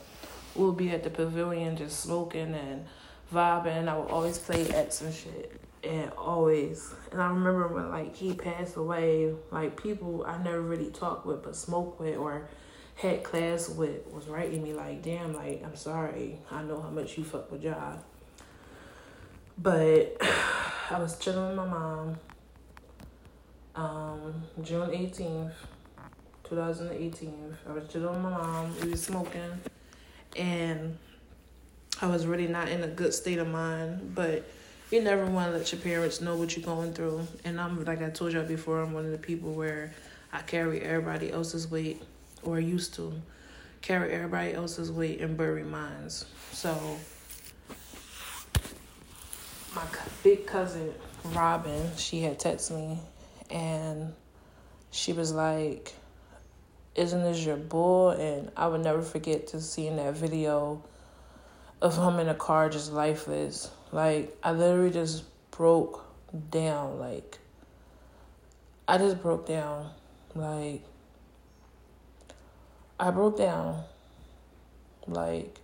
we'll 0.55 0.73
be 0.73 0.89
at 0.89 1.03
the 1.03 1.09
pavilion 1.09 1.75
just 1.75 1.99
smoking 1.99 2.53
and 2.53 2.85
vibing 3.33 3.87
i 3.87 3.97
would 3.97 4.09
always 4.09 4.37
play 4.37 4.67
X 4.69 5.01
and 5.01 5.13
shit 5.13 5.59
and 5.83 6.11
always 6.17 6.93
and 7.11 7.21
I 7.21 7.29
remember 7.29 7.67
when 7.67 7.89
like 7.89 8.15
he 8.15 8.33
passed 8.33 8.75
away, 8.75 9.33
like 9.51 9.81
people 9.81 10.25
I 10.27 10.41
never 10.41 10.61
really 10.61 10.91
talked 10.91 11.25
with 11.25 11.43
but 11.43 11.55
spoke 11.55 11.99
with 11.99 12.17
or 12.17 12.47
had 12.95 13.23
class 13.23 13.69
with 13.69 14.05
was 14.07 14.27
writing 14.27 14.63
me 14.63 14.73
like, 14.73 15.03
damn, 15.03 15.33
like 15.33 15.63
I'm 15.63 15.75
sorry. 15.75 16.39
I 16.51 16.63
know 16.63 16.81
how 16.81 16.89
much 16.89 17.17
you 17.17 17.23
fuck 17.23 17.51
with 17.51 17.63
y'all. 17.63 17.99
But 19.57 20.21
I 20.89 20.99
was 20.99 21.17
chilling 21.19 21.47
with 21.47 21.57
my 21.57 21.67
mom. 21.67 22.17
Um, 23.75 24.43
June 24.63 24.89
eighteenth, 24.91 25.53
two 26.43 26.55
thousand 26.55 26.91
eighteen. 26.93 27.57
I 27.67 27.73
was 27.73 27.87
chilling 27.89 28.13
with 28.13 28.21
my 28.21 28.29
mom. 28.29 28.73
We 28.81 28.91
was 28.91 29.03
smoking 29.03 29.51
and 30.37 30.97
I 32.01 32.07
was 32.07 32.25
really 32.25 32.47
not 32.47 32.69
in 32.69 32.83
a 32.83 32.87
good 32.87 33.13
state 33.13 33.39
of 33.39 33.47
mind, 33.47 34.13
but 34.15 34.45
you 34.91 35.01
never 35.01 35.25
want 35.25 35.51
to 35.51 35.57
let 35.57 35.71
your 35.71 35.81
parents 35.81 36.21
know 36.21 36.35
what 36.35 36.55
you're 36.55 36.65
going 36.65 36.93
through. 36.93 37.27
And 37.43 37.59
I'm 37.59 37.83
like 37.83 38.01
I 38.01 38.09
told 38.09 38.33
y'all 38.33 38.45
before, 38.45 38.81
I'm 38.81 38.93
one 38.93 39.05
of 39.05 39.11
the 39.11 39.17
people 39.17 39.51
where 39.51 39.93
I 40.31 40.41
carry 40.41 40.81
everybody 40.81 41.31
else's 41.31 41.69
weight, 41.69 42.01
or 42.43 42.59
used 42.59 42.93
to 42.95 43.13
carry 43.81 44.13
everybody 44.13 44.53
else's 44.53 44.91
weight 44.91 45.19
and 45.21 45.35
bury 45.35 45.63
mine. 45.63 46.09
So 46.51 46.97
my 49.75 49.83
big 50.23 50.45
cousin 50.45 50.93
Robin, 51.25 51.91
she 51.97 52.21
had 52.21 52.39
texted 52.39 52.77
me, 52.77 52.99
and 53.49 54.13
she 54.91 55.13
was 55.13 55.33
like, 55.33 55.93
"Isn't 56.95 57.23
this 57.23 57.45
your 57.45 57.57
boy?" 57.57 58.15
And 58.19 58.51
I 58.55 58.67
would 58.67 58.81
never 58.81 59.01
forget 59.01 59.47
to 59.47 59.61
seeing 59.61 59.97
that 59.97 60.15
video 60.15 60.83
of 61.81 61.97
him 61.97 62.19
in 62.19 62.27
a 62.27 62.35
car 62.35 62.69
just 62.69 62.91
lifeless 62.91 63.69
like 63.91 64.35
I 64.43 64.51
literally 64.51 64.91
just 64.91 65.23
broke 65.51 66.05
down. 66.51 66.99
Like 66.99 67.39
I 68.87 68.97
just 68.97 69.21
broke 69.21 69.47
down. 69.47 69.91
Like 70.35 70.83
I 72.99 73.11
broke 73.11 73.37
down. 73.37 73.83
Like 75.07 75.59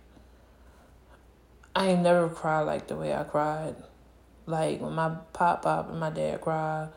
I 1.76 1.88
ain't 1.88 2.02
never 2.02 2.28
cried 2.28 2.62
like 2.62 2.86
the 2.86 2.96
way 2.96 3.14
I 3.14 3.24
cried. 3.24 3.74
Like 4.46 4.80
when 4.80 4.92
my 4.92 5.10
pop 5.32 5.62
pop 5.62 5.90
and 5.90 5.98
my 5.98 6.10
dad 6.10 6.40
cried, 6.40 6.88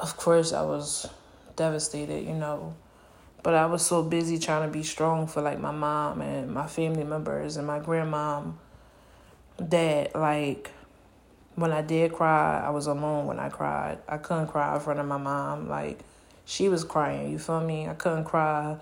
of 0.00 0.16
course 0.16 0.52
I 0.52 0.62
was 0.62 1.08
devastated, 1.56 2.26
you 2.26 2.34
know. 2.34 2.74
But 3.42 3.54
I 3.54 3.66
was 3.66 3.84
so 3.84 4.02
busy 4.02 4.38
trying 4.38 4.66
to 4.66 4.72
be 4.72 4.82
strong 4.82 5.26
for 5.26 5.42
like 5.42 5.60
my 5.60 5.70
mom 5.70 6.22
and 6.22 6.50
my 6.50 6.66
family 6.66 7.04
members 7.04 7.58
and 7.58 7.66
my 7.66 7.78
grandmom 7.78 8.54
that 9.58 10.14
like 10.14 10.70
when 11.54 11.70
I 11.70 11.82
did 11.82 12.12
cry, 12.12 12.62
I 12.64 12.70
was 12.70 12.86
alone 12.86 13.26
when 13.26 13.38
I 13.38 13.48
cried. 13.48 13.98
I 14.08 14.16
couldn't 14.16 14.48
cry 14.48 14.74
in 14.74 14.80
front 14.80 14.98
of 14.98 15.06
my 15.06 15.18
mom. 15.18 15.68
Like 15.68 16.00
she 16.46 16.68
was 16.68 16.84
crying, 16.84 17.30
you 17.30 17.38
feel 17.38 17.60
me? 17.60 17.86
I 17.86 17.94
couldn't 17.94 18.24
cry 18.24 18.76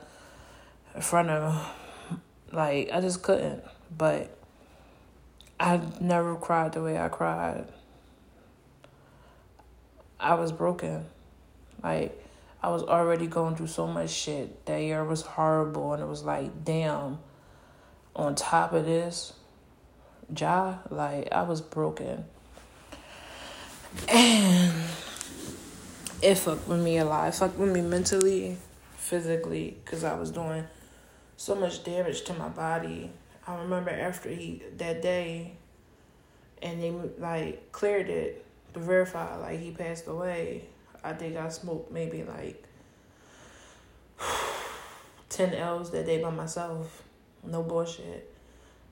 in 0.94 1.00
front 1.02 1.30
of 1.30 1.68
like 2.52 2.90
I 2.92 3.00
just 3.00 3.22
couldn't. 3.22 3.64
But 3.96 4.36
I 5.62 5.80
never 6.00 6.34
cried 6.34 6.72
the 6.72 6.82
way 6.82 6.98
I 6.98 7.08
cried. 7.08 7.66
I 10.18 10.34
was 10.34 10.50
broken. 10.50 11.06
Like 11.84 12.20
I 12.60 12.70
was 12.70 12.82
already 12.82 13.28
going 13.28 13.54
through 13.54 13.68
so 13.68 13.86
much 13.86 14.10
shit. 14.10 14.66
That 14.66 14.78
year 14.78 15.04
was 15.04 15.22
horrible 15.22 15.92
and 15.92 16.02
it 16.02 16.06
was 16.06 16.24
like, 16.24 16.64
damn, 16.64 17.20
on 18.16 18.34
top 18.34 18.72
of 18.72 18.86
this, 18.86 19.34
Ja, 20.36 20.78
like 20.90 21.30
I 21.30 21.44
was 21.44 21.60
broken. 21.60 22.24
And 24.08 24.72
it 26.22 26.34
fucked 26.38 26.66
with 26.66 26.80
me 26.80 26.98
a 26.98 27.04
lot. 27.04 27.28
It 27.28 27.36
fucked 27.36 27.56
with 27.56 27.72
me 27.72 27.82
mentally, 27.82 28.56
physically, 28.96 29.76
because 29.84 30.02
I 30.02 30.14
was 30.14 30.32
doing 30.32 30.64
so 31.36 31.54
much 31.54 31.84
damage 31.84 32.22
to 32.22 32.34
my 32.34 32.48
body. 32.48 33.12
I 33.46 33.56
remember 33.56 33.90
after 33.90 34.28
he 34.28 34.62
that 34.76 35.02
day 35.02 35.56
and 36.62 36.82
they 36.82 36.90
like 37.18 37.72
cleared 37.72 38.08
it 38.08 38.44
to 38.74 38.80
verify 38.80 39.36
like 39.36 39.58
he 39.58 39.72
passed 39.72 40.06
away. 40.06 40.64
I 41.02 41.12
think 41.12 41.36
I 41.36 41.48
smoked 41.48 41.90
maybe 41.90 42.22
like 42.22 42.64
ten 45.28 45.54
L's 45.54 45.90
that 45.90 46.06
day 46.06 46.22
by 46.22 46.30
myself. 46.30 47.02
No 47.44 47.62
bullshit. 47.62 48.32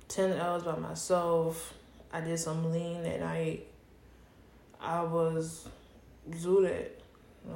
10 0.08 0.32
L's 0.32 0.64
by 0.64 0.76
myself. 0.76 1.72
I 2.12 2.20
did 2.20 2.36
some 2.38 2.72
lean 2.72 3.04
that 3.04 3.20
night. 3.20 3.68
I 4.80 5.02
was 5.02 5.68
zooted. 6.30 6.88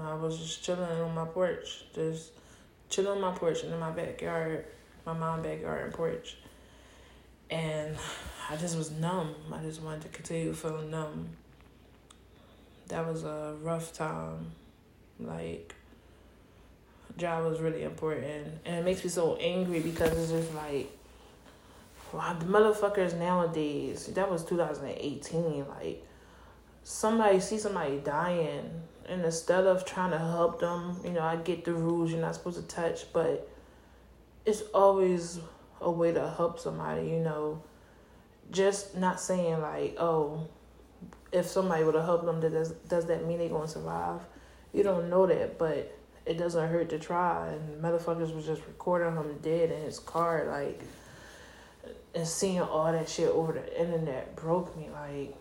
I 0.00 0.14
was 0.14 0.38
just 0.38 0.62
chilling 0.62 1.00
on 1.00 1.14
my 1.14 1.24
porch, 1.24 1.84
just 1.92 2.30
chilling 2.88 3.10
on 3.10 3.20
my 3.20 3.32
porch 3.32 3.64
and 3.64 3.72
in 3.74 3.80
my 3.80 3.90
backyard, 3.90 4.66
my 5.04 5.12
mom 5.12 5.42
backyard 5.42 5.86
and 5.86 5.92
porch. 5.92 6.36
And 7.54 7.96
I 8.50 8.56
just 8.56 8.76
was 8.76 8.90
numb. 8.90 9.32
I 9.52 9.62
just 9.62 9.80
wanted 9.80 10.02
to 10.02 10.08
continue 10.08 10.52
feeling 10.52 10.90
numb. 10.90 11.28
That 12.88 13.06
was 13.06 13.22
a 13.22 13.54
rough 13.62 13.92
time. 13.92 14.50
Like, 15.20 15.72
Ja 17.16 17.40
was 17.46 17.60
really 17.60 17.84
important. 17.84 18.48
And 18.64 18.74
it 18.74 18.84
makes 18.84 19.04
me 19.04 19.10
so 19.10 19.36
angry 19.36 19.78
because 19.78 20.18
it's 20.18 20.32
just 20.32 20.52
like, 20.54 20.90
wow, 22.12 22.36
the 22.36 22.46
motherfuckers 22.46 23.16
nowadays, 23.16 24.06
that 24.08 24.28
was 24.28 24.44
2018, 24.44 25.64
like, 25.68 26.04
somebody 26.82 27.38
see 27.38 27.58
somebody 27.58 27.98
dying, 27.98 28.68
and 29.08 29.24
instead 29.24 29.64
of 29.64 29.84
trying 29.84 30.10
to 30.10 30.18
help 30.18 30.60
them, 30.60 30.96
you 31.04 31.10
know, 31.10 31.22
I 31.22 31.36
get 31.36 31.64
the 31.64 31.72
rules 31.72 32.10
you're 32.10 32.20
not 32.20 32.34
supposed 32.34 32.56
to 32.56 32.66
touch, 32.66 33.12
but 33.12 33.48
it's 34.44 34.62
always 34.74 35.38
a 35.80 35.90
way 35.90 36.12
to 36.12 36.28
help 36.36 36.58
somebody, 36.58 37.08
you 37.08 37.20
know, 37.20 37.62
just 38.50 38.96
not 38.96 39.20
saying, 39.20 39.60
like, 39.60 39.96
oh, 39.98 40.48
if 41.32 41.46
somebody 41.46 41.84
would 41.84 41.94
have 41.94 42.04
helped 42.04 42.24
them, 42.24 42.40
does 42.40 42.70
does 42.88 43.06
that 43.06 43.26
mean 43.26 43.38
they're 43.38 43.48
gonna 43.48 43.66
survive? 43.66 44.20
You 44.72 44.82
don't 44.82 45.10
know 45.10 45.26
that, 45.26 45.58
but 45.58 45.96
it 46.26 46.38
doesn't 46.38 46.68
hurt 46.68 46.88
to 46.90 46.98
try. 46.98 47.48
And 47.48 47.82
motherfuckers 47.82 48.34
was 48.34 48.46
just 48.46 48.62
recording 48.66 49.14
him 49.14 49.38
dead 49.42 49.70
in 49.70 49.82
his 49.82 49.98
car, 49.98 50.46
like, 50.50 50.82
and 52.14 52.26
seeing 52.26 52.60
all 52.60 52.90
that 52.90 53.08
shit 53.08 53.28
over 53.28 53.52
the 53.52 53.80
internet 53.80 54.36
broke 54.36 54.76
me. 54.76 54.88
Like, 54.92 55.34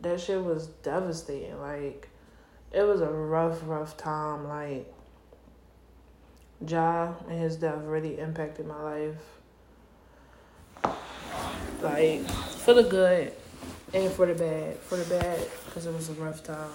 that 0.00 0.20
shit 0.20 0.42
was 0.42 0.66
devastating. 0.66 1.60
Like, 1.60 2.08
it 2.72 2.82
was 2.82 3.00
a 3.00 3.08
rough, 3.08 3.60
rough 3.64 3.96
time. 3.96 4.48
Like, 4.48 4.92
Ja 6.66 7.14
and 7.28 7.40
his 7.40 7.56
death 7.56 7.82
really 7.84 8.18
impacted 8.18 8.66
my 8.66 8.82
life. 8.82 9.14
Like, 11.80 12.28
for 12.28 12.74
the 12.74 12.82
good 12.82 13.32
and 13.94 14.10
for 14.12 14.26
the 14.26 14.34
bad. 14.34 14.76
For 14.78 14.96
the 14.96 15.04
bad, 15.04 15.46
because 15.66 15.86
it 15.86 15.94
was 15.94 16.08
a 16.08 16.14
rough 16.14 16.42
time. 16.42 16.70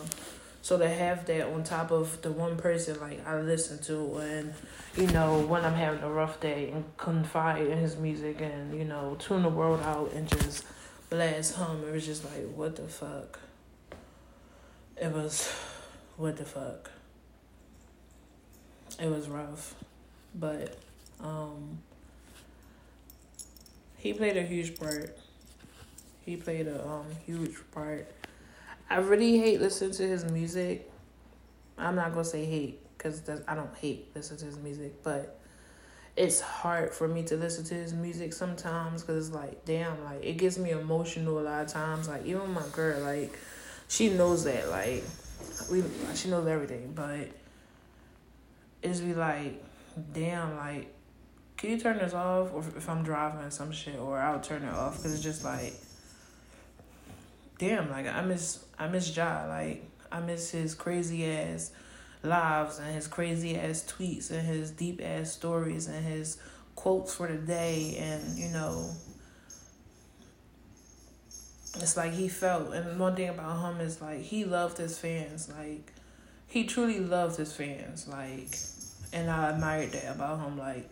So 0.63 0.78
to 0.78 0.88
have 0.88 1.26
that 1.26 1.48
on 1.48 1.65
top 1.65 1.91
of 1.91 2.22
the 2.22 2.32
one 2.32 2.56
person 2.56 2.98
like 3.02 3.28
I 3.28 3.38
listen 3.41 3.80
to 3.84 4.15
and 4.19 4.54
you 4.96 5.08
know 5.08 5.39
when 5.39 5.65
I'm 5.65 5.74
having 5.74 6.02
a 6.02 6.10
rough 6.10 6.39
day 6.39 6.69
and 6.72 6.86
confide 6.96 7.67
in 7.67 7.78
his 7.78 7.98
music 7.98 8.39
and 8.39 8.74
you 8.74 8.86
know 8.86 9.17
tune 9.19 9.41
the 9.41 9.50
world 9.50 9.82
out 9.82 10.13
and 10.13 10.26
just 10.26 10.63
blast 11.10 11.56
hum, 11.56 11.84
it 11.86 11.91
was 11.91 12.06
just 12.06 12.24
like 12.24 12.48
what 12.56 12.78
the 12.78 12.84
fuck. 12.84 13.41
It 14.96 15.12
was 15.12 15.52
what 16.15 16.38
the 16.38 16.46
fuck. 16.46 16.92
It 19.01 19.10
was 19.10 19.27
rough, 19.29 19.75
but 20.36 20.77
um 21.19 21.79
he 23.97 24.13
played 24.13 24.38
a 24.38 24.43
huge 24.43 24.77
part. 24.79 25.17
He 26.25 26.36
played 26.38 26.67
a 26.67 26.86
um 26.86 27.06
huge 27.25 27.56
part 27.71 28.12
I 28.93 28.97
really 28.97 29.39
hate 29.39 29.60
listening 29.60 29.91
to 29.93 30.08
his 30.08 30.23
music. 30.25 30.88
I'm 31.77 31.95
not 31.95 32.12
gonna 32.12 32.23
say 32.23 32.45
hate 32.45 32.79
because 32.95 33.23
I 33.47 33.56
don't 33.56 33.73
hate 33.75 34.12
listening 34.15 34.39
to 34.41 34.45
his 34.45 34.58
music, 34.60 35.01
but 35.01 35.39
it's 36.15 36.39
hard 36.41 36.93
for 36.93 37.08
me 37.08 37.23
to 37.23 37.36
listen 37.36 37.63
to 37.65 37.73
his 37.73 37.91
music 37.91 38.34
sometimes 38.34 39.01
because 39.01 39.27
it's 39.27 39.36
like, 39.36 39.65
damn, 39.65 40.03
like 40.03 40.23
it 40.23 40.38
gets 40.38 40.60
me 40.60 40.69
emotional 40.71 41.39
a 41.39 41.41
lot 41.41 41.65
of 41.65 41.71
times. 41.71 42.08
Like 42.08 42.25
even 42.25 42.53
my 42.53 42.62
girl, 42.71 43.01
like 43.01 43.38
she 43.88 44.10
knows 44.10 44.43
that, 44.43 44.69
like 44.69 45.03
we, 45.71 45.84
she 46.13 46.29
knows 46.29 46.47
everything, 46.47 46.93
but 46.93 47.29
it's 48.84 49.00
be 49.00 49.13
like, 49.13 49.63
damn, 50.13 50.56
like 50.56 50.93
can 51.58 51.72
you 51.72 51.80
turn 51.80 51.98
this 51.98 52.13
off? 52.13 52.54
Or 52.54 52.60
if 52.60 52.89
I'm 52.89 53.04
driving 53.04 53.50
some 53.50 53.72
shit, 53.72 53.98
or 53.98 54.19
I'll 54.19 54.41
turn 54.41 54.63
it 54.63 54.74
off 54.74 54.98
because 54.98 55.13
it's 55.13 55.24
just 55.24 55.43
like 55.43 55.74
damn, 57.58 57.89
like 57.89 58.08
I 58.08 58.22
miss 58.22 58.63
I 58.78 58.88
miss 58.88 59.15
Ja. 59.15 59.46
Like 59.48 59.84
I 60.12 60.19
miss 60.19 60.52
his 60.52 60.76
crazy 60.76 61.26
ass 61.26 61.72
lives 62.24 62.80
and 62.80 62.93
his 62.93 63.08
crazy 63.08 63.58
ass 63.58 63.84
tweets 63.86 64.32
and 64.32 64.46
his 64.46 64.72
deep 64.72 65.02
ass 65.04 65.32
stories 65.32 65.88
and 65.88 66.06
his 66.06 66.38
quotes 66.76 67.13
for 67.15 67.28
the 67.28 67.38
day 67.38 67.98
and 68.00 68.38
you 68.38 68.50
know 68.50 68.89
it's 71.76 71.98
like 71.98 72.13
he 72.13 72.30
felt 72.30 72.74
and 72.74 73.00
one 73.00 73.15
thing 73.15 73.30
about 73.30 73.60
him 73.60 73.82
is 73.82 74.02
like 74.02 74.22
he 74.22 74.46
loved 74.46 74.78
his 74.78 74.98
fans 74.98 75.52
like 75.58 75.91
he 76.48 76.63
truly 76.63 77.00
loved 77.00 77.36
his 77.38 77.54
fans 77.54 78.08
like 78.08 78.58
and 79.13 79.30
I 79.30 79.52
admired 79.52 79.91
that 79.93 80.15
about 80.15 80.39
him 80.39 80.58
like 80.58 80.89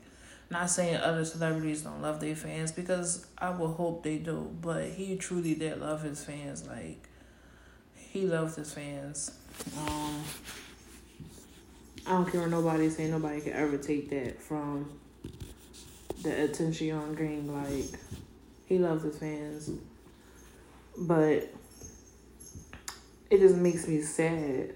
not 0.51 0.69
saying 0.69 0.97
other 0.97 1.23
celebrities 1.23 1.81
don't 1.81 2.01
love 2.01 2.19
their 2.19 2.35
fans 2.35 2.73
because 2.73 3.25
I 3.37 3.51
would 3.51 3.71
hope 3.71 4.03
they 4.03 4.17
do, 4.17 4.53
but 4.61 4.83
he 4.85 5.15
truly 5.15 5.55
did 5.55 5.79
love 5.79 6.03
his 6.03 6.23
fans. 6.23 6.67
Like 6.67 7.07
he 7.95 8.25
loved 8.27 8.57
his 8.57 8.73
fans. 8.73 9.31
Um, 9.77 10.21
I 12.05 12.11
don't 12.11 12.29
care 12.29 12.41
what 12.41 12.49
nobody 12.49 12.89
say. 12.89 13.09
Nobody 13.09 13.39
can 13.39 13.53
ever 13.53 13.77
take 13.77 14.09
that 14.09 14.41
from 14.41 14.91
the 16.21 16.43
attention 16.43 16.91
on 16.91 17.15
Green. 17.15 17.47
Like 17.47 17.99
he 18.65 18.77
loves 18.77 19.03
his 19.03 19.17
fans, 19.17 19.71
but 20.97 21.49
it 23.29 23.39
just 23.39 23.55
makes 23.55 23.87
me 23.87 24.01
sad. 24.01 24.73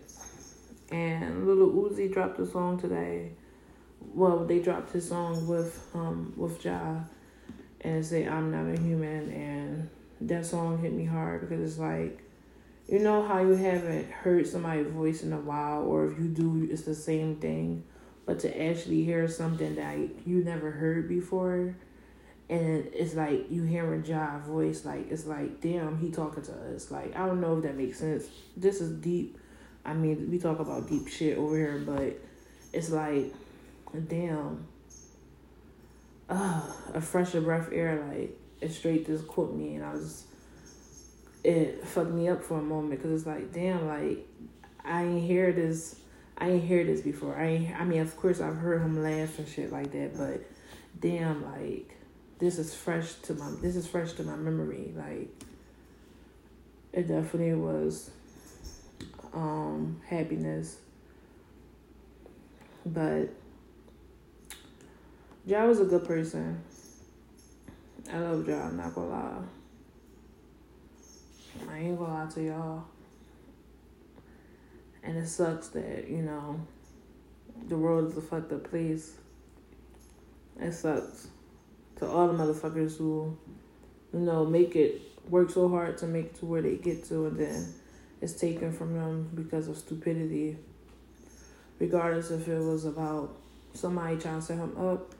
And 0.91 1.47
Lil 1.47 1.71
Uzi 1.71 2.11
dropped 2.11 2.39
a 2.39 2.45
song 2.45 2.79
today. 2.79 3.31
Well, 4.13 4.45
they 4.45 4.59
dropped 4.59 4.91
his 4.91 5.07
song 5.07 5.47
with 5.47 5.87
um 5.93 6.33
with 6.37 6.63
Ja 6.63 6.99
and 7.81 8.05
say 8.05 8.27
I'm 8.27 8.51
not 8.51 8.73
a 8.73 8.79
human. 8.79 9.31
And 9.31 9.89
that 10.21 10.45
song 10.45 10.81
hit 10.81 10.93
me 10.93 11.05
hard 11.05 11.41
because 11.41 11.71
it's 11.71 11.79
like 11.79 12.21
you 12.87 12.99
know 12.99 13.23
how 13.23 13.39
you 13.39 13.55
haven't 13.55 14.11
heard 14.11 14.45
somebody's 14.45 14.87
voice 14.87 15.23
in 15.23 15.33
a 15.33 15.39
while 15.39 15.81
or 15.81 16.05
if 16.05 16.19
you 16.19 16.27
do 16.27 16.67
it's 16.69 16.83
the 16.83 16.95
same 16.95 17.37
thing. 17.37 17.83
But 18.25 18.39
to 18.39 18.63
actually 18.63 19.03
hear 19.03 19.27
something 19.27 19.75
that 19.75 19.97
you 20.25 20.43
never 20.43 20.71
heard 20.71 21.07
before 21.07 21.75
and 22.47 22.87
it's 22.93 23.15
like 23.15 23.47
you 23.49 23.63
hearing 23.63 24.05
Ja 24.05 24.37
voice 24.39 24.85
like 24.85 25.11
it's 25.11 25.25
like 25.25 25.61
damn 25.61 25.97
he 25.97 26.11
talking 26.11 26.43
to 26.43 26.75
us. 26.75 26.91
Like 26.91 27.15
I 27.15 27.25
don't 27.25 27.41
know 27.41 27.57
if 27.57 27.63
that 27.63 27.75
makes 27.75 27.99
sense. 27.99 28.27
This 28.55 28.81
is 28.81 28.91
deep 28.91 29.39
I 29.85 29.93
mean 29.93 30.29
we 30.31 30.39
talk 30.39 30.59
about 30.59 30.89
deep 30.89 31.07
shit 31.07 31.37
over 31.37 31.55
here 31.55 31.83
but 31.85 32.19
it's 32.73 32.89
like 32.89 33.33
damn, 34.01 34.67
uh, 36.29 36.61
a 36.93 37.01
fresher 37.01 37.41
breath 37.41 37.69
air, 37.71 38.05
like, 38.09 38.37
it 38.61 38.71
straight 38.71 39.05
just 39.05 39.27
caught 39.27 39.53
me, 39.53 39.75
and 39.75 39.85
I 39.85 39.93
was, 39.93 40.25
it 41.43 41.85
fucked 41.85 42.11
me 42.11 42.27
up 42.27 42.43
for 42.43 42.59
a 42.59 42.61
moment, 42.61 43.01
because 43.01 43.11
it's 43.11 43.27
like, 43.27 43.53
damn, 43.53 43.87
like, 43.87 44.27
I 44.83 45.03
ain't 45.03 45.23
hear 45.23 45.51
this, 45.51 45.99
I 46.37 46.49
ain't 46.49 46.63
hear 46.63 46.83
this 46.83 47.01
before. 47.01 47.35
I 47.35 47.45
ain't, 47.45 47.79
I 47.79 47.85
mean, 47.85 48.01
of 48.01 48.15
course, 48.17 48.41
I've 48.41 48.57
heard 48.57 48.81
him 48.81 49.01
laugh 49.01 49.39
and 49.39 49.47
shit 49.47 49.71
like 49.71 49.91
that, 49.91 50.17
but 50.17 50.43
damn, 50.99 51.43
like, 51.45 51.97
this 52.39 52.57
is 52.57 52.73
fresh 52.73 53.13
to 53.13 53.33
my, 53.33 53.51
this 53.61 53.75
is 53.75 53.87
fresh 53.87 54.13
to 54.13 54.23
my 54.23 54.35
memory, 54.35 54.93
like, 54.95 55.29
it 56.91 57.07
definitely 57.07 57.53
was, 57.53 58.09
um, 59.35 60.01
happiness, 60.07 60.77
but 62.85 63.29
Ja 65.45 65.65
was 65.65 65.79
a 65.79 65.85
good 65.85 66.05
person. 66.05 66.59
I 68.11 68.17
love 68.19 68.47
I'm 68.49 68.77
not 68.77 68.95
gonna 68.95 69.09
lie. 69.09 69.37
I 71.69 71.77
ain't 71.79 71.99
gonna 71.99 72.13
lie 72.13 72.29
to 72.31 72.43
y'all. 72.43 72.83
And 75.03 75.17
it 75.17 75.27
sucks 75.27 75.67
that, 75.69 76.07
you 76.07 76.23
know, 76.23 76.59
the 77.67 77.77
world 77.77 78.11
is 78.11 78.17
a 78.17 78.21
fucked 78.21 78.51
up 78.53 78.69
place. 78.69 79.13
It 80.59 80.71
sucks. 80.73 81.27
To 81.97 82.07
all 82.07 82.27
the 82.27 82.33
motherfuckers 82.33 82.97
who, 82.97 83.37
you 84.13 84.19
know, 84.19 84.45
make 84.45 84.75
it 84.75 85.01
work 85.29 85.49
so 85.49 85.69
hard 85.69 85.97
to 85.99 86.07
make 86.07 86.25
it 86.25 86.35
to 86.35 86.45
where 86.45 86.61
they 86.61 86.75
get 86.77 87.05
to 87.05 87.27
and 87.27 87.39
then 87.39 87.73
it's 88.21 88.33
taken 88.33 88.71
from 88.71 88.93
them 88.93 89.29
because 89.35 89.67
of 89.67 89.77
stupidity. 89.77 90.57
Regardless 91.79 92.31
if 92.31 92.47
it 92.47 92.59
was 92.59 92.85
about 92.85 93.35
somebody 93.73 94.17
trying 94.17 94.39
to 94.39 94.45
set 94.45 94.57
him 94.57 94.77
up 94.77 95.13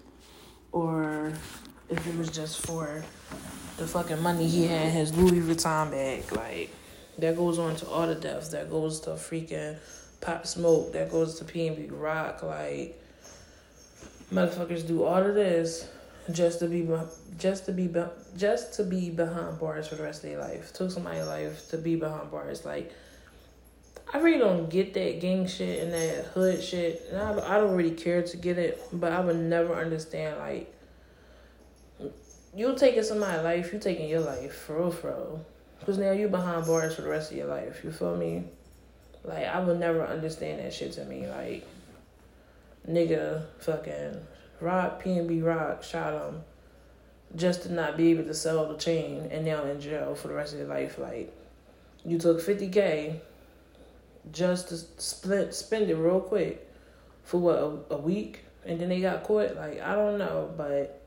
or 0.71 1.33
if 1.89 2.07
it 2.07 2.17
was 2.17 2.29
just 2.29 2.65
for 2.65 3.03
the 3.77 3.85
fucking 3.85 4.21
money 4.21 4.47
he 4.47 4.65
had 4.65 4.87
in 4.87 4.91
his 4.91 5.15
Louis 5.15 5.41
Vuitton 5.41 5.91
bag. 5.91 6.31
Like, 6.31 6.69
that 7.17 7.35
goes 7.35 7.59
on 7.59 7.75
to 7.77 7.87
all 7.87 8.07
the 8.07 8.15
deaths. 8.15 8.49
That 8.49 8.69
goes 8.69 8.99
to 9.01 9.11
freaking 9.11 9.77
Pop 10.21 10.47
Smoke. 10.47 10.93
That 10.93 11.11
goes 11.11 11.37
to 11.39 11.45
PNB 11.45 11.89
Rock. 11.91 12.43
Like, 12.43 13.01
motherfuckers 14.33 14.87
do 14.87 15.03
all 15.03 15.21
of 15.21 15.35
this 15.35 15.87
just 16.31 16.59
to 16.59 16.67
be 16.67 16.87
just 17.37 17.65
to 17.65 17.71
be 17.71 17.93
just 18.35 18.73
to 18.75 18.83
be 18.83 19.09
behind 19.09 19.59
bars 19.59 19.87
for 19.87 19.95
the 19.95 20.03
rest 20.03 20.23
of 20.23 20.29
their 20.29 20.39
life. 20.39 20.73
Took 20.73 20.91
somebody's 20.91 21.27
life 21.27 21.69
to 21.69 21.77
be 21.77 21.95
behind 21.95 22.31
bars. 22.31 22.65
Like, 22.65 22.91
I 24.11 24.19
really 24.19 24.39
don't 24.39 24.69
get 24.69 24.93
that 24.95 25.21
gang 25.21 25.47
shit 25.47 25.83
and 25.83 25.93
that 25.93 26.25
hood 26.33 26.63
shit, 26.63 27.03
and 27.11 27.21
I, 27.21 27.55
I 27.55 27.57
don't 27.59 27.75
really 27.75 27.91
care 27.91 28.23
to 28.23 28.37
get 28.37 28.57
it, 28.57 28.81
but 28.91 29.11
I 29.11 29.19
would 29.19 29.37
never 29.37 29.75
understand 29.75 30.39
like 30.39 30.73
you 32.55 32.73
taking 32.75 33.03
somebody's 33.03 33.43
life, 33.43 33.73
you 33.73 33.79
taking 33.79 34.09
your 34.09 34.21
life 34.21 34.55
for 34.55 34.77
real, 34.77 34.91
for 34.91 35.07
real, 35.09 35.45
because 35.79 35.97
now 35.97 36.11
you 36.11 36.27
behind 36.27 36.65
bars 36.65 36.95
for 36.95 37.01
the 37.01 37.09
rest 37.09 37.31
of 37.31 37.37
your 37.37 37.47
life. 37.47 37.83
You 37.83 37.91
feel 37.91 38.15
me? 38.15 38.45
Like 39.23 39.45
I 39.45 39.59
would 39.59 39.79
never 39.79 40.05
understand 40.05 40.59
that 40.59 40.73
shit 40.73 40.93
to 40.93 41.05
me. 41.05 41.27
Like 41.27 41.67
nigga, 42.89 43.45
fucking 43.59 44.17
Rock 44.61 45.03
PNB 45.03 45.43
Rock 45.43 45.83
shot 45.83 46.13
him 46.13 46.43
just 47.35 47.63
to 47.63 47.71
not 47.71 47.97
be 47.97 48.11
able 48.11 48.23
to 48.23 48.33
sell 48.33 48.71
the 48.71 48.77
chain, 48.77 49.27
and 49.31 49.45
now 49.45 49.63
in 49.65 49.81
jail 49.81 50.15
for 50.15 50.29
the 50.29 50.33
rest 50.33 50.53
of 50.53 50.59
your 50.59 50.67
life. 50.67 50.97
Like 50.97 51.33
you 52.05 52.17
took 52.17 52.41
fifty 52.41 52.69
k 52.69 53.21
just 54.31 54.69
to 54.69 54.77
split 54.77 55.53
spend 55.53 55.89
it 55.89 55.95
real 55.95 56.19
quick 56.19 56.67
for 57.23 57.39
what 57.39 57.57
a, 57.57 57.95
a 57.95 57.97
week 57.97 58.43
and 58.65 58.79
then 58.79 58.89
they 58.89 58.99
got 58.99 59.23
caught 59.23 59.55
like 59.55 59.79
i 59.79 59.93
don't 59.93 60.17
know 60.17 60.51
but 60.57 60.99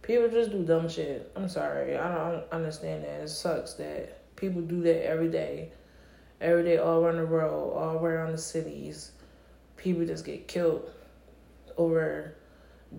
people 0.00 0.28
just 0.28 0.52
do 0.52 0.62
dumb 0.62 0.88
shit 0.88 1.28
i'm 1.34 1.48
sorry 1.48 1.98
i 1.98 2.14
don't 2.14 2.44
understand 2.52 3.02
that 3.02 3.20
it 3.20 3.28
sucks 3.28 3.74
that 3.74 4.22
People 4.42 4.62
do 4.62 4.82
that 4.82 5.06
every 5.06 5.28
day. 5.28 5.70
Every 6.40 6.64
day, 6.64 6.78
all 6.78 7.04
around 7.04 7.18
the 7.18 7.26
world, 7.26 7.76
all 7.76 8.04
around 8.04 8.32
the 8.32 8.38
cities. 8.38 9.12
People 9.76 10.04
just 10.04 10.24
get 10.24 10.48
killed 10.48 10.90
over 11.76 12.34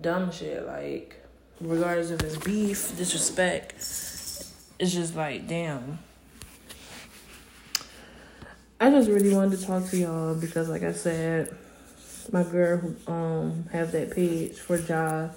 dumb 0.00 0.30
shit. 0.32 0.66
Like, 0.66 1.22
regardless 1.60 2.10
of 2.10 2.20
his 2.20 2.36
beef, 2.38 2.96
disrespect. 2.96 3.74
It's 3.76 4.92
just 4.92 5.16
like, 5.16 5.46
damn. 5.46 5.98
I 8.80 8.90
just 8.90 9.08
really 9.08 9.34
wanted 9.34 9.58
to 9.58 9.66
talk 9.66 9.86
to 9.90 9.96
y'all 9.96 10.34
because, 10.34 10.68
like 10.68 10.82
I 10.82 10.92
said, 10.92 11.56
my 12.32 12.42
girl 12.42 12.78
who 12.78 13.12
um 13.12 13.66
have 13.72 13.92
that 13.92 14.10
page 14.10 14.56
for 14.56 14.78
job, 14.78 15.34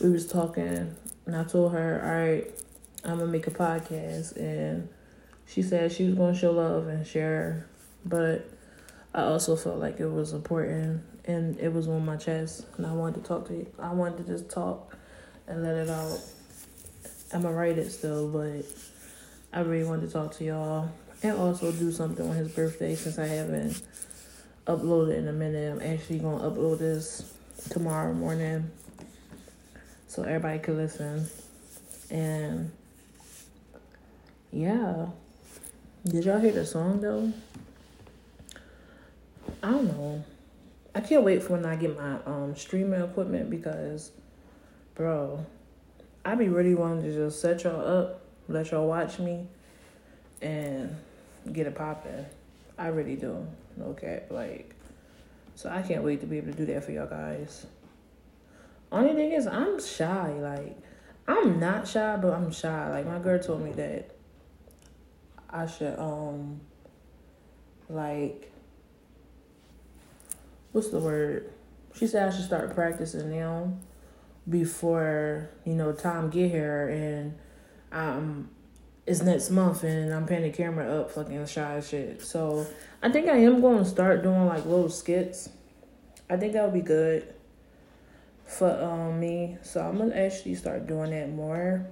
we 0.00 0.10
was 0.10 0.26
talking, 0.26 0.94
and 1.26 1.36
I 1.36 1.44
told 1.44 1.72
her, 1.72 2.00
all 2.04 2.12
right, 2.12 2.50
I'm 3.04 3.18
gonna 3.18 3.30
make 3.30 3.46
a 3.46 3.50
podcast, 3.50 4.36
and 4.36 4.88
she 5.46 5.62
said 5.62 5.92
she 5.92 6.06
was 6.06 6.14
gonna 6.14 6.34
show 6.34 6.50
love 6.50 6.88
and 6.88 7.06
share, 7.06 7.66
but 8.04 8.44
I 9.14 9.22
also 9.22 9.54
felt 9.54 9.78
like 9.78 10.00
it 10.00 10.08
was 10.08 10.32
important 10.32 11.02
and 11.26 11.58
it 11.58 11.72
was 11.72 11.88
on 11.88 12.04
my 12.04 12.16
chest, 12.16 12.66
and 12.76 12.86
I 12.86 12.92
wanted 12.92 13.22
to 13.22 13.28
talk 13.28 13.46
to 13.48 13.54
you. 13.54 13.66
I 13.78 13.92
wanted 13.92 14.18
to 14.18 14.32
just 14.32 14.50
talk 14.50 14.96
and 15.46 15.62
let 15.62 15.74
it 15.76 15.90
out. 15.90 16.20
I'm 17.32 17.42
gonna 17.42 17.54
write 17.54 17.78
it 17.78 17.90
still, 17.90 18.28
but 18.28 18.64
I 19.52 19.60
really 19.60 19.84
wanted 19.84 20.06
to 20.06 20.12
talk 20.12 20.34
to 20.36 20.44
y'all 20.44 20.90
and 21.22 21.36
also 21.36 21.72
do 21.72 21.90
something 21.90 22.28
on 22.28 22.36
his 22.36 22.48
birthday 22.48 22.94
since 22.94 23.18
I 23.18 23.26
haven't 23.26 23.82
uploaded 24.66 25.16
in 25.18 25.28
a 25.28 25.32
minute. 25.32 25.72
I'm 25.72 25.92
actually 25.92 26.18
gonna 26.18 26.48
upload 26.48 26.78
this 26.78 27.34
tomorrow 27.70 28.12
morning 28.12 28.70
so 30.06 30.22
everybody 30.22 30.58
can 30.58 30.76
listen. 30.76 31.26
And 32.10 32.70
yeah. 34.52 35.06
Did 36.04 36.24
y'all 36.26 36.38
hear 36.38 36.52
the 36.52 36.66
song 36.66 37.00
though? 37.00 37.32
I 39.62 39.70
don't 39.70 39.86
know. 39.86 40.24
I 40.94 41.00
can't 41.00 41.24
wait 41.24 41.42
for 41.42 41.54
when 41.54 41.66
I 41.66 41.76
get 41.76 41.96
my 41.96 42.18
um 42.24 42.54
streaming 42.56 43.00
equipment 43.02 43.50
because 43.50 44.12
bro, 44.94 45.44
I 46.24 46.34
be 46.34 46.48
really 46.48 46.74
wanting 46.74 47.04
to 47.04 47.12
just 47.12 47.40
set 47.40 47.64
y'all 47.64 47.80
up, 47.80 48.20
let 48.48 48.70
y'all 48.70 48.86
watch 48.86 49.18
me 49.18 49.46
and 50.40 50.96
get 51.52 51.66
it 51.66 51.74
popping. 51.74 52.26
I 52.78 52.88
really 52.88 53.16
do. 53.16 53.46
Cap. 54.00 54.30
Like, 54.30 54.74
so 55.56 55.68
I 55.68 55.82
can't 55.82 56.04
wait 56.04 56.20
to 56.20 56.26
be 56.26 56.38
able 56.38 56.52
to 56.52 56.58
do 56.58 56.66
that 56.66 56.84
for 56.84 56.92
y'all 56.92 57.08
guys. 57.08 57.66
Only 58.92 59.14
thing 59.14 59.32
is, 59.32 59.48
I'm 59.48 59.80
shy. 59.80 60.32
Like, 60.38 60.78
I'm 61.26 61.58
not 61.58 61.88
shy, 61.88 62.16
but 62.16 62.32
I'm 62.32 62.52
shy. 62.52 62.90
Like, 62.90 63.06
my 63.06 63.18
girl 63.18 63.40
told 63.40 63.62
me 63.62 63.72
that 63.72 64.14
I 65.50 65.66
should, 65.66 65.98
um, 65.98 66.60
like, 67.88 68.52
what's 70.74 70.88
the 70.88 70.98
word? 70.98 71.52
She 71.94 72.08
said 72.08 72.28
I 72.28 72.34
should 72.34 72.44
start 72.44 72.74
practicing 72.74 73.30
now 73.30 73.72
before, 74.50 75.48
you 75.64 75.74
know, 75.74 75.92
time 75.92 76.30
get 76.30 76.50
here 76.50 76.88
and 76.88 77.38
um 77.92 78.50
it's 79.06 79.22
next 79.22 79.50
month 79.50 79.84
and 79.84 80.12
I'm 80.12 80.26
paying 80.26 80.42
the 80.42 80.50
camera 80.50 81.00
up 81.00 81.12
fucking 81.12 81.46
shy 81.46 81.80
shit. 81.80 82.22
So 82.22 82.66
I 83.00 83.12
think 83.12 83.28
I 83.28 83.36
am 83.36 83.60
going 83.60 83.78
to 83.78 83.84
start 83.88 84.24
doing 84.24 84.46
like 84.46 84.66
little 84.66 84.88
skits. 84.88 85.48
I 86.28 86.36
think 86.36 86.54
that 86.54 86.64
would 86.64 86.74
be 86.74 86.80
good 86.80 87.32
for 88.44 88.70
um 88.82 89.20
me. 89.20 89.58
So 89.62 89.80
I'm 89.80 89.96
gonna 89.96 90.16
actually 90.16 90.56
start 90.56 90.88
doing 90.88 91.10
that 91.10 91.30
more. 91.30 91.86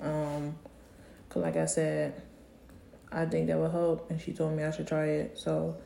Um, 0.00 0.56
cause 1.28 1.42
like 1.42 1.56
I 1.56 1.66
said, 1.66 2.22
I 3.10 3.24
think 3.24 3.48
that 3.48 3.58
would 3.58 3.72
help, 3.72 4.08
and 4.08 4.20
she 4.20 4.32
told 4.32 4.56
me 4.56 4.62
I 4.62 4.70
should 4.70 4.86
try 4.86 5.06
it. 5.06 5.36
So 5.36 5.78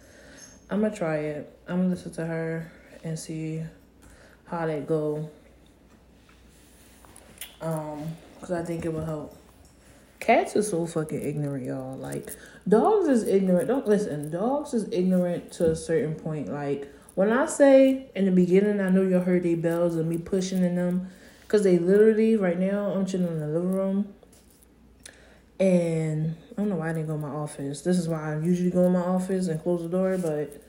I'm 0.75 0.81
gonna 0.81 0.93
try 0.93 1.19
it. 1.19 1.57
I'm 1.69 1.83
gonna 1.83 1.91
listen 1.91 2.11
to 2.15 2.27
her 2.27 2.73
and 3.05 3.17
see 3.17 3.63
how 4.47 4.67
that 4.67 4.89
go. 4.89 5.31
Um, 7.61 8.09
cause 8.41 8.51
I 8.51 8.65
think 8.65 8.85
it 8.85 8.93
will 8.93 9.05
help. 9.05 9.37
Cats 10.19 10.57
are 10.57 10.65
so 10.65 10.85
fucking 10.85 11.23
ignorant, 11.23 11.65
y'all. 11.65 11.97
Like 11.97 12.35
dogs 12.67 13.07
is 13.07 13.23
ignorant. 13.29 13.69
Don't 13.69 13.87
listen. 13.87 14.33
Dogs 14.33 14.75
is 14.75 14.89
ignorant 14.91 15.53
to 15.53 15.71
a 15.71 15.77
certain 15.77 16.17
point. 16.17 16.53
Like 16.53 16.93
when 17.15 17.31
I 17.31 17.47
say 17.47 18.11
in 18.17 18.25
the 18.25 18.33
beginning, 18.33 18.81
I 18.81 18.89
know 18.89 19.03
y'all 19.03 19.23
heard 19.23 19.45
they 19.45 19.55
bells 19.55 19.95
and 19.95 20.09
me 20.09 20.19
pushing 20.19 20.65
in 20.65 20.75
them, 20.75 21.09
cause 21.47 21.63
they 21.63 21.79
literally 21.79 22.35
right 22.35 22.59
now 22.59 22.87
I'm 22.87 23.07
chilling 23.07 23.29
in 23.29 23.39
the 23.39 23.47
living 23.47 23.75
room, 23.75 24.13
and 25.61 26.35
I 26.51 26.55
don't 26.57 26.69
know 26.69 26.77
why 26.77 26.91
I 26.91 26.95
didn't 26.95 27.07
go 27.07 27.13
to 27.13 27.21
my 27.21 27.29
office. 27.29 27.83
This 27.83 27.97
is 27.97 28.09
why 28.09 28.35
I 28.35 28.41
usually 28.41 28.73
go 28.73 28.87
in 28.87 28.93
my 28.95 29.03
office 29.03 29.47
and 29.47 29.63
close 29.63 29.81
the 29.81 29.89
door, 29.89 30.19
but 30.19 30.64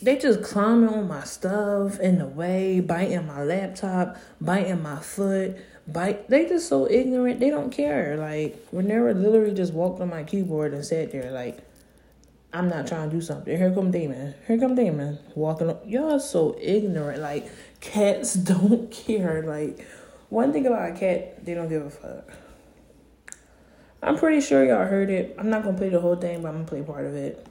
they 0.00 0.16
just 0.16 0.42
climbing 0.42 0.88
on 0.90 1.08
my 1.08 1.24
stuff 1.24 1.98
in 1.98 2.18
the 2.18 2.26
way, 2.26 2.80
biting 2.80 3.26
my 3.26 3.42
laptop, 3.42 4.16
biting 4.40 4.82
my 4.82 5.00
foot, 5.00 5.56
bite. 5.88 6.28
They 6.28 6.46
just 6.46 6.68
so 6.68 6.88
ignorant. 6.88 7.40
They 7.40 7.50
don't 7.50 7.70
care. 7.70 8.16
Like 8.16 8.70
Renera 8.70 9.20
literally 9.20 9.54
just 9.54 9.72
walked 9.72 10.00
on 10.00 10.08
my 10.08 10.22
keyboard 10.22 10.72
and 10.72 10.84
sat 10.84 11.10
there 11.10 11.32
like, 11.32 11.58
I'm 12.52 12.68
not 12.68 12.86
trying 12.86 13.10
to 13.10 13.16
do 13.16 13.20
something. 13.20 13.56
Here 13.56 13.72
come 13.72 13.90
Damon. 13.90 14.34
Here 14.46 14.58
come 14.58 14.74
Damon 14.74 15.18
walking. 15.34 15.68
Up. 15.68 15.82
Y'all 15.86 16.20
so 16.20 16.56
ignorant. 16.60 17.20
Like 17.20 17.50
cats 17.80 18.34
don't 18.34 18.90
care. 18.90 19.42
Like 19.42 19.84
one 20.28 20.52
thing 20.52 20.66
about 20.66 20.90
a 20.90 20.94
cat, 20.94 21.44
they 21.44 21.54
don't 21.54 21.68
give 21.68 21.86
a 21.86 21.90
fuck. 21.90 22.30
I'm 24.00 24.16
pretty 24.16 24.40
sure 24.40 24.64
y'all 24.64 24.86
heard 24.86 25.10
it. 25.10 25.34
I'm 25.38 25.50
not 25.50 25.64
gonna 25.64 25.76
play 25.76 25.88
the 25.88 26.00
whole 26.00 26.14
thing, 26.14 26.40
but 26.40 26.48
I'm 26.48 26.54
gonna 26.54 26.66
play 26.66 26.82
part 26.82 27.04
of 27.04 27.16
it. 27.16 27.44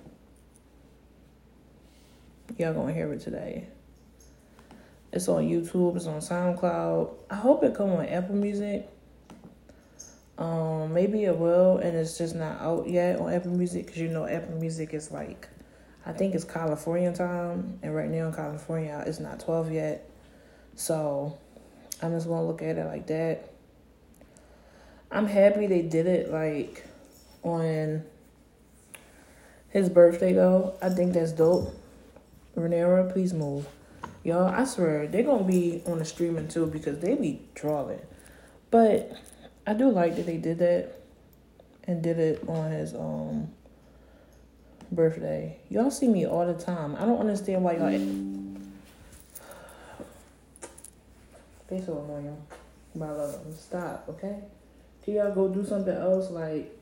Y'all 2.57 2.73
gonna 2.73 2.91
hear 2.91 3.13
it 3.13 3.21
today. 3.21 3.67
It's 5.13 5.27
on 5.27 5.43
YouTube. 5.43 5.95
It's 5.95 6.07
on 6.07 6.21
SoundCloud. 6.21 7.13
I 7.29 7.35
hope 7.35 7.63
it 7.63 7.75
come 7.75 7.91
on 7.91 8.07
Apple 8.07 8.33
Music. 8.33 8.89
Um, 10.39 10.91
maybe 10.91 11.25
it 11.25 11.37
will, 11.37 11.77
and 11.77 11.95
it's 11.95 12.17
just 12.17 12.33
not 12.33 12.59
out 12.59 12.89
yet 12.89 13.19
on 13.19 13.31
Apple 13.31 13.51
Music 13.51 13.85
because 13.85 14.01
you 14.01 14.07
know 14.07 14.25
Apple 14.25 14.55
Music 14.55 14.95
is 14.95 15.11
like, 15.11 15.47
I 16.03 16.13
think 16.13 16.33
it's 16.33 16.45
California 16.45 17.13
time, 17.13 17.77
and 17.83 17.95
right 17.95 18.09
now 18.09 18.25
in 18.25 18.33
California 18.33 19.03
it's 19.05 19.19
not 19.19 19.39
twelve 19.39 19.71
yet. 19.71 20.09
So, 20.73 21.37
I'm 22.01 22.11
just 22.11 22.27
gonna 22.27 22.47
look 22.47 22.63
at 22.63 22.79
it 22.79 22.85
like 22.85 23.05
that. 23.05 23.51
I'm 25.11 25.27
happy 25.27 25.67
they 25.67 25.83
did 25.83 26.07
it 26.07 26.31
like 26.31 26.87
on 27.43 28.03
his 29.69 29.89
birthday 29.89 30.33
though. 30.33 30.75
I 30.81 30.89
think 30.89 31.13
that's 31.13 31.33
dope. 31.33 31.75
Renera, 32.57 33.11
please 33.11 33.33
move. 33.33 33.67
Y'all, 34.23 34.47
I 34.47 34.65
swear, 34.65 35.07
they're 35.07 35.23
gonna 35.23 35.43
be 35.43 35.81
on 35.85 35.99
the 35.99 36.05
streaming 36.05 36.47
too 36.47 36.65
because 36.65 36.99
they 36.99 37.15
be 37.15 37.41
drawing. 37.53 38.01
But 38.71 39.13
I 39.65 39.73
do 39.73 39.89
like 39.89 40.15
that 40.15 40.25
they 40.25 40.37
did 40.37 40.59
that 40.59 40.99
and 41.83 42.01
did 42.01 42.19
it 42.19 42.43
on 42.47 42.71
his 42.71 42.93
um 42.93 43.49
birthday. 44.91 45.59
Y'all 45.69 45.91
see 45.91 46.07
me 46.07 46.25
all 46.25 46.45
the 46.45 46.53
time. 46.53 46.95
I 46.95 47.05
don't 47.05 47.19
understand 47.19 47.63
why 47.63 47.73
y'all 47.73 47.89
they 51.67 51.81
so 51.81 52.01
annoying. 52.03 52.41
My 52.95 53.11
love, 53.11 53.39
stop, 53.57 54.05
okay? 54.09 54.39
Can 55.03 55.13
y'all 55.13 55.33
go 55.33 55.47
do 55.47 55.65
something 55.65 55.95
else? 55.95 56.31
Like 56.31 56.75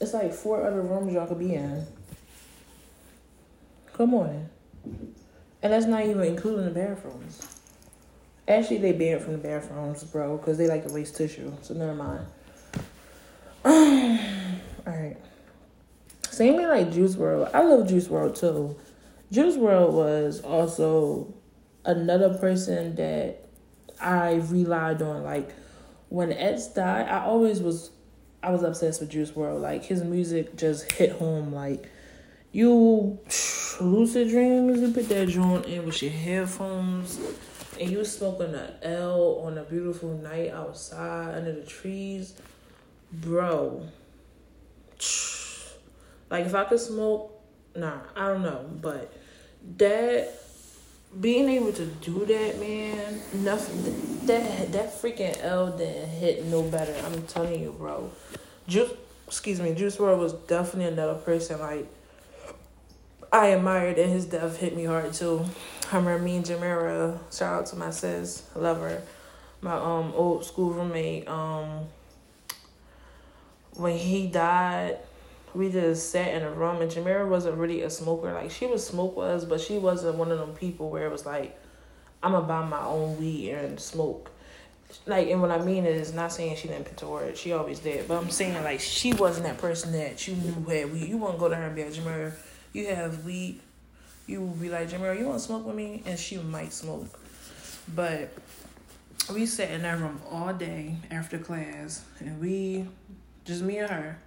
it's 0.00 0.14
like 0.14 0.32
four 0.32 0.66
other 0.66 0.80
rooms 0.80 1.12
y'all 1.12 1.26
could 1.26 1.38
be 1.38 1.54
in. 1.54 1.86
Come 3.92 4.14
on. 4.14 4.48
And 4.84 5.72
that's 5.72 5.86
not 5.86 6.04
even 6.04 6.20
including 6.22 6.66
the 6.66 6.70
bathrooms. 6.70 7.40
Actually, 8.46 8.78
they 8.78 8.92
banned 8.92 9.22
from 9.22 9.32
the 9.32 9.38
bathrooms, 9.38 10.04
bro, 10.04 10.36
because 10.36 10.58
they 10.58 10.66
like 10.66 10.86
to 10.86 10.92
waste 10.92 11.16
tissue. 11.16 11.52
So 11.62 11.74
never 11.74 11.94
mind. 11.94 12.26
All 13.64 14.92
right. 14.92 15.16
Same 16.28 16.56
thing 16.56 16.68
like 16.68 16.92
Juice 16.92 17.16
WRLD. 17.16 17.54
I 17.54 17.62
love 17.62 17.88
Juice 17.88 18.08
WRLD 18.08 18.38
too. 18.38 18.76
Juice 19.32 19.56
WRLD 19.56 19.92
was 19.92 20.40
also 20.42 21.32
another 21.84 22.36
person 22.38 22.94
that 22.96 23.46
I 24.00 24.34
relied 24.34 25.00
on. 25.00 25.22
Like 25.22 25.54
when 26.08 26.32
X 26.32 26.66
died, 26.66 27.08
I 27.08 27.24
always 27.24 27.62
was 27.62 27.90
I 28.42 28.50
was 28.50 28.62
obsessed 28.62 29.00
with 29.00 29.10
Juice 29.10 29.30
WRLD. 29.30 29.62
Like 29.62 29.84
his 29.84 30.04
music 30.04 30.56
just 30.56 30.92
hit 30.92 31.12
home. 31.12 31.54
Like 31.54 31.88
you 32.54 33.18
lucid 33.80 34.28
dreams, 34.28 34.80
you 34.80 34.92
put 34.92 35.08
that 35.08 35.28
joint 35.28 35.66
in 35.66 35.84
with 35.84 36.00
your 36.00 36.12
headphones 36.12 37.18
and 37.80 37.90
you 37.90 38.04
smoking 38.04 38.54
an 38.54 38.70
L 38.80 39.42
on 39.44 39.58
a 39.58 39.64
beautiful 39.64 40.16
night 40.18 40.50
outside 40.50 41.34
under 41.34 41.50
the 41.50 41.66
trees, 41.66 42.34
bro. 43.12 43.88
Like 46.30 46.46
if 46.46 46.54
I 46.54 46.62
could 46.64 46.78
smoke, 46.78 47.42
nah, 47.74 47.98
I 48.14 48.28
don't 48.28 48.42
know, 48.42 48.70
but 48.80 49.12
that 49.78 50.40
being 51.20 51.48
able 51.48 51.72
to 51.72 51.86
do 51.86 52.24
that, 52.26 52.60
man, 52.60 53.20
nothing 53.42 54.26
that 54.26 54.70
that 54.70 54.94
freaking 55.02 55.36
L 55.42 55.76
didn't 55.76 56.08
hit 56.08 56.44
no 56.44 56.62
better. 56.62 56.94
I'm 57.04 57.20
telling 57.24 57.60
you, 57.60 57.74
bro. 57.76 58.12
Just 58.68 58.94
excuse 59.26 59.60
me, 59.60 59.74
Juice 59.74 59.96
WRLD 59.96 60.18
was 60.18 60.34
definitely 60.34 60.92
another 60.92 61.14
person 61.14 61.58
like 61.58 61.88
I 63.34 63.46
admired 63.48 63.98
and 63.98 64.12
his 64.12 64.26
death 64.26 64.58
hit 64.58 64.76
me 64.76 64.84
hard 64.84 65.12
too. 65.12 65.44
I 65.90 65.96
remember 65.96 66.22
me 66.22 66.36
and 66.36 66.46
Jamera, 66.46 67.18
shout 67.36 67.62
out 67.62 67.66
to 67.66 67.76
my 67.76 67.90
sis, 67.90 68.48
love 68.54 68.78
her, 68.78 69.02
my 69.60 69.74
um 69.74 70.12
old 70.14 70.44
school 70.44 70.70
roommate, 70.70 71.26
um 71.26 71.86
when 73.72 73.98
he 73.98 74.28
died, 74.28 74.98
we 75.52 75.68
just 75.68 76.10
sat 76.10 76.32
in 76.32 76.42
a 76.42 76.50
room 76.52 76.80
and 76.80 76.88
Jamera 76.88 77.28
wasn't 77.28 77.56
really 77.56 77.82
a 77.82 77.90
smoker. 77.90 78.32
Like 78.32 78.52
she 78.52 78.68
was 78.68 78.86
smoke 78.86 79.16
was, 79.16 79.44
but 79.44 79.60
she 79.60 79.78
wasn't 79.78 80.14
one 80.14 80.30
of 80.30 80.38
them 80.38 80.54
people 80.54 80.88
where 80.88 81.04
it 81.04 81.10
was 81.10 81.26
like, 81.26 81.58
I'm 82.22 82.30
gonna 82.30 82.46
buy 82.46 82.64
my 82.64 82.84
own 82.84 83.18
weed 83.18 83.50
and 83.50 83.80
smoke. 83.80 84.30
Like 85.06 85.26
and 85.26 85.42
what 85.42 85.50
I 85.50 85.58
mean 85.58 85.86
is 85.86 86.14
not 86.14 86.30
saying 86.30 86.54
she 86.54 86.68
didn't 86.68 86.96
to 86.98 87.08
work. 87.08 87.34
She 87.34 87.50
always 87.52 87.80
did. 87.80 88.06
But 88.06 88.22
I'm 88.22 88.30
saying 88.30 88.62
like 88.62 88.78
she 88.78 89.12
wasn't 89.12 89.46
that 89.46 89.58
person 89.58 89.90
that 89.90 90.28
you 90.28 90.36
knew 90.36 90.70
had 90.70 90.92
weed. 90.92 91.08
You 91.08 91.16
wouldn't 91.16 91.40
go 91.40 91.48
to 91.48 91.56
her 91.56 91.64
and 91.64 91.74
be 91.74 91.82
like, 91.82 91.94
Jamera, 91.94 92.32
you 92.74 92.94
have 92.94 93.24
weed. 93.24 93.60
You 94.26 94.42
will 94.42 94.54
be 94.54 94.68
like, 94.68 94.90
Jamera, 94.90 95.18
you 95.18 95.24
wanna 95.24 95.38
smoke 95.38 95.64
with 95.64 95.76
me? 95.76 96.02
And 96.04 96.18
she 96.18 96.36
might 96.36 96.74
smoke. 96.74 97.18
But 97.94 98.30
we 99.32 99.46
sat 99.46 99.70
in 99.70 99.82
that 99.82 99.98
room 99.98 100.20
all 100.30 100.52
day 100.52 100.96
after 101.10 101.38
class 101.38 102.04
and 102.20 102.38
we 102.38 102.86
just 103.46 103.62
me 103.62 103.78
and 103.78 103.90
her 103.90 104.18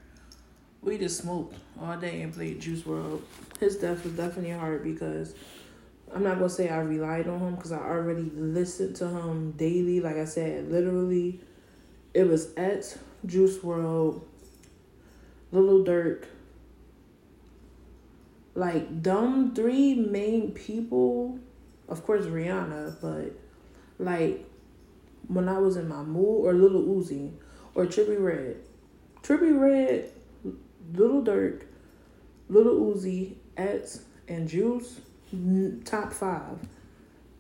we 0.82 0.98
just 0.98 1.20
smoked 1.20 1.56
all 1.82 1.98
day 1.98 2.22
and 2.22 2.34
played 2.34 2.62
Juice 2.62 2.82
WRLD. 2.84 3.22
His 3.60 3.78
death 3.78 4.04
was 4.04 4.14
definitely 4.14 4.52
hard 4.52 4.84
because 4.84 5.36
I'm 6.14 6.24
not 6.24 6.36
gonna 6.36 6.50
say 6.50 6.70
I 6.70 6.80
relied 6.80 7.28
on 7.28 7.40
him 7.40 7.56
because 7.56 7.72
I 7.72 7.80
already 7.80 8.32
listened 8.36 8.96
to 8.98 9.08
him 9.08 9.52
daily. 9.52 10.00
Like 10.00 10.18
I 10.18 10.26
said, 10.26 10.72
literally, 10.72 11.42
it 12.14 12.24
was 12.24 12.54
at 12.56 12.98
Juice 13.26 13.58
WRLD, 13.58 14.22
Lil 15.52 15.84
Durk. 15.84 16.26
Like 18.58 19.04
dumb 19.04 19.54
three 19.54 19.94
main 19.94 20.50
people, 20.52 21.38
of 21.88 22.04
course 22.04 22.26
Rihanna, 22.26 23.00
but 23.00 23.34
like 24.04 24.50
when 25.28 25.48
I 25.48 25.60
was 25.60 25.78
in 25.78 25.88
my 25.88 26.02
mood 26.02 26.44
or 26.44 26.54
Lil 26.54 26.82
Uzi 26.82 27.34
or 27.76 27.86
Trippie 27.86 28.20
Redd. 28.20 28.58
Trippie 29.22 29.60
Redd, 29.60 30.10
Lil 30.92 31.22
Durk, 31.22 31.66
Lil 32.50 32.96
Uzi, 32.96 33.36
X, 33.56 34.06
and 34.28 34.50
Juice, 34.50 35.02
top 35.86 36.12
five. 36.12 36.58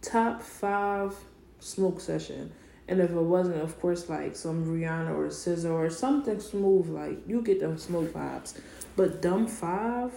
Top 0.03 0.43
five 0.43 1.15
smoke 1.59 1.99
session. 1.99 2.51
And 2.87 3.01
if 3.01 3.09
it 3.09 3.15
wasn't, 3.15 3.63
of 3.63 3.81
course, 3.81 4.07
like 4.07 4.35
some 4.35 4.67
Rihanna 4.67 5.15
or 5.15 5.29
SZA 5.29 5.71
or 5.71 5.89
something 5.89 6.39
smooth, 6.39 6.89
like 6.89 7.27
you 7.27 7.41
get 7.41 7.59
them 7.59 7.79
smoke 7.79 8.13
vibes. 8.13 8.59
But 8.95 9.19
Dumb 9.19 9.47
Five, 9.47 10.13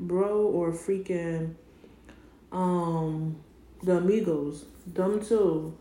bro, 0.00 0.42
or 0.42 0.72
freaking 0.72 1.54
um 2.52 3.36
the 3.82 4.00
Migos, 4.00 4.64
Dumb 4.92 5.24
too. 5.24 5.76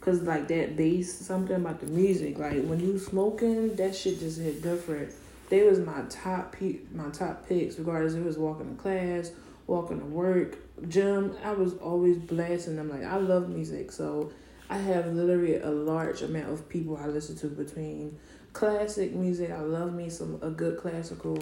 Cause 0.00 0.22
like 0.22 0.48
that 0.48 0.76
bass, 0.76 1.12
something 1.12 1.56
about 1.56 1.80
the 1.80 1.86
music. 1.86 2.38
Like 2.38 2.64
when 2.64 2.80
you 2.80 2.98
smoking, 2.98 3.74
that 3.76 3.96
shit 3.96 4.20
just 4.20 4.40
hit 4.40 4.62
different 4.62 5.12
they 5.48 5.62
was 5.62 5.78
my 5.78 6.02
top 6.08 6.52
pe- 6.52 6.80
my 6.92 7.08
top 7.10 7.48
picks, 7.48 7.78
regardless 7.78 8.14
if 8.14 8.20
it 8.20 8.26
was 8.26 8.38
walking 8.38 8.76
to 8.76 8.82
class, 8.82 9.32
walking 9.66 9.98
to 9.98 10.04
work, 10.04 10.58
gym. 10.88 11.34
I 11.42 11.52
was 11.52 11.74
always 11.74 12.18
blasting 12.18 12.76
them. 12.76 12.90
Like 12.90 13.04
I 13.04 13.16
love 13.16 13.48
music, 13.48 13.90
so 13.90 14.32
I 14.68 14.78
have 14.78 15.06
literally 15.14 15.56
a 15.56 15.70
large 15.70 16.22
amount 16.22 16.52
of 16.52 16.68
people 16.68 16.96
I 16.96 17.06
listen 17.06 17.36
to 17.36 17.46
between 17.46 18.18
classic 18.52 19.14
music. 19.14 19.50
I 19.50 19.60
love 19.60 19.94
me 19.94 20.10
some 20.10 20.38
a 20.42 20.50
good 20.50 20.78
classical. 20.78 21.38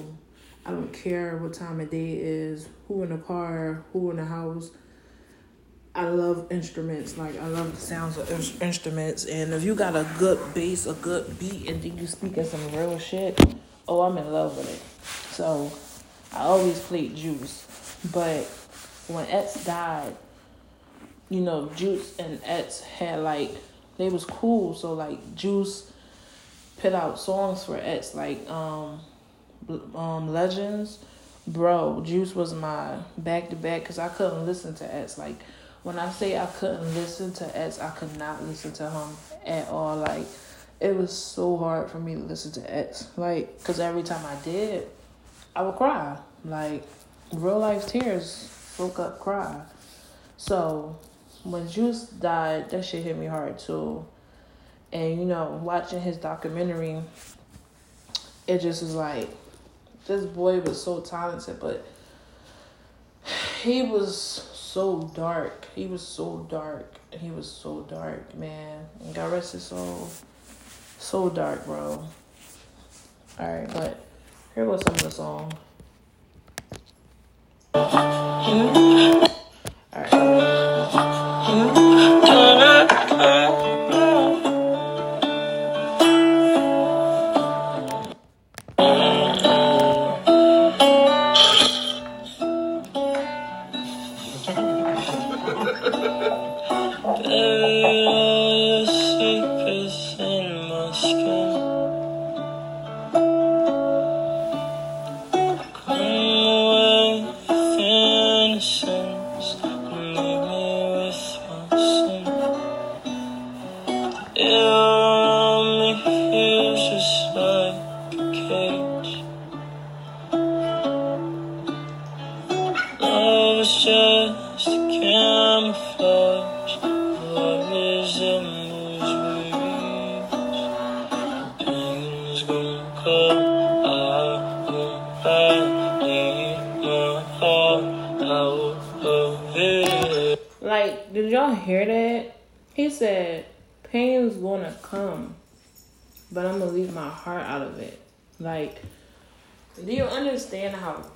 I 0.66 0.70
don't 0.70 0.92
care 0.92 1.36
what 1.36 1.54
time 1.54 1.80
of 1.80 1.90
day 1.90 2.14
it 2.14 2.22
is, 2.22 2.68
who 2.88 3.04
in 3.04 3.10
the 3.10 3.18
car, 3.18 3.84
who 3.92 4.10
in 4.10 4.16
the 4.16 4.24
house. 4.24 4.72
I 5.94 6.08
love 6.08 6.48
instruments. 6.50 7.16
Like 7.16 7.40
I 7.40 7.46
love 7.46 7.72
the 7.72 7.80
sounds 7.80 8.18
of 8.18 8.28
instruments. 8.60 9.26
And 9.26 9.54
if 9.54 9.62
you 9.62 9.76
got 9.76 9.94
a 9.94 10.04
good 10.18 10.40
bass, 10.54 10.86
a 10.86 10.94
good 10.94 11.38
beat, 11.38 11.68
and 11.68 11.80
then 11.80 11.96
you 11.96 12.08
speaking 12.08 12.42
some 12.42 12.60
real 12.72 12.98
shit, 12.98 13.40
oh, 13.86 14.02
I'm 14.02 14.18
in 14.18 14.32
love 14.32 14.56
with 14.56 14.68
it. 14.68 15.34
So 15.34 15.70
I 16.32 16.42
always 16.42 16.80
played 16.80 17.14
Juice. 17.14 17.98
But 18.12 18.42
when 19.06 19.24
X 19.26 19.64
died, 19.64 20.16
you 21.30 21.42
know, 21.42 21.70
Juice 21.76 22.18
and 22.18 22.40
X 22.44 22.80
had 22.80 23.20
like, 23.20 23.52
they 23.98 24.08
was 24.08 24.24
cool. 24.24 24.74
So 24.74 24.94
like 24.94 25.36
Juice 25.36 25.92
put 26.78 26.92
out 26.92 27.20
songs 27.20 27.64
for 27.64 27.76
X, 27.76 28.16
like 28.16 28.50
um, 28.50 29.00
um, 29.94 30.32
Legends. 30.32 30.98
Bro, 31.46 32.02
Juice 32.04 32.34
was 32.34 32.54
my 32.54 32.98
back 33.18 33.50
to 33.50 33.56
back 33.56 33.82
because 33.82 33.98
I 33.98 34.08
couldn't 34.08 34.46
listen 34.46 34.74
to 34.76 34.94
X. 34.94 35.16
Like, 35.16 35.36
when 35.84 35.98
I 35.98 36.10
say 36.10 36.36
I 36.36 36.46
couldn't 36.46 36.94
listen 36.94 37.32
to 37.34 37.56
X, 37.56 37.78
I 37.78 37.90
could 37.90 38.16
not 38.18 38.42
listen 38.42 38.72
to 38.72 38.90
him 38.90 39.08
at 39.44 39.68
all. 39.68 39.96
Like, 39.96 40.26
it 40.80 40.96
was 40.96 41.16
so 41.16 41.56
hard 41.56 41.88
for 41.90 42.00
me 42.00 42.14
to 42.14 42.20
listen 42.20 42.50
to 42.52 42.74
X. 42.74 43.08
Like, 43.16 43.56
because 43.58 43.78
every 43.78 44.02
time 44.02 44.24
I 44.26 44.34
did, 44.44 44.88
I 45.54 45.62
would 45.62 45.76
cry. 45.76 46.18
Like, 46.44 46.82
real 47.32 47.60
life 47.60 47.86
tears, 47.86 48.52
woke 48.78 48.98
up, 48.98 49.20
cry. 49.20 49.62
So, 50.36 50.98
when 51.44 51.68
Juice 51.68 52.06
died, 52.06 52.70
that 52.70 52.84
shit 52.84 53.04
hit 53.04 53.16
me 53.16 53.26
hard 53.26 53.58
too. 53.58 54.04
And, 54.92 55.18
you 55.18 55.24
know, 55.24 55.60
watching 55.62 56.00
his 56.00 56.16
documentary, 56.16 57.00
it 58.48 58.58
just 58.58 58.82
was 58.82 58.94
like, 58.94 59.28
this 60.07 60.24
boy 60.24 60.61
was 60.61 60.82
so 60.82 61.00
talented, 61.00 61.59
but 61.61 61.84
he 63.62 63.82
was 63.82 64.16
so 64.16 65.11
dark. 65.14 65.66
He 65.74 65.86
was 65.86 66.07
so 66.07 66.46
dark. 66.48 66.94
He 67.11 67.30
was 67.30 67.50
so 67.50 67.82
dark, 67.82 68.34
man. 68.36 68.86
And 69.00 69.14
God 69.14 69.32
rest 69.32 69.52
his 69.52 69.64
soul. 69.64 70.09
So 70.98 71.28
dark, 71.28 71.64
bro. 71.66 72.04
Alright, 73.38 73.72
but 73.72 74.04
here 74.54 74.64
goes 74.64 74.82
some 74.82 74.94
of 74.94 75.02
the 75.02 75.11
song. 75.11 75.52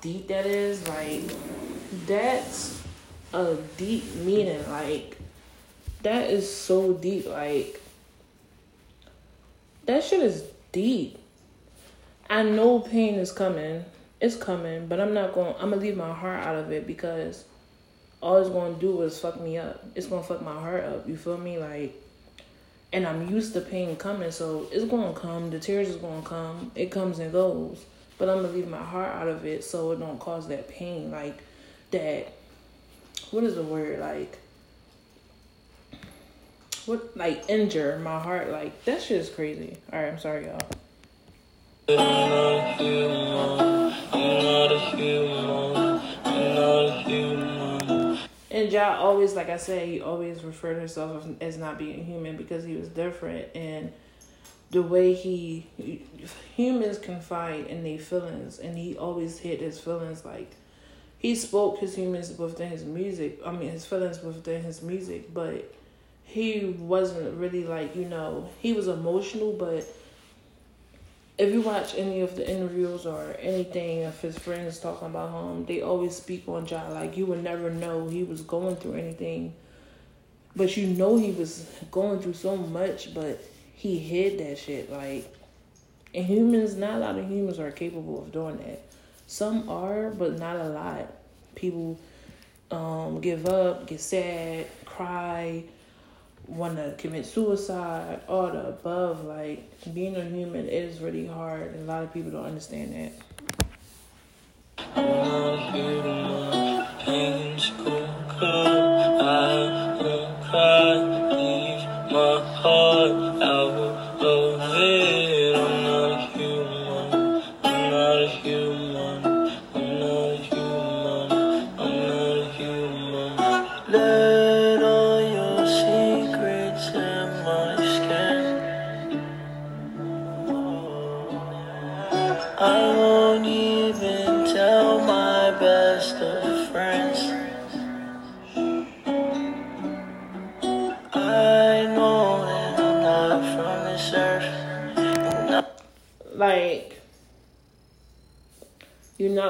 Deep 0.01 0.27
that 0.27 0.45
is. 0.45 0.87
Like 0.87 1.23
that's 2.05 2.81
a 3.33 3.55
deep 3.77 4.15
meaning. 4.15 4.69
Like 4.69 5.17
that 6.03 6.29
is 6.29 6.53
so 6.53 6.93
deep. 6.93 7.27
Like 7.27 7.81
that 9.85 10.03
shit 10.03 10.21
is 10.21 10.43
deep. 10.71 11.17
I 12.29 12.43
know 12.43 12.79
pain 12.79 13.15
is 13.15 13.31
coming. 13.31 13.83
It's 14.19 14.35
coming, 14.35 14.87
but 14.87 14.99
I'm 14.99 15.13
not 15.13 15.33
going. 15.33 15.55
I'm 15.59 15.71
gonna 15.71 15.77
leave 15.77 15.97
my 15.97 16.13
heart 16.13 16.45
out 16.45 16.55
of 16.55 16.71
it 16.71 16.85
because 16.85 17.45
all 18.21 18.37
it's 18.37 18.49
gonna 18.49 18.75
do 18.75 19.01
is 19.01 19.19
fuck 19.19 19.41
me 19.41 19.57
up. 19.57 19.83
It's 19.95 20.07
gonna 20.07 20.23
fuck 20.23 20.41
my 20.41 20.53
heart 20.53 20.83
up. 20.83 21.09
You 21.09 21.17
feel 21.17 21.37
me? 21.37 21.57
Like 21.57 22.00
and 22.93 23.07
I'm 23.07 23.29
used 23.29 23.53
to 23.53 23.61
pain 23.61 23.95
coming, 23.95 24.31
so 24.31 24.67
it's 24.71 24.85
gonna 24.85 25.13
come. 25.13 25.49
The 25.49 25.59
tears 25.59 25.89
is 25.89 25.95
gonna 25.95 26.21
come. 26.21 26.71
It 26.75 26.91
comes 26.91 27.19
and 27.19 27.31
goes, 27.31 27.85
but 28.17 28.29
I'm 28.29 28.37
gonna 28.37 28.49
leave 28.49 28.67
my 28.67 28.83
heart 28.83 29.15
out 29.15 29.27
of 29.27 29.45
it 29.45 29.63
so 29.63 29.91
it 29.91 29.99
don't 29.99 30.19
cause 30.19 30.47
that 30.49 30.67
pain, 30.67 31.11
like 31.11 31.37
that. 31.91 32.33
What 33.31 33.43
is 33.43 33.55
the 33.55 33.63
word 33.63 33.99
like? 33.99 34.37
What 36.85 37.15
like 37.15 37.49
injure 37.49 37.99
my 37.99 38.19
heart? 38.19 38.49
Like 38.49 38.83
that 38.85 39.01
shit 39.01 39.21
is 39.21 39.29
crazy. 39.29 39.77
All 39.93 40.01
right, 40.01 40.09
I'm 40.09 40.19
sorry, 40.19 40.47
y'all. 40.47 40.59
And 48.51 48.69
Ja 48.71 48.97
always, 48.97 49.33
like 49.33 49.49
I 49.49 49.55
said, 49.55 49.87
he 49.87 50.01
always 50.01 50.43
referred 50.43 50.77
himself 50.77 51.25
as 51.39 51.57
not 51.57 51.77
being 51.79 52.03
human 52.03 52.35
because 52.35 52.65
he 52.65 52.75
was 52.75 52.89
different. 52.89 53.47
And 53.55 53.93
the 54.71 54.81
way 54.81 55.13
he, 55.13 55.67
humans 56.55 56.99
confide 56.99 57.67
in 57.67 57.83
their 57.83 57.97
feelings, 57.97 58.59
and 58.59 58.77
he 58.77 58.97
always 58.97 59.39
hid 59.39 59.61
his 59.61 59.79
feelings. 59.79 60.25
Like, 60.25 60.51
he 61.17 61.35
spoke 61.35 61.79
his 61.79 61.95
humans 61.95 62.37
within 62.37 62.69
his 62.69 62.83
music, 62.83 63.39
I 63.45 63.51
mean, 63.51 63.71
his 63.71 63.85
feelings 63.85 64.21
within 64.21 64.63
his 64.63 64.81
music, 64.81 65.33
but 65.33 65.73
he 66.25 66.75
wasn't 66.77 67.37
really 67.37 67.63
like, 67.63 67.95
you 67.95 68.05
know, 68.05 68.49
he 68.59 68.73
was 68.73 68.87
emotional, 68.87 69.53
but 69.53 69.85
if 71.41 71.51
you 71.51 71.61
watch 71.61 71.95
any 71.97 72.21
of 72.21 72.35
the 72.35 72.47
interviews 72.47 73.07
or 73.07 73.35
anything 73.39 74.03
of 74.03 74.19
his 74.21 74.37
friends 74.37 74.79
talking 74.79 75.07
about 75.07 75.31
him, 75.31 75.65
they 75.65 75.81
always 75.81 76.15
speak 76.15 76.47
on 76.47 76.67
Ja 76.67 76.87
like 76.89 77.17
you 77.17 77.25
would 77.25 77.43
never 77.43 77.71
know 77.71 78.07
he 78.07 78.23
was 78.23 78.41
going 78.41 78.75
through 78.75 78.93
anything. 78.93 79.51
But 80.55 80.77
you 80.77 80.85
know 80.85 81.17
he 81.17 81.31
was 81.31 81.65
going 81.89 82.19
through 82.19 82.33
so 82.33 82.55
much, 82.55 83.15
but 83.15 83.43
he 83.73 83.97
hid 83.97 84.37
that 84.37 84.59
shit. 84.59 84.91
Like 84.91 85.35
and 86.13 86.23
humans 86.23 86.75
not 86.75 86.93
a 86.93 86.99
lot 86.99 87.17
of 87.17 87.27
humans 87.27 87.57
are 87.57 87.71
capable 87.71 88.21
of 88.21 88.31
doing 88.31 88.57
that. 88.57 88.83
Some 89.25 89.67
are, 89.67 90.11
but 90.11 90.37
not 90.37 90.57
a 90.57 90.69
lot. 90.69 91.11
People 91.55 91.99
um, 92.69 93.19
give 93.19 93.47
up, 93.47 93.87
get 93.87 93.99
sad, 93.99 94.67
cry, 94.85 95.63
want 96.51 96.77
to 96.77 96.93
commit 96.97 97.25
suicide, 97.25 98.21
all 98.27 98.51
the 98.51 98.67
above. 98.67 99.23
Like 99.25 99.69
being 99.93 100.15
a 100.15 100.23
human 100.23 100.67
is 100.67 100.99
really 100.99 101.27
hard, 101.27 101.73
and 101.73 101.89
a 101.89 101.91
lot 101.91 102.03
of 102.03 102.13
people 102.13 102.31
don't 102.31 102.45
understand 102.45 102.93
that. 102.93 103.11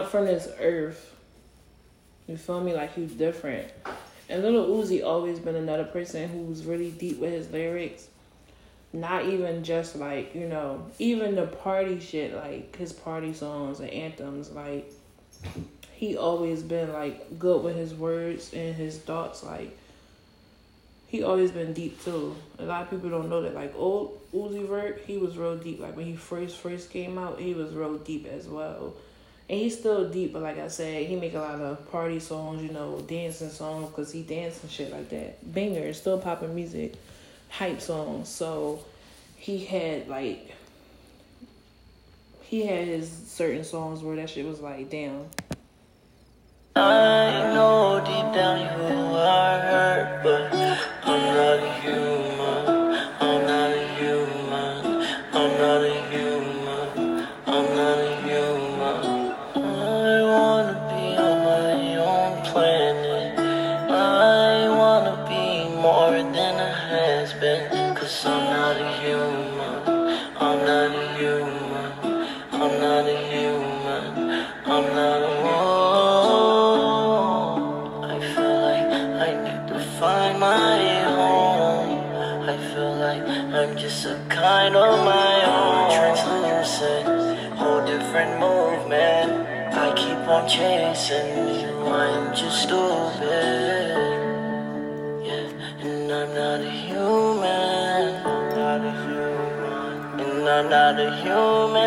Not 0.02 0.10
from 0.10 0.26
this 0.26 0.49
earth. 0.60 1.14
You 2.28 2.36
feel 2.36 2.60
me? 2.60 2.74
Like 2.74 2.95
he's 2.95 3.12
different. 3.12 3.68
And 4.30 4.41
Lil 4.41 4.68
Uzi 4.68 5.06
always 5.06 5.38
been 5.38 5.56
another 5.56 5.84
person 5.84 6.28
who's 6.28 6.66
really 6.66 6.89
deep 6.89 7.20
with 7.20 7.32
his 7.32 7.52
lyrics. 7.52 8.08
Not 8.93 9.28
even 9.28 9.64
just 9.64 9.95
like, 9.95 10.34
you 10.34 10.47
know, 10.47 10.88
even 10.97 11.36
the 11.36 11.45
party 11.45 11.99
shit, 11.99 12.34
like 12.34 12.76
his 12.76 12.91
party 12.91 13.32
songs 13.32 13.80
and 13.80 13.91
anthems, 13.91 14.49
like 14.49 14.91
he 15.93 16.18
always 16.18 16.64
been 16.64 16.91
like 16.91 17.38
good 17.38 17.64
with 17.64 17.76
his 17.76 17.93
words 17.93 18.56
and 18.56 18.74
his 18.74 18.97
thoughts, 18.97 19.43
like 19.43 19.78
he 21.10 21.22
always 21.22 21.52
been 21.52 21.74
deep 21.74 22.04
too. 22.04 22.36
A 22.58 22.66
lot 22.66 22.82
of 22.82 22.89
people 22.89 23.12
don't 23.12 23.30
know 23.30 23.43
that. 23.43 23.54
Like 23.54 23.76
old 23.78 24.20
Uzi 24.34 24.68
Vert, 24.68 25.04
he 25.06 25.18
was 25.20 25.38
real 25.38 25.58
deep. 25.58 25.80
Like 25.80 25.95
when 25.95 26.08
he 26.08 26.16
first 26.16 26.58
first 26.58 26.89
came 26.89 27.20
out, 27.20 27.39
he 27.39 27.54
was 27.54 27.76
real 27.76 27.99
deep 27.99 28.26
as 28.26 28.47
well 28.47 28.95
and 29.52 29.60
he's 29.60 29.78
still 29.78 30.10
deep. 30.10 30.32
But 30.32 30.43
like 30.43 30.58
I 30.58 30.70
said, 30.70 31.06
he 31.08 31.18
make 31.18 31.34
a 31.34 31.39
lot 31.39 31.60
of 31.60 31.91
party 31.91 32.22
songs, 32.22 32.64
you 32.64 32.72
know, 32.72 33.02
dancing 33.02 33.49
songs 33.49 33.89
because 33.89 34.10
he 34.10 34.24
dance 34.24 34.64
and 34.64 34.72
shit 34.72 34.93
like 34.93 35.10
that. 35.10 35.54
Bangers, 35.54 35.97
still 35.97 36.18
popping 36.18 36.56
music, 36.56 36.93
hype 37.49 37.82
songs. 37.82 38.30
So 38.30 38.86
he 39.36 39.66
had 39.66 40.08
like 40.08 40.56
he 42.43 42.66
had 42.66 42.88
his 42.88 43.12
certain 43.28 43.66
songs 43.66 44.02
where 44.02 44.16
that 44.16 44.30
shit 44.30 44.45
was 44.45 44.62
like, 44.62 44.89
damn. 44.89 45.26
I 46.74 47.54
know 47.54 47.99
deep 47.99 48.34
down 48.34 48.62
you 48.62 49.01
chasing 90.48 91.60
you, 91.62 91.86
I'm 91.88 92.36
just 92.36 92.64
stupid. 92.64 93.98
Yeah, 95.26 95.86
and 95.86 96.12
I'm. 96.12 96.32
Not 96.36 96.62
a 96.62 96.72
human. 96.72 97.42
And 100.22 100.50
I'm 100.50 100.70
not 100.70 101.00
a 101.00 101.16
human 101.18 101.81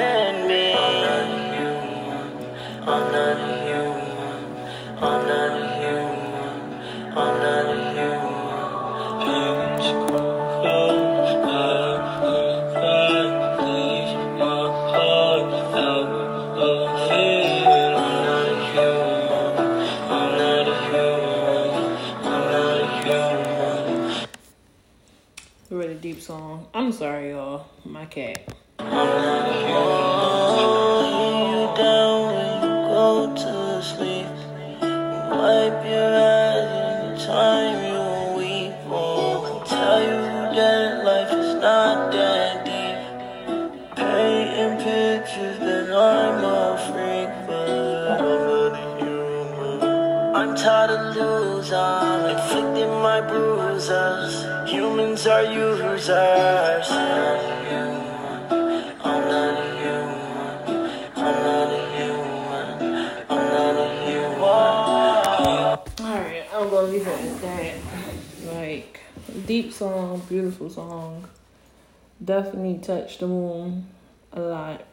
definitely 72.34 72.78
touched 72.78 73.20
the 73.20 73.28
moon 73.28 73.86
a 74.32 74.40
lot. 74.40 74.84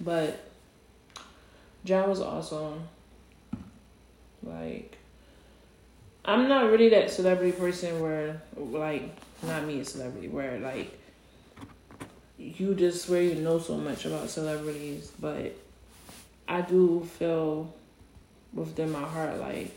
But 0.00 0.38
Ja 1.84 2.06
was 2.06 2.20
awesome. 2.20 2.88
Like 4.42 4.98
I'm 6.24 6.48
not 6.48 6.70
really 6.70 6.90
that 6.90 7.10
celebrity 7.10 7.52
person 7.52 8.00
where 8.00 8.42
like 8.56 9.16
not 9.42 9.64
me 9.64 9.80
a 9.80 9.84
celebrity 9.84 10.28
where 10.28 10.58
like 10.58 10.98
you 12.38 12.74
just 12.74 13.06
swear 13.06 13.22
you 13.22 13.36
know 13.36 13.58
so 13.58 13.76
much 13.78 14.04
about 14.04 14.28
celebrities, 14.28 15.10
but 15.18 15.54
I 16.46 16.60
do 16.60 17.08
feel 17.18 17.72
within 18.52 18.92
my 18.92 19.02
heart 19.02 19.38
like 19.38 19.70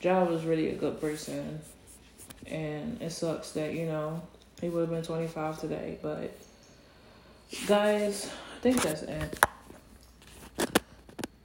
Ja 0.00 0.24
was 0.24 0.44
really 0.44 0.70
a 0.70 0.74
good 0.74 1.00
person 1.00 1.60
and 2.46 3.00
it 3.00 3.10
sucks 3.10 3.52
that, 3.52 3.72
you 3.72 3.86
know, 3.86 4.22
he 4.64 4.70
would 4.70 4.80
have 4.80 4.90
been 4.90 5.02
twenty 5.02 5.26
five 5.26 5.60
today, 5.60 5.98
but 6.00 6.34
guys, 7.66 8.30
I 8.56 8.60
think 8.62 8.80
that's 8.80 9.02
it. 9.02 9.38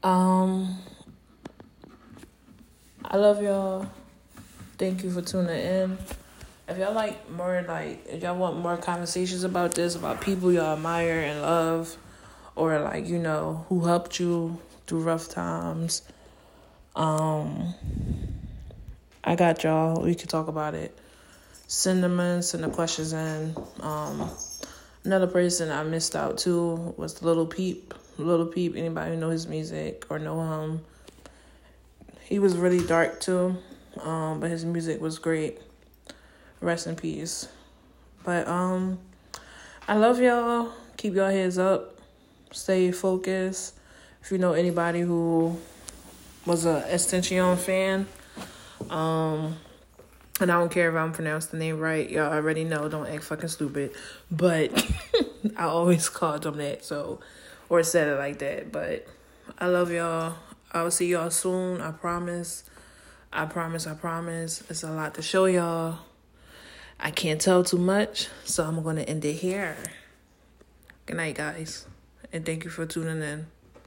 Um 0.01 0.77
I 3.03 3.17
love 3.17 3.43
y'all. 3.43 3.87
Thank 4.77 5.03
you 5.03 5.11
for 5.11 5.21
tuning 5.21 5.49
in. 5.49 5.97
If 6.69 6.77
y'all 6.77 6.93
like 6.93 7.29
more 7.29 7.61
like 7.67 8.05
if 8.07 8.23
y'all 8.23 8.37
want 8.37 8.55
more 8.55 8.77
conversations 8.77 9.43
about 9.43 9.75
this, 9.75 9.95
about 9.95 10.21
people 10.21 10.53
y'all 10.53 10.77
admire 10.77 11.19
and 11.19 11.41
love, 11.41 11.97
or 12.55 12.79
like, 12.79 13.05
you 13.05 13.19
know, 13.19 13.65
who 13.67 13.83
helped 13.83 14.17
you 14.17 14.57
through 14.87 15.01
rough 15.01 15.27
times. 15.27 16.03
Um 16.95 17.73
I 19.25 19.35
got 19.35 19.61
y'all. 19.65 20.01
We 20.01 20.15
could 20.15 20.29
talk 20.29 20.47
about 20.47 20.73
it. 20.73 20.97
Send 21.69 22.03
them 22.03 22.19
in, 22.19 22.41
send 22.41 22.65
the 22.65 22.69
questions 22.69 23.13
in. 23.13 23.55
Um 23.79 24.29
another 25.05 25.27
person 25.27 25.71
I 25.71 25.83
missed 25.83 26.15
out 26.15 26.37
too 26.37 26.93
was 26.97 27.21
Lil 27.21 27.45
Peep. 27.45 27.93
Lil 28.17 28.47
Peep, 28.47 28.75
anybody 28.75 29.11
who 29.11 29.17
know 29.17 29.29
his 29.29 29.47
music 29.47 30.05
or 30.09 30.19
know 30.19 30.41
him. 30.41 30.81
He 32.23 32.37
was 32.37 32.57
really 32.57 32.85
dark 32.85 33.21
too 33.21 33.57
um, 34.03 34.39
but 34.39 34.49
his 34.49 34.65
music 34.65 35.01
was 35.01 35.19
great. 35.19 35.59
Rest 36.61 36.87
in 36.87 36.95
peace. 36.95 37.47
But 38.23 38.47
um, 38.47 38.99
I 39.87 39.95
love 39.95 40.19
y'all. 40.19 40.71
Keep 40.97 41.15
your 41.15 41.31
heads 41.31 41.57
up. 41.57 41.97
Stay 42.51 42.91
focused. 42.91 43.75
If 44.21 44.31
you 44.31 44.37
know 44.37 44.53
anybody 44.53 45.01
who 45.01 45.57
was 46.45 46.65
a 46.65 46.85
Extension 46.93 47.55
fan, 47.57 48.07
um, 48.89 49.55
and 50.39 50.51
I 50.51 50.59
don't 50.59 50.71
care 50.71 50.89
if 50.89 50.95
I'm 50.95 51.11
pronounced 51.11 51.51
the 51.51 51.57
name 51.57 51.79
right. 51.79 52.09
Y'all 52.09 52.31
already 52.31 52.63
know. 52.63 52.87
Don't 52.89 53.07
act 53.07 53.23
fucking 53.23 53.49
stupid. 53.49 53.91
But 54.31 54.71
I 55.57 55.63
always 55.63 56.09
called 56.09 56.43
them 56.43 56.57
that. 56.57 56.83
So, 56.83 57.19
or 57.67 57.83
said 57.83 58.07
it 58.07 58.17
like 58.17 58.39
that. 58.39 58.71
But 58.71 59.07
I 59.57 59.67
love 59.67 59.91
y'all. 59.91 60.35
I'll 60.71 60.91
see 60.91 61.07
y'all 61.07 61.31
soon. 61.31 61.81
I 61.81 61.91
promise. 61.91 62.63
I 63.31 63.45
promise, 63.45 63.85
I 63.85 63.93
promise. 63.93 64.63
It's 64.69 64.83
a 64.83 64.91
lot 64.91 65.13
to 65.15 65.21
show 65.21 65.45
y'all. 65.45 65.99
I 66.99 67.11
can't 67.11 67.39
tell 67.39 67.63
too 67.63 67.77
much, 67.77 68.27
so 68.43 68.65
I'm 68.65 68.83
going 68.83 68.97
to 68.97 69.07
end 69.07 69.23
it 69.23 69.33
here. 69.33 69.77
Good 71.05 71.17
night, 71.17 71.35
guys. 71.35 71.85
And 72.33 72.45
thank 72.45 72.63
you 72.63 72.69
for 72.69 72.85
tuning 72.85 73.21
in. 73.21 73.47